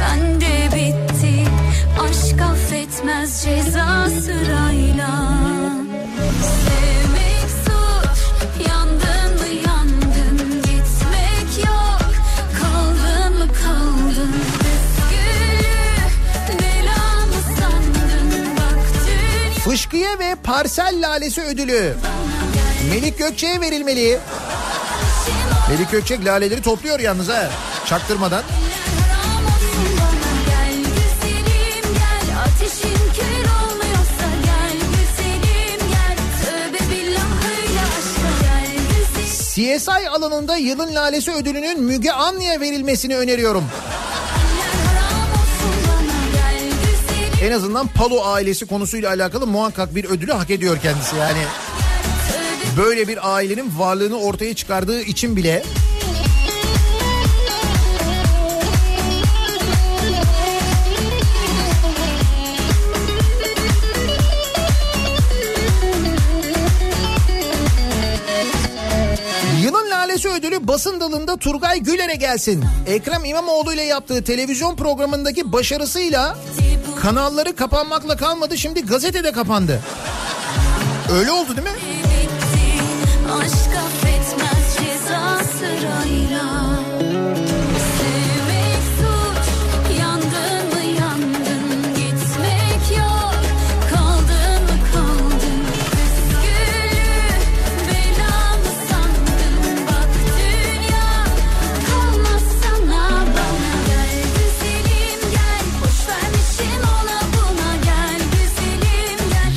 ben 0.00 0.40
de 0.40 0.76
bitti. 0.76 1.44
Aşk 2.00 2.40
affetmez 2.40 3.44
ceza 3.44 4.08
sırayla. 4.10 5.45
Fışkıye 19.76 20.18
ve 20.18 20.34
parsel 20.34 20.94
lalesi 21.02 21.42
ödülü. 21.42 21.94
Melik 22.90 23.18
Gökçe'ye 23.18 23.60
verilmeli. 23.60 24.18
Melik 25.70 25.90
Gökçek 25.90 26.24
laleleri 26.24 26.62
topluyor 26.62 27.00
yalnız 27.00 27.28
ha. 27.28 27.50
Çaktırmadan. 27.86 28.42
CSI 39.54 40.10
alanında 40.10 40.56
yılın 40.56 40.94
lalesi 40.94 41.32
ödülünün 41.32 41.82
Müge 41.82 42.10
Anlı'ya 42.10 42.60
verilmesini 42.60 43.16
öneriyorum. 43.16 43.64
En 47.42 47.52
azından 47.52 47.88
Palo 47.88 48.24
ailesi 48.24 48.66
konusuyla 48.66 49.10
alakalı 49.10 49.46
muhakkak 49.46 49.94
bir 49.94 50.04
ödülü 50.04 50.32
hak 50.32 50.50
ediyor 50.50 50.78
kendisi 50.82 51.16
yani. 51.16 51.42
Böyle 52.76 53.08
bir 53.08 53.34
ailenin 53.34 53.78
varlığını 53.78 54.18
ortaya 54.18 54.54
çıkardığı 54.54 55.00
için 55.00 55.36
bile 55.36 55.62
Lalesi 70.16 70.28
ödülü 70.28 70.68
basın 70.68 71.00
dalında 71.00 71.36
Turgay 71.36 71.78
Güler'e 71.80 72.14
gelsin. 72.14 72.64
Ekrem 72.86 73.24
İmamoğlu 73.24 73.72
ile 73.72 73.82
yaptığı 73.82 74.24
televizyon 74.24 74.76
programındaki 74.76 75.52
başarısıyla 75.52 76.38
kanalları 77.02 77.56
kapanmakla 77.56 78.16
kalmadı 78.16 78.58
şimdi 78.58 78.86
gazetede 78.86 79.32
kapandı. 79.32 79.80
Öyle 81.12 81.30
oldu 81.30 81.56
değil 81.56 81.68
mi? 81.68 81.74
Aşk 83.32 83.76
affetmez 83.76 84.76
ceza 84.76 85.44
sırayla. 85.58 86.25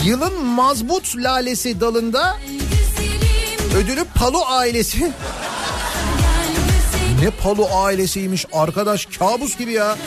Yılın 0.09 0.45
mazbut 0.45 1.17
lalesi 1.17 1.79
dalında 1.79 2.37
ödülü 3.77 4.05
Palo 4.15 4.41
ailesi. 4.47 5.11
Ne 7.21 7.29
Palo 7.29 7.67
ailesiymiş 7.73 8.45
arkadaş 8.53 9.05
kabus 9.05 9.57
gibi 9.57 9.71
ya. 9.73 9.97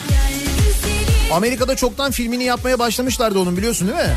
Amerika'da 1.33 1.77
çoktan 1.77 2.11
filmini 2.11 2.45
yapmaya 2.45 2.79
başlamışlardı 2.79 3.39
onun 3.39 3.57
biliyorsun 3.57 3.89
değil 3.89 4.09
mi? 4.09 4.17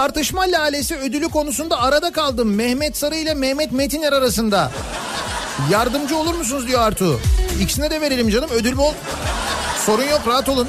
Tartışma 0.00 0.42
lalesi 0.42 0.96
ödülü 0.96 1.28
konusunda 1.28 1.82
arada 1.82 2.12
kaldım. 2.12 2.54
Mehmet 2.54 2.96
Sarı 2.96 3.14
ile 3.14 3.34
Mehmet 3.34 3.72
Metiner 3.72 4.12
arasında. 4.12 4.70
Yardımcı 5.70 6.16
olur 6.16 6.34
musunuz 6.34 6.66
diyor 6.68 6.80
Artu. 6.80 7.20
İkisine 7.60 7.90
de 7.90 8.00
verelim 8.00 8.28
canım 8.28 8.50
ödül 8.50 8.76
bol. 8.76 8.92
Sorun 9.86 10.04
yok 10.04 10.20
rahat 10.26 10.48
olun. 10.48 10.68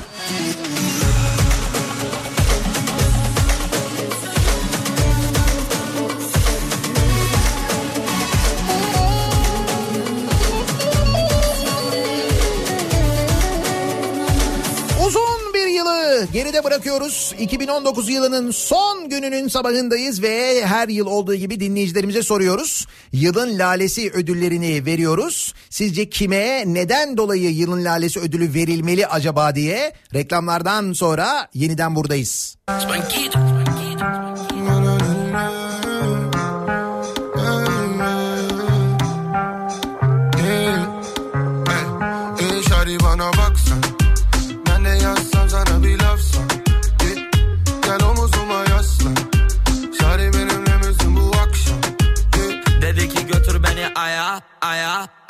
Geride 16.51 16.63
bırakıyoruz. 16.63 17.33
2019 17.39 18.09
yılının 18.09 18.51
son 18.51 19.09
gününün 19.09 19.47
sabahındayız 19.47 20.21
ve 20.21 20.65
her 20.65 20.87
yıl 20.87 21.07
olduğu 21.07 21.35
gibi 21.35 21.59
dinleyicilerimize 21.59 22.23
soruyoruz. 22.23 22.87
Yılın 23.11 23.59
lalesi 23.59 24.11
ödüllerini 24.11 24.85
veriyoruz. 24.85 25.53
Sizce 25.69 26.09
kime 26.09 26.63
neden 26.65 27.17
dolayı 27.17 27.51
yılın 27.51 27.85
lalesi 27.85 28.19
ödülü 28.19 28.53
verilmeli 28.53 29.07
acaba 29.07 29.55
diye 29.55 29.93
reklamlardan 30.13 30.93
sonra 30.93 31.47
yeniden 31.53 31.95
buradayız. 31.95 32.55
Ey 32.69 33.80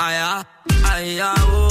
aya 0.02 0.44
aya 0.94 1.34
o. 1.54 1.70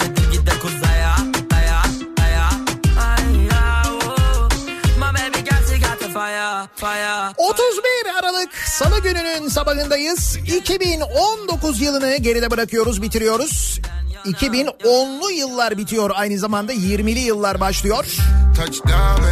Dedim 0.00 0.26
git 0.32 0.46
de 0.46 0.54
kuzaya 0.62 1.14
aya 1.54 1.82
aya 2.24 2.46
aya 2.98 3.82
o. 3.90 4.48
My 4.98 5.10
baby 5.14 5.40
got 5.80 5.98
the 6.00 6.08
fire 6.08 6.68
fire 6.76 7.32
31 7.36 8.18
Aralık 8.18 8.54
Salı 8.54 9.02
gününün 9.02 9.48
sabahındayız. 9.48 10.36
2019 10.36 11.80
yılını 11.80 12.16
geride 12.16 12.50
bırakıyoruz, 12.50 13.02
bitiriyoruz. 13.02 13.80
2010'lu 14.24 15.30
yıllar 15.30 15.78
bitiyor 15.78 16.10
aynı 16.14 16.38
zamanda 16.38 16.72
20'li 16.72 17.20
yıllar 17.20 17.60
başlıyor. 17.60 18.06
Touchdown 18.56 19.22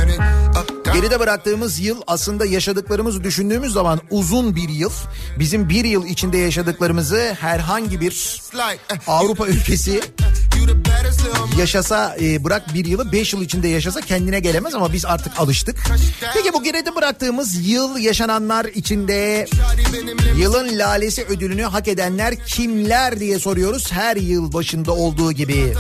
Geride 0.95 1.21
bıraktığımız 1.21 1.81
yıl 1.81 2.03
aslında 2.07 2.47
yaşadıklarımızı 2.47 3.25
düşündüğümüz 3.25 3.73
zaman 3.73 4.01
uzun 4.11 4.57
bir 4.57 4.69
yıl. 4.69 4.91
Bizim 5.39 5.69
bir 5.69 5.85
yıl 5.85 6.07
içinde 6.07 6.39
yaşadıklarımızı 6.39 7.37
herhangi 7.41 8.01
bir 8.01 8.41
Avrupa 9.07 9.47
ülkesi 9.47 10.01
yaşasa 11.59 12.17
e, 12.21 12.45
bırak 12.45 12.75
bir 12.75 12.85
yılı 12.85 13.13
5 13.13 13.33
yıl 13.33 13.43
içinde 13.43 13.69
yaşasa 13.69 14.01
kendine 14.01 14.41
gelemez 14.41 14.75
ama 14.75 14.93
biz 14.93 15.05
artık 15.05 15.41
alıştık. 15.41 15.77
Peki 16.35 16.53
bu 16.53 16.63
geride 16.63 16.97
bıraktığımız 16.97 17.69
yıl 17.69 17.97
yaşananlar 17.97 18.65
içinde 18.65 19.47
yılın 20.37 20.79
lalesi 20.79 21.25
ödülünü 21.25 21.63
hak 21.63 21.89
edenler 21.89 22.35
kimler 22.47 23.21
diye 23.21 23.39
soruyoruz 23.39 23.93
her 23.93 24.17
yıl 24.17 24.53
başında 24.53 24.93
olduğu 24.93 25.33
gibi. 25.33 25.75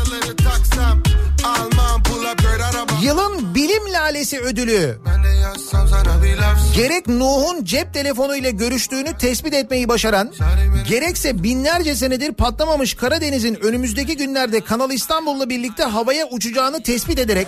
Yılın 3.02 3.54
bilim 3.54 3.92
lalesi 3.92 4.40
ödülü 4.40 4.98
gerek 6.74 7.08
Nuh'un 7.08 7.64
cep 7.64 7.94
telefonu 7.94 8.36
ile 8.36 8.50
görüştüğünü 8.50 9.18
tespit 9.18 9.54
etmeyi 9.54 9.88
başaran, 9.88 10.32
gerekse 10.88 11.42
binlerce 11.42 11.94
senedir 11.94 12.32
patlamamış 12.32 12.94
Karadeniz'in 12.94 13.54
önümüzdeki 13.54 14.16
günlerde 14.16 14.60
Kanal 14.60 14.90
İstanbul'la 14.90 15.48
birlikte 15.48 15.84
havaya 15.84 16.26
uçacağını 16.26 16.82
tespit 16.82 17.18
ederek 17.18 17.46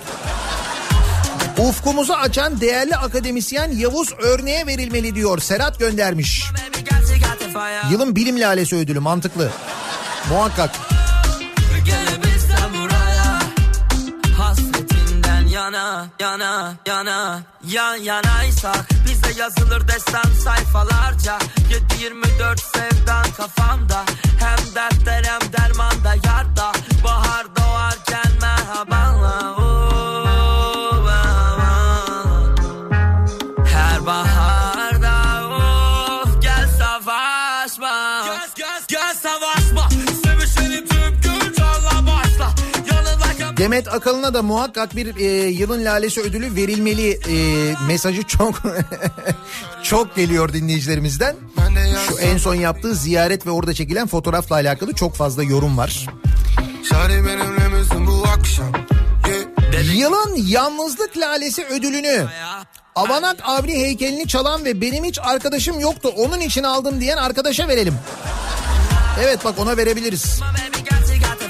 ufkumuzu 1.58 2.12
açan 2.12 2.60
değerli 2.60 2.96
akademisyen 2.96 3.70
Yavuz 3.70 4.08
Örneğe 4.18 4.66
verilmeli 4.66 5.14
diyor. 5.14 5.38
Serhat 5.38 5.78
göndermiş. 5.78 6.44
Yılın 7.90 8.16
bilim 8.16 8.40
lalesi 8.40 8.76
ödülü 8.76 9.00
mantıklı. 9.00 9.50
Muhakkak. 10.30 10.70
Gelebilsem 10.70 11.01
yana 16.20 16.74
yana 16.86 17.02
yana 17.02 17.42
yan 17.68 17.96
yanaysak 17.96 18.88
bize 19.06 19.40
yazılır 19.40 19.88
destan 19.88 20.30
sayfalarca. 20.44 21.38
7-24 21.98 22.58
sevdan 22.58 23.24
kafamda 23.36 24.04
hem 24.38 24.74
dertler 24.74 25.24
hem 25.24 25.52
dermanda 25.52 26.14
yarda. 26.14 26.72
Bahar 27.04 27.56
Demet 43.62 43.94
Akalın'a 43.94 44.34
da 44.34 44.42
muhakkak 44.42 44.96
bir 44.96 45.16
e, 45.16 45.48
yılın 45.48 45.84
lalesi 45.84 46.20
ödülü 46.20 46.56
verilmeli 46.56 47.10
e, 47.10 47.36
mesajı 47.86 48.22
çok 48.22 48.62
çok 49.82 50.16
geliyor 50.16 50.52
dinleyicilerimizden. 50.52 51.36
Şu 52.08 52.18
en 52.18 52.36
son 52.36 52.54
yaptığı 52.54 52.94
ziyaret 52.94 53.46
ve 53.46 53.50
orada 53.50 53.74
çekilen 53.74 54.06
fotoğrafla 54.06 54.54
alakalı 54.54 54.92
çok 54.92 55.14
fazla 55.14 55.42
yorum 55.42 55.78
var. 55.78 56.06
Yılın 59.94 60.36
yalnızlık 60.36 61.18
lalesi 61.18 61.64
ödülünü 61.64 62.26
Avanak 62.94 63.36
Avni 63.42 63.72
heykelini 63.72 64.28
çalan 64.28 64.64
ve 64.64 64.80
benim 64.80 65.04
hiç 65.04 65.18
arkadaşım 65.22 65.80
yoktu 65.80 66.12
onun 66.16 66.40
için 66.40 66.62
aldım 66.62 67.00
diyen 67.00 67.16
arkadaşa 67.16 67.68
verelim. 67.68 67.94
Evet 69.20 69.44
bak 69.44 69.58
ona 69.58 69.76
verebiliriz. 69.76 70.40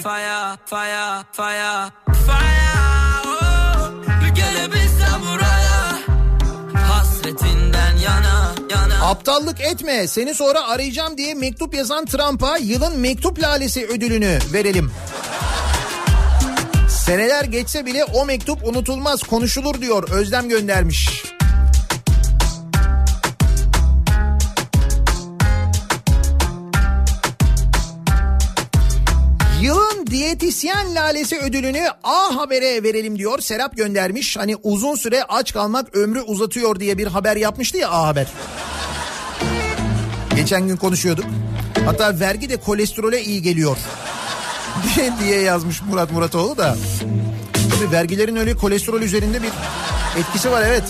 Fire, 0.02 0.58
fire, 0.66 1.24
fire, 1.32 1.92
fire. 2.26 2.72
Oh. 3.26 3.62
Aptallık 9.02 9.60
etme 9.60 10.06
seni 10.06 10.34
sonra 10.34 10.68
arayacağım 10.68 11.18
diye 11.18 11.34
mektup 11.34 11.74
yazan 11.74 12.04
Trump'a 12.04 12.56
yılın 12.56 12.98
mektup 12.98 13.42
lalesi 13.42 13.86
ödülünü 13.86 14.38
verelim. 14.52 14.90
Seneler 16.88 17.44
geçse 17.44 17.86
bile 17.86 18.04
o 18.04 18.26
mektup 18.26 18.64
unutulmaz 18.64 19.22
konuşulur 19.22 19.80
diyor 19.80 20.08
Özlem 20.10 20.48
göndermiş. 20.48 21.24
Diyetisyen 30.12 30.94
lalesi 30.94 31.38
ödülünü 31.38 31.88
A 32.04 32.36
Haber'e 32.36 32.82
verelim 32.82 33.18
diyor. 33.18 33.40
Serap 33.40 33.76
göndermiş. 33.76 34.36
Hani 34.36 34.56
uzun 34.62 34.94
süre 34.94 35.24
aç 35.24 35.52
kalmak 35.52 35.96
ömrü 35.96 36.20
uzatıyor 36.20 36.80
diye 36.80 36.98
bir 36.98 37.06
haber 37.06 37.36
yapmıştı 37.36 37.78
ya 37.78 37.90
A 37.90 38.06
Haber. 38.06 38.26
Geçen 40.36 40.68
gün 40.68 40.76
konuşuyorduk. 40.76 41.24
Hatta 41.86 42.20
vergi 42.20 42.50
de 42.50 42.56
kolesterole 42.56 43.24
iyi 43.24 43.42
geliyor. 43.42 43.76
diye, 44.96 45.12
diye 45.20 45.40
yazmış 45.40 45.82
Murat 45.82 46.12
Muratoğlu 46.12 46.56
da. 46.56 46.76
Tabii 47.78 47.92
vergilerin 47.92 48.36
öyle 48.36 48.56
kolesterol 48.56 49.02
üzerinde 49.02 49.42
bir 49.42 49.50
etkisi 50.20 50.50
var 50.50 50.62
evet. 50.66 50.84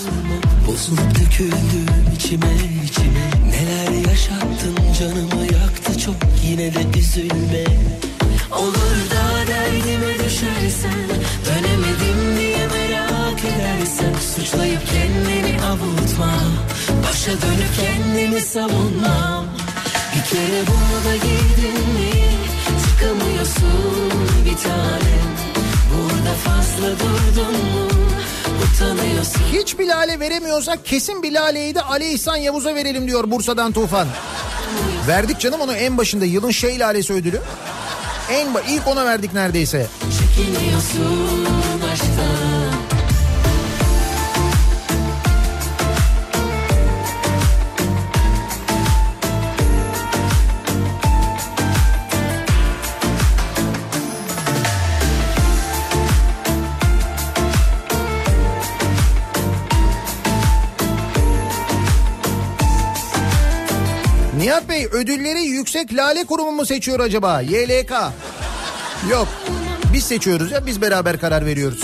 Bozulup 0.67 1.01
döküldüm 1.11 1.87
içime 2.17 2.55
içime 2.85 3.31
Neler 3.51 4.09
yaşattın 4.11 4.77
canımı 4.99 5.45
yaktı 5.45 5.99
çok 5.99 6.17
yine 6.45 6.75
de 6.75 6.99
üzülme 6.99 7.65
Olur 8.59 9.11
da 9.11 9.47
derdime 9.47 10.25
düşersen 10.25 11.09
Dönemedim 11.47 12.37
diye 12.39 12.67
merak 12.67 13.41
edersen 13.41 14.15
Suçlayıp 14.35 14.81
kendini 14.87 15.63
avutma 15.63 16.33
Başa 17.09 17.31
dönüp 17.31 17.71
kendimi 17.81 18.41
savunmam 18.41 19.47
Bir 20.15 20.31
kere 20.31 20.63
bunu 20.67 21.13
da 21.13 21.17
giydin 21.17 21.79
mi 21.95 22.13
Çıkamıyorsun 22.85 24.13
bir 24.45 24.57
tanem 24.57 25.33
Burada 25.93 26.35
fazla 26.35 26.91
durdun 26.91 27.53
mu 27.53 27.93
Hiç 29.53 29.79
bir 29.79 29.89
lale 29.89 30.21
veremiyorsak 30.21 30.85
kesin 30.85 31.23
bir 31.23 31.33
laleyi 31.33 31.75
de 31.75 31.83
Ali 31.83 32.13
İhsan 32.13 32.37
Yavuz'a 32.37 32.75
verelim 32.75 33.09
diyor 33.09 33.31
Bursa'dan 33.31 33.73
Tufan. 33.73 34.09
Verdik 35.09 35.41
canım 35.41 35.61
onu 35.61 35.73
en 35.73 35.99
başında 35.99 36.25
yılın 36.25 36.51
şey 36.51 36.79
lalesi 36.79 37.13
ödülü. 37.13 37.41
En 38.31 38.55
ilk 38.69 38.87
ona 38.87 39.05
verdik 39.05 39.33
neredeyse. 39.33 39.87
Çekiniyorsun 40.19 41.47
aşktan 41.93 42.32
Bey 64.73 64.87
ödülleri 64.87 65.41
Yüksek 65.41 65.95
Lale 65.95 66.25
Kurumu 66.25 66.53
mu 66.53 66.67
seçiyor 66.67 67.01
acaba? 67.01 67.41
YLK. 67.41 67.93
Yok. 69.11 69.29
Biz 69.93 70.05
seçiyoruz 70.05 70.51
ya 70.51 70.67
biz 70.67 70.81
beraber 70.81 71.21
karar 71.21 71.47
veriyoruz. 71.47 71.83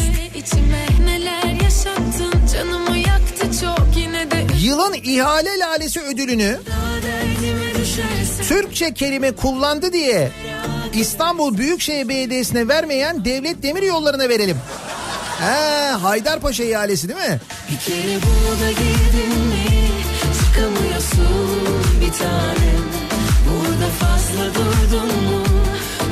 Yılın 4.61 4.95
ihale 5.03 5.59
lalesi 5.59 6.01
ödülünü 6.01 6.59
Türkçe 8.49 8.95
kelime 8.95 9.33
kullandı 9.33 9.93
diye 9.93 10.31
İstanbul 10.95 11.59
Büyükşehir 11.59 12.09
Belediyesi'ne 12.09 12.69
vermeyen 12.69 13.25
Devlet 13.25 13.63
Demir 13.63 13.83
Yolları'na 13.83 14.29
verelim. 14.29 14.57
He, 15.41 15.91
Haydarpaşa 15.91 16.65
ihalesi 16.65 17.09
değil 17.09 17.31
mi? 17.31 17.41
Bir 17.71 17.79
kere 17.79 18.15
bunu 18.15 18.61
da 18.61 18.71
giydin 18.71 19.41
mi 19.41 19.69
Çıkamıyorsun 20.39 21.59
bir 22.01 22.13
tanem 22.13 22.69
Burada 22.69 22.78
fazla 23.91 24.55
durdun 24.55 25.07
mu 25.07 25.43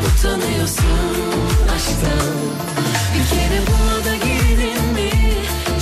Utanıyorsun 0.06 1.16
aşktan 1.76 2.36
Bir 3.14 3.36
kere 3.36 3.60
bunu 3.66 4.04
da 4.04 4.14
giydin 4.24 4.84
mi 4.92 5.10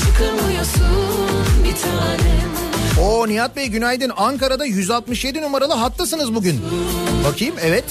Çıkamıyorsun 0.05 1.65
bir 1.65 1.75
tanem 1.83 2.55
Oo 3.01 3.29
Nihat 3.29 3.57
Bey 3.57 3.69
günaydın. 3.69 4.13
Ankara'da 4.17 4.65
167 4.65 5.43
numaralı 5.43 5.73
hattasınız 5.73 6.35
bugün. 6.35 6.61
Bakayım 7.25 7.55
evet. 7.63 7.85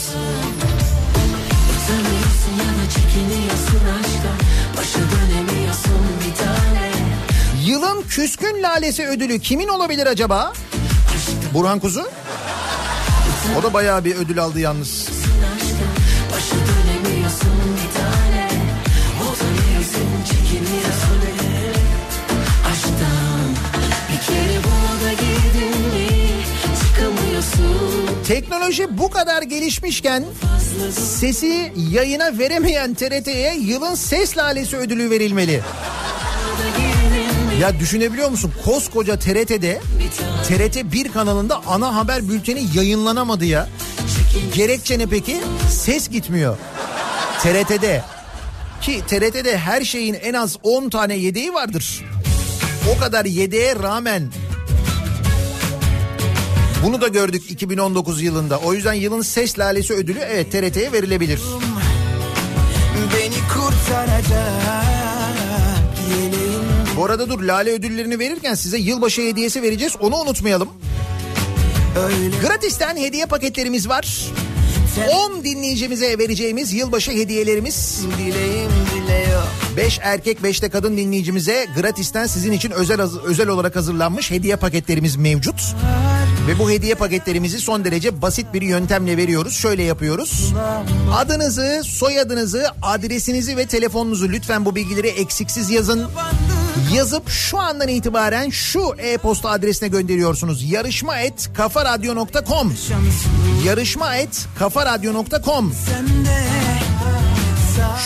Yılın 7.65 8.01
küskün 8.01 8.63
lalesi 8.63 9.07
ödülü 9.07 9.39
kimin 9.39 9.67
olabilir 9.67 10.07
acaba? 10.07 10.53
Burhan 11.53 11.79
Kuzu? 11.79 12.03
O 13.59 13.63
da 13.63 13.73
bayağı 13.73 14.05
bir 14.05 14.15
ödül 14.15 14.39
aldı 14.39 14.59
yalnız. 14.59 15.09
Teknoloji 28.27 28.97
bu 28.97 29.09
kadar 29.09 29.41
gelişmişken 29.41 30.23
sesi 30.91 31.73
yayına 31.91 32.39
veremeyen 32.39 32.93
TRT'ye 32.93 33.55
yılın 33.55 33.95
ses 33.95 34.37
lalesi 34.37 34.77
ödülü 34.77 35.09
verilmeli. 35.09 35.61
Ya 37.63 37.79
düşünebiliyor 37.79 38.29
musun? 38.29 38.51
Koskoca 38.65 39.19
TRT'de 39.19 39.81
TRT 40.47 40.93
1 40.93 41.11
kanalında 41.11 41.61
ana 41.67 41.95
haber 41.95 42.29
bülteni 42.29 42.67
yayınlanamadı 42.75 43.45
ya. 43.45 43.69
Gerekçe 44.53 44.99
ne 44.99 45.05
peki? 45.05 45.37
Ses 45.69 46.09
gitmiyor. 46.09 46.57
TRT'de. 47.39 48.03
Ki 48.81 49.01
TRT'de 49.07 49.57
her 49.57 49.83
şeyin 49.83 50.13
en 50.13 50.33
az 50.33 50.57
10 50.63 50.89
tane 50.89 51.15
yedeği 51.15 51.53
vardır. 51.53 52.05
O 52.95 52.99
kadar 52.99 53.25
yedeğe 53.25 53.75
rağmen 53.75 54.31
bunu 56.85 57.01
da 57.01 57.07
gördük 57.07 57.51
2019 57.51 58.21
yılında. 58.21 58.59
O 58.59 58.73
yüzden 58.73 58.93
yılın 58.93 59.21
ses 59.21 59.59
lalesi 59.59 59.93
ödülü 59.93 60.19
evet 60.19 60.51
TRT'ye 60.51 60.91
verilebilir. 60.91 61.39
Beni 63.13 63.37
kurtaracak 63.53 64.92
Bu 66.97 67.05
arada 67.05 67.29
dur 67.29 67.41
lale 67.41 67.71
ödüllerini 67.71 68.19
verirken 68.19 68.53
size 68.53 68.77
yılbaşı 68.77 69.21
hediyesi 69.21 69.61
vereceğiz. 69.61 69.93
Onu 69.99 70.15
unutmayalım. 70.15 70.69
Gratisten 72.41 72.97
hediye 72.97 73.25
paketlerimiz 73.25 73.89
var. 73.89 74.27
10 75.11 75.43
dinleyicimize 75.43 76.17
vereceğimiz 76.17 76.73
yılbaşı 76.73 77.11
hediyelerimiz. 77.11 77.99
dileğim 78.17 78.71
5 79.77 79.85
5 79.85 79.99
erkek 80.01 80.43
5 80.43 80.61
de 80.61 80.69
kadın 80.69 80.97
dinleyicimize 80.97 81.67
gratisten 81.77 82.27
sizin 82.27 82.51
için 82.51 82.71
özel 82.71 83.01
özel 83.25 83.47
olarak 83.47 83.75
hazırlanmış 83.75 84.31
hediye 84.31 84.55
paketlerimiz 84.55 85.15
mevcut. 85.15 85.75
Ve 86.47 86.59
bu 86.59 86.71
hediye 86.71 86.95
paketlerimizi 86.95 87.59
son 87.59 87.85
derece 87.85 88.21
basit 88.21 88.53
bir 88.53 88.61
yöntemle 88.61 89.17
veriyoruz. 89.17 89.53
Şöyle 89.53 89.83
yapıyoruz. 89.83 90.53
Adınızı, 91.15 91.81
soyadınızı, 91.85 92.65
adresinizi 92.81 93.57
ve 93.57 93.65
telefonunuzu 93.65 94.29
lütfen 94.29 94.65
bu 94.65 94.75
bilgileri 94.75 95.07
eksiksiz 95.07 95.69
yazın. 95.69 96.07
Yazıp 96.93 97.29
şu 97.29 97.59
andan 97.59 97.87
itibaren 97.87 98.49
şu 98.49 98.93
e-posta 98.97 99.49
adresine 99.49 99.89
gönderiyorsunuz. 99.89 100.71
Yarışma 100.71 101.19
et 101.19 101.49
kafaradyo.com 101.57 102.73
Yarışma 103.65 104.15
et 104.15 104.45
kafaradyo.com 104.59 105.73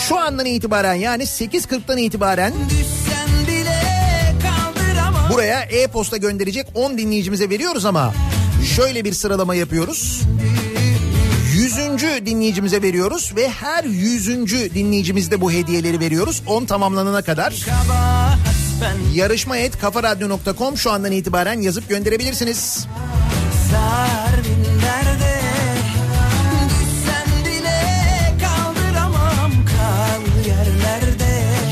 Şu 0.08 0.18
andan 0.18 0.46
itibaren 0.46 0.94
yani 0.94 1.22
8.40'dan 1.22 1.98
itibaren 1.98 2.52
buraya 5.32 5.60
e-posta 5.60 6.16
gönderecek 6.16 6.66
10 6.74 6.98
dinleyicimize 6.98 7.50
veriyoruz 7.50 7.84
ama 7.84 8.14
şöyle 8.76 9.04
bir 9.04 9.12
sıralama 9.12 9.54
yapıyoruz. 9.54 10.22
Yüzüncü 11.54 12.26
dinleyicimize 12.26 12.82
veriyoruz 12.82 13.32
ve 13.36 13.48
her 13.48 13.84
yüzüncü 13.84 14.74
dinleyicimizde 14.74 15.40
bu 15.40 15.52
hediyeleri 15.52 16.00
veriyoruz. 16.00 16.42
10 16.46 16.64
tamamlanana 16.64 17.22
kadar. 17.22 17.66
Yarışma 19.14 19.56
et 19.56 19.78
kafaradyo.com 19.78 20.76
şu 20.76 20.90
andan 20.90 21.12
itibaren 21.12 21.60
yazıp 21.60 21.88
gönderebilirsiniz. 21.88 22.86
Sar 23.70 24.28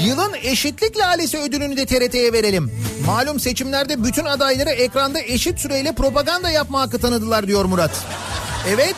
Yılın 0.06 0.34
eşitlik 0.42 0.98
lalesi 0.98 1.38
ödülünü 1.38 1.76
de 1.76 1.86
TRT'ye 1.86 2.32
verelim. 2.32 2.72
Malum 3.06 3.40
seçimlerde 3.40 4.04
bütün 4.04 4.24
adayları 4.24 4.70
ekranda 4.70 5.20
eşit 5.20 5.58
süreyle 5.60 5.92
propaganda 5.92 6.50
yapma 6.50 6.80
hakkı 6.80 6.98
tanıdılar 6.98 7.46
diyor 7.46 7.64
Murat. 7.64 7.90
Evet. 8.68 8.96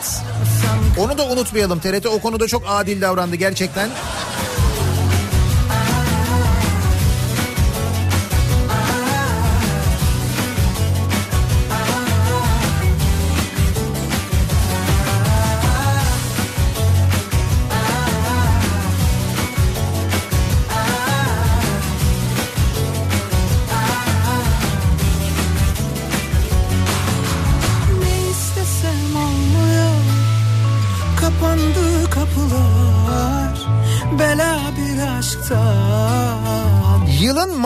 Onu 0.99 1.17
da 1.17 1.27
unutmayalım. 1.27 1.79
TRT 1.79 2.05
o 2.05 2.19
konuda 2.19 2.47
çok 2.47 2.63
adil 2.67 3.01
davrandı 3.01 3.35
gerçekten. 3.35 3.89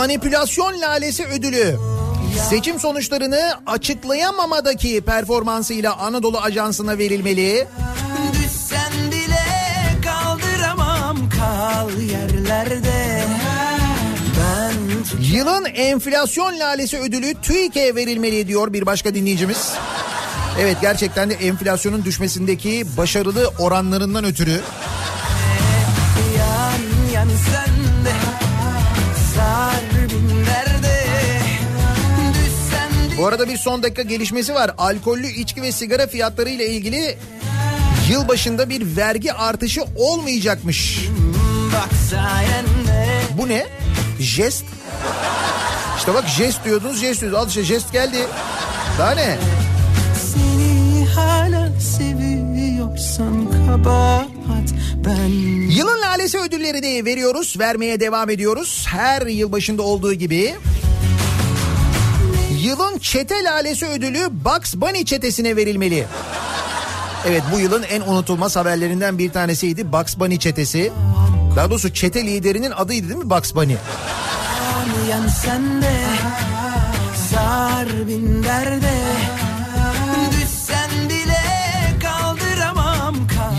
Manipülasyon 0.03 0.81
lalesi 0.81 1.25
ödülü. 1.25 1.77
Seçim 2.49 2.79
sonuçlarını 2.79 3.53
açıklayamamadaki 3.67 5.01
performansıyla 5.01 5.95
Anadolu 5.95 6.39
Ajansı'na 6.39 6.97
verilmeli. 6.97 7.67
Düşsen 8.33 9.11
bile 9.11 9.45
kaldıramam 10.03 11.17
kal 11.29 11.89
yerlerde 12.01 13.23
Yılın 15.19 15.65
enflasyon 15.65 16.59
lalesi 16.59 16.99
ödülü 16.99 17.33
TÜİK'e 17.41 17.95
verilmeli 17.95 18.47
diyor 18.47 18.73
bir 18.73 18.85
başka 18.85 19.15
dinleyicimiz. 19.15 19.73
Evet 20.59 20.77
gerçekten 20.81 21.29
de 21.29 21.33
enflasyonun 21.33 22.05
düşmesindeki 22.05 22.85
başarılı 22.97 23.51
oranlarından 23.59 24.23
ötürü 24.25 24.61
Bu 33.23 33.27
arada 33.27 33.49
bir 33.49 33.57
son 33.57 33.83
dakika 33.83 34.01
gelişmesi 34.01 34.53
var. 34.53 34.71
Alkollü 34.77 35.27
içki 35.27 35.61
ve 35.61 35.71
sigara 35.71 36.07
fiyatları 36.07 36.49
ile 36.49 36.67
ilgili 36.67 37.17
yılbaşında 38.09 38.69
bir 38.69 38.97
vergi 38.97 39.33
artışı 39.33 39.81
olmayacakmış. 39.95 41.07
Bu 43.37 43.49
ne? 43.49 43.67
Jest. 44.19 44.65
İşte 45.97 46.13
bak 46.13 46.27
jest 46.27 46.65
diyordunuz 46.65 47.01
jest 47.01 47.21
diyordunuz. 47.21 47.43
Al 47.43 47.47
işte 47.47 47.63
jest 47.63 47.91
geldi. 47.91 48.17
Daha 48.99 49.11
ne? 49.11 49.37
Seni 50.33 51.05
hala 51.05 51.79
seviyorsan 51.79 53.65
kabahat 53.67 54.69
ben 55.05 55.29
Yılın 55.69 56.01
lalesi 56.01 56.39
ödüllerini 56.39 57.05
veriyoruz. 57.05 57.55
Vermeye 57.59 57.99
devam 57.99 58.29
ediyoruz. 58.29 58.85
Her 58.87 59.27
yılbaşında 59.27 59.81
olduğu 59.81 60.13
gibi. 60.13 60.55
Yılın 62.63 62.97
çete 62.99 63.43
lalesi 63.43 63.85
ödülü 63.85 64.27
Bugs 64.31 64.75
Bunny 64.75 65.05
çetesine 65.05 65.55
verilmeli. 65.55 66.05
Evet 67.27 67.43
bu 67.53 67.59
yılın 67.59 67.83
en 67.83 68.01
unutulmaz 68.01 68.55
haberlerinden 68.55 69.17
bir 69.17 69.31
tanesiydi 69.31 69.93
Bugs 69.93 70.17
Bunny 70.17 70.39
çetesi. 70.39 70.91
Daha 71.55 71.69
doğrusu 71.69 71.93
çete 71.93 72.25
liderinin 72.25 72.71
adıydı 72.71 73.09
değil 73.09 73.19
mi 73.19 73.29
Bugs 73.29 73.55
Bunny? 73.55 73.71
yan 73.71 75.07
yan 75.09 75.27
sen 75.27 75.81
de 75.81 75.93
Sar 77.31 78.07
bin 78.07 78.43
derde 78.43 78.93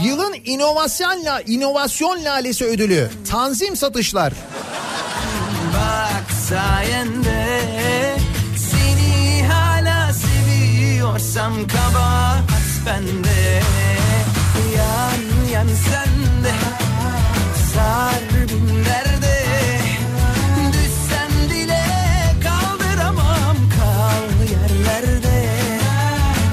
Yılın 0.04 0.34
inovasyon, 0.44 1.24
la, 1.24 1.40
inovasyon 1.40 2.24
lalesi 2.24 2.64
ödülü 2.64 3.10
Tanzim 3.30 3.76
Satışlar. 3.76 4.32
Bak 5.74 6.32
sayende 6.48 7.33
seviyorsam 11.34 11.66
kabahat 11.66 12.44
bende. 12.86 13.62
Yan 14.76 15.22
yan 15.52 15.66
sen 15.66 16.12
de 16.44 16.54
Sar 17.74 18.22
bin 18.34 18.84
derde 18.84 19.38
Düşsen 20.72 21.32
bile 21.50 21.84
kaldıramam 22.42 23.56
kal 23.76 24.28
yerlerde. 24.52 25.48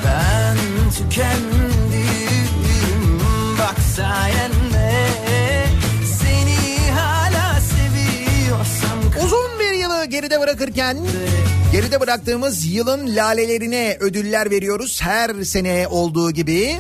Ben 0.06 0.58
tükendim 0.98 2.50
bak 3.60 3.80
sayende. 3.96 4.92
Seni 6.20 6.92
hala 6.92 7.60
seviyorsam 7.62 9.00
Uzun 9.26 9.60
bir 9.60 9.74
yılı 9.74 10.06
geride 10.06 10.40
bırakırken 10.40 10.98
geride 11.72 12.00
bıraktığımız 12.00 12.66
yılın 12.66 13.16
lalelerine 13.16 13.98
ödüller 14.00 14.52
veriyoruz. 14.52 15.02
Her 15.02 15.44
sene 15.44 15.88
olduğu 15.88 16.32
gibi 16.32 16.76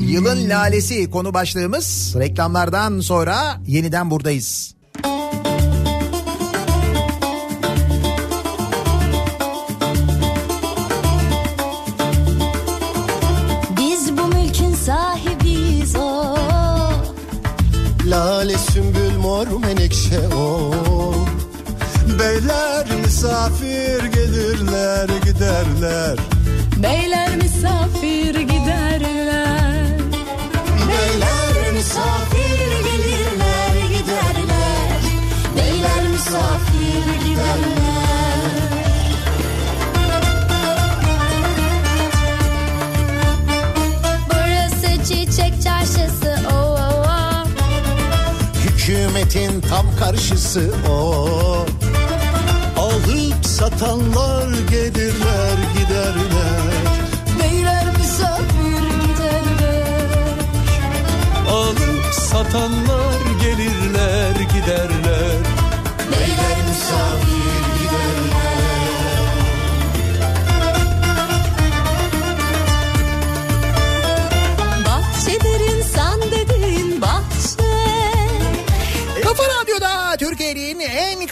yılın 0.00 0.50
lalesi 0.50 1.10
konu 1.10 1.34
başlığımız. 1.34 2.14
Reklamlardan 2.18 3.00
sonra 3.00 3.60
yeniden 3.66 4.10
buradayız. 4.10 4.74
Biz 13.78 14.18
bu 14.18 14.26
mülkün 14.26 14.74
sahibiyiz 14.74 15.96
o. 15.96 16.36
Lale 18.06 18.58
sümbül 18.58 19.16
mor 19.16 19.46
menekşe 19.46 20.28
o 20.36 20.85
Beyler 22.26 22.86
misafir 23.04 24.04
gelirler 24.04 25.08
giderler 25.24 26.16
Beyler 26.82 27.36
misafir 27.36 28.40
giderler. 28.40 29.98
Beyler 30.88 31.72
misafir 31.72 32.58
gelirler 32.84 33.76
giderler. 33.88 35.00
Beyler 35.56 36.08
misafir 36.12 37.28
giderler. 37.28 37.76
Burası 44.28 45.04
çiçek 45.04 45.62
çarşısı 45.62 46.36
o 46.52 46.56
o 46.56 47.06
o. 47.08 47.44
Hükümetin 48.64 49.60
tam 49.60 49.86
karşısı 49.98 50.74
o 50.90 51.26
Alıp 52.96 53.46
satanlar 53.46 54.48
gelirler 54.70 55.58
giderler. 55.78 56.62
Beyler 57.42 57.86
misafir 57.98 58.86
giderler. 59.08 60.38
Alıp 61.50 62.14
satanlar 62.14 63.20
gelirler 63.42 64.34
giderler. 64.54 65.36
En 66.12 66.72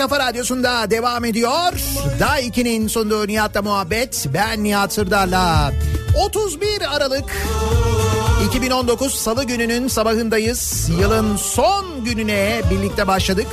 kafa 0.09 0.19
radyosunda 0.19 0.91
devam 0.91 1.25
ediyor. 1.25 1.73
Daha 2.21 2.41
2'nin 2.41 2.89
sunduğu 2.89 3.27
Nihat'la 3.27 3.63
muhabbet. 3.63 4.27
Ben 4.35 4.65
Nihat 4.65 4.93
Sırdar'la. 4.93 5.73
31 6.17 6.97
Aralık 6.97 7.25
2019 8.49 9.15
Salı 9.15 9.45
gününün 9.45 9.89
sabahındayız. 9.89 10.91
Yılın 11.01 11.37
son 11.37 12.05
gününe 12.05 12.61
birlikte 12.71 13.07
başladık. 13.07 13.47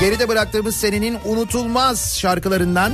Geride 0.00 0.28
bıraktığımız 0.28 0.76
senenin 0.76 1.18
unutulmaz 1.24 2.18
şarkılarından 2.18 2.92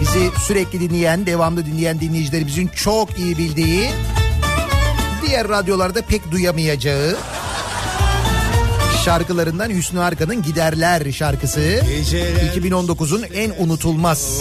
bizi 0.00 0.30
sürekli 0.46 0.80
dinleyen, 0.80 1.26
devamlı 1.26 1.66
dinleyen 1.66 2.00
dinleyicilerimizin 2.00 2.68
çok 2.68 3.18
iyi 3.18 3.38
bildiği, 3.38 3.90
diğer 5.26 5.48
radyolarda 5.48 6.02
pek 6.02 6.30
duyamayacağı 6.30 7.16
şarkılarından 9.04 9.70
Hüsnü 9.70 10.00
Arkan'ın 10.00 10.42
Giderler 10.42 11.12
şarkısı. 11.12 11.60
2019'un 11.60 13.22
en 13.34 13.52
unutulmaz 13.58 14.40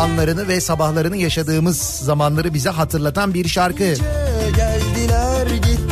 anlarını 0.00 0.48
ve 0.48 0.60
sabahlarını 0.60 1.16
yaşadığımız 1.16 1.78
zamanları 1.78 2.54
bize 2.54 2.70
hatırlatan 2.70 3.34
bir 3.34 3.48
şarkı. 3.48 3.94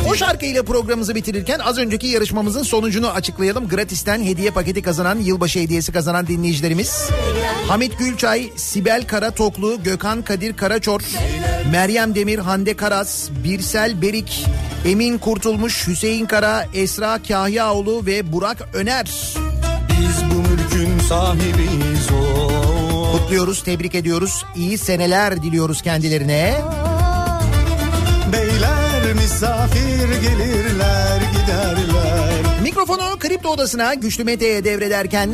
O 0.09 0.15
şarkıyla 0.15 0.63
programımızı 0.63 1.15
bitirirken 1.15 1.59
az 1.59 1.77
önceki 1.77 2.07
yarışmamızın 2.07 2.63
sonucunu 2.63 3.09
açıklayalım. 3.09 3.67
Gratis'ten 3.67 4.23
hediye 4.23 4.51
paketi 4.51 4.81
kazanan, 4.81 5.19
yılbaşı 5.19 5.59
hediyesi 5.59 5.91
kazanan 5.91 6.27
dinleyicilerimiz. 6.27 7.09
Hamit 7.67 7.99
Gülçay, 7.99 8.49
Sibel 8.55 9.07
Karatoklu, 9.07 9.83
Gökhan 9.83 10.21
Kadir 10.21 10.57
Karaçor, 10.57 11.01
Meryem 11.71 12.15
Demir, 12.15 12.39
Hande 12.39 12.75
Karas, 12.75 13.29
Birsel 13.43 14.01
Berik, 14.01 14.45
Emin 14.85 15.17
Kurtulmuş, 15.17 15.87
Hüseyin 15.87 16.25
Kara, 16.25 16.65
Esra 16.73 17.19
Kahyaoğlu 17.27 18.05
ve 18.05 18.31
Burak 18.31 18.69
Öner. 18.73 19.05
Biz 19.89 20.31
bu 20.31 20.49
mülkün 20.49 20.99
sahibiyiz 20.99 22.09
o. 22.11 23.11
Kutluyoruz, 23.11 23.63
tebrik 23.63 23.95
ediyoruz. 23.95 24.45
İyi 24.55 24.77
seneler 24.77 25.43
diliyoruz 25.43 25.81
kendilerine. 25.81 26.61
Beyler 28.33 29.13
misafir 29.13 30.21
gelirler 30.21 31.21
giderler. 31.31 32.61
Mikrofonu 32.63 33.19
Kripto 33.19 33.49
Odası'na 33.49 33.93
Güçlü 33.93 34.23
Mete'ye 34.23 34.63
devrederken 34.63 35.29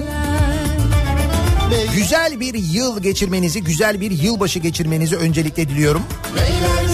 güzel 1.96 2.40
bir 2.40 2.54
yıl 2.54 3.00
geçirmenizi, 3.02 3.64
güzel 3.64 4.02
bir 4.02 4.12
yılbaşı 4.12 4.60
geçirmenizi 4.60 5.16
öncelikle 5.16 5.70
diliyorum. 5.70 6.02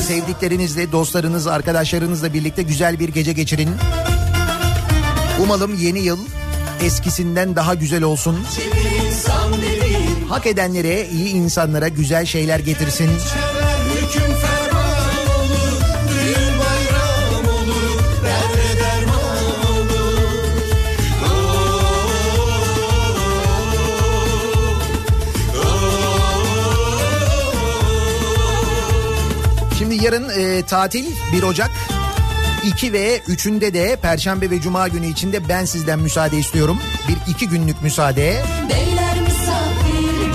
Sevdiklerinizle, 0.07 0.91
dostlarınız, 0.91 1.47
arkadaşlarınızla 1.47 2.33
birlikte 2.33 2.63
güzel 2.63 2.99
bir 2.99 3.09
gece 3.09 3.33
geçirin. 3.33 3.69
Umalım 5.43 5.75
yeni 5.75 5.99
yıl 5.99 6.19
eskisinden 6.83 7.55
daha 7.55 7.75
güzel 7.75 8.03
olsun. 8.03 8.37
Hak 10.29 10.47
edenlere, 10.47 11.07
iyi 11.07 11.29
insanlara 11.29 11.87
güzel 11.87 12.25
şeyler 12.25 12.59
getirsin. 12.59 13.09
Hüküm 13.95 14.35
yarın 30.01 30.29
e, 30.29 30.65
tatil 30.65 31.05
1 31.33 31.43
Ocak 31.43 31.71
2 32.65 32.93
ve 32.93 33.17
3'ünde 33.17 33.73
de 33.73 33.97
Perşembe 34.01 34.49
ve 34.49 34.61
Cuma 34.61 34.87
günü 34.87 35.07
içinde 35.07 35.49
ben 35.49 35.65
sizden 35.65 35.99
müsaade 35.99 36.37
istiyorum. 36.37 36.77
Bir 37.07 37.31
iki 37.31 37.49
günlük 37.49 37.81
müsaade 37.81 38.43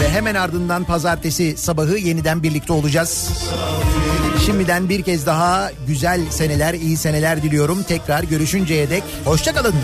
ve 0.01 0.09
hemen 0.09 0.35
ardından 0.35 0.85
pazartesi 0.85 1.57
sabahı 1.57 1.99
yeniden 1.99 2.43
birlikte 2.43 2.73
olacağız. 2.73 3.31
Şimdiden 4.47 4.89
bir 4.89 5.03
kez 5.03 5.27
daha 5.27 5.71
güzel 5.87 6.21
seneler, 6.31 6.75
iyi 6.75 6.97
seneler 6.97 7.43
diliyorum. 7.43 7.83
Tekrar 7.83 8.23
görüşünceye 8.23 8.91
dek 8.91 9.03
hoşçakalın. 9.25 9.75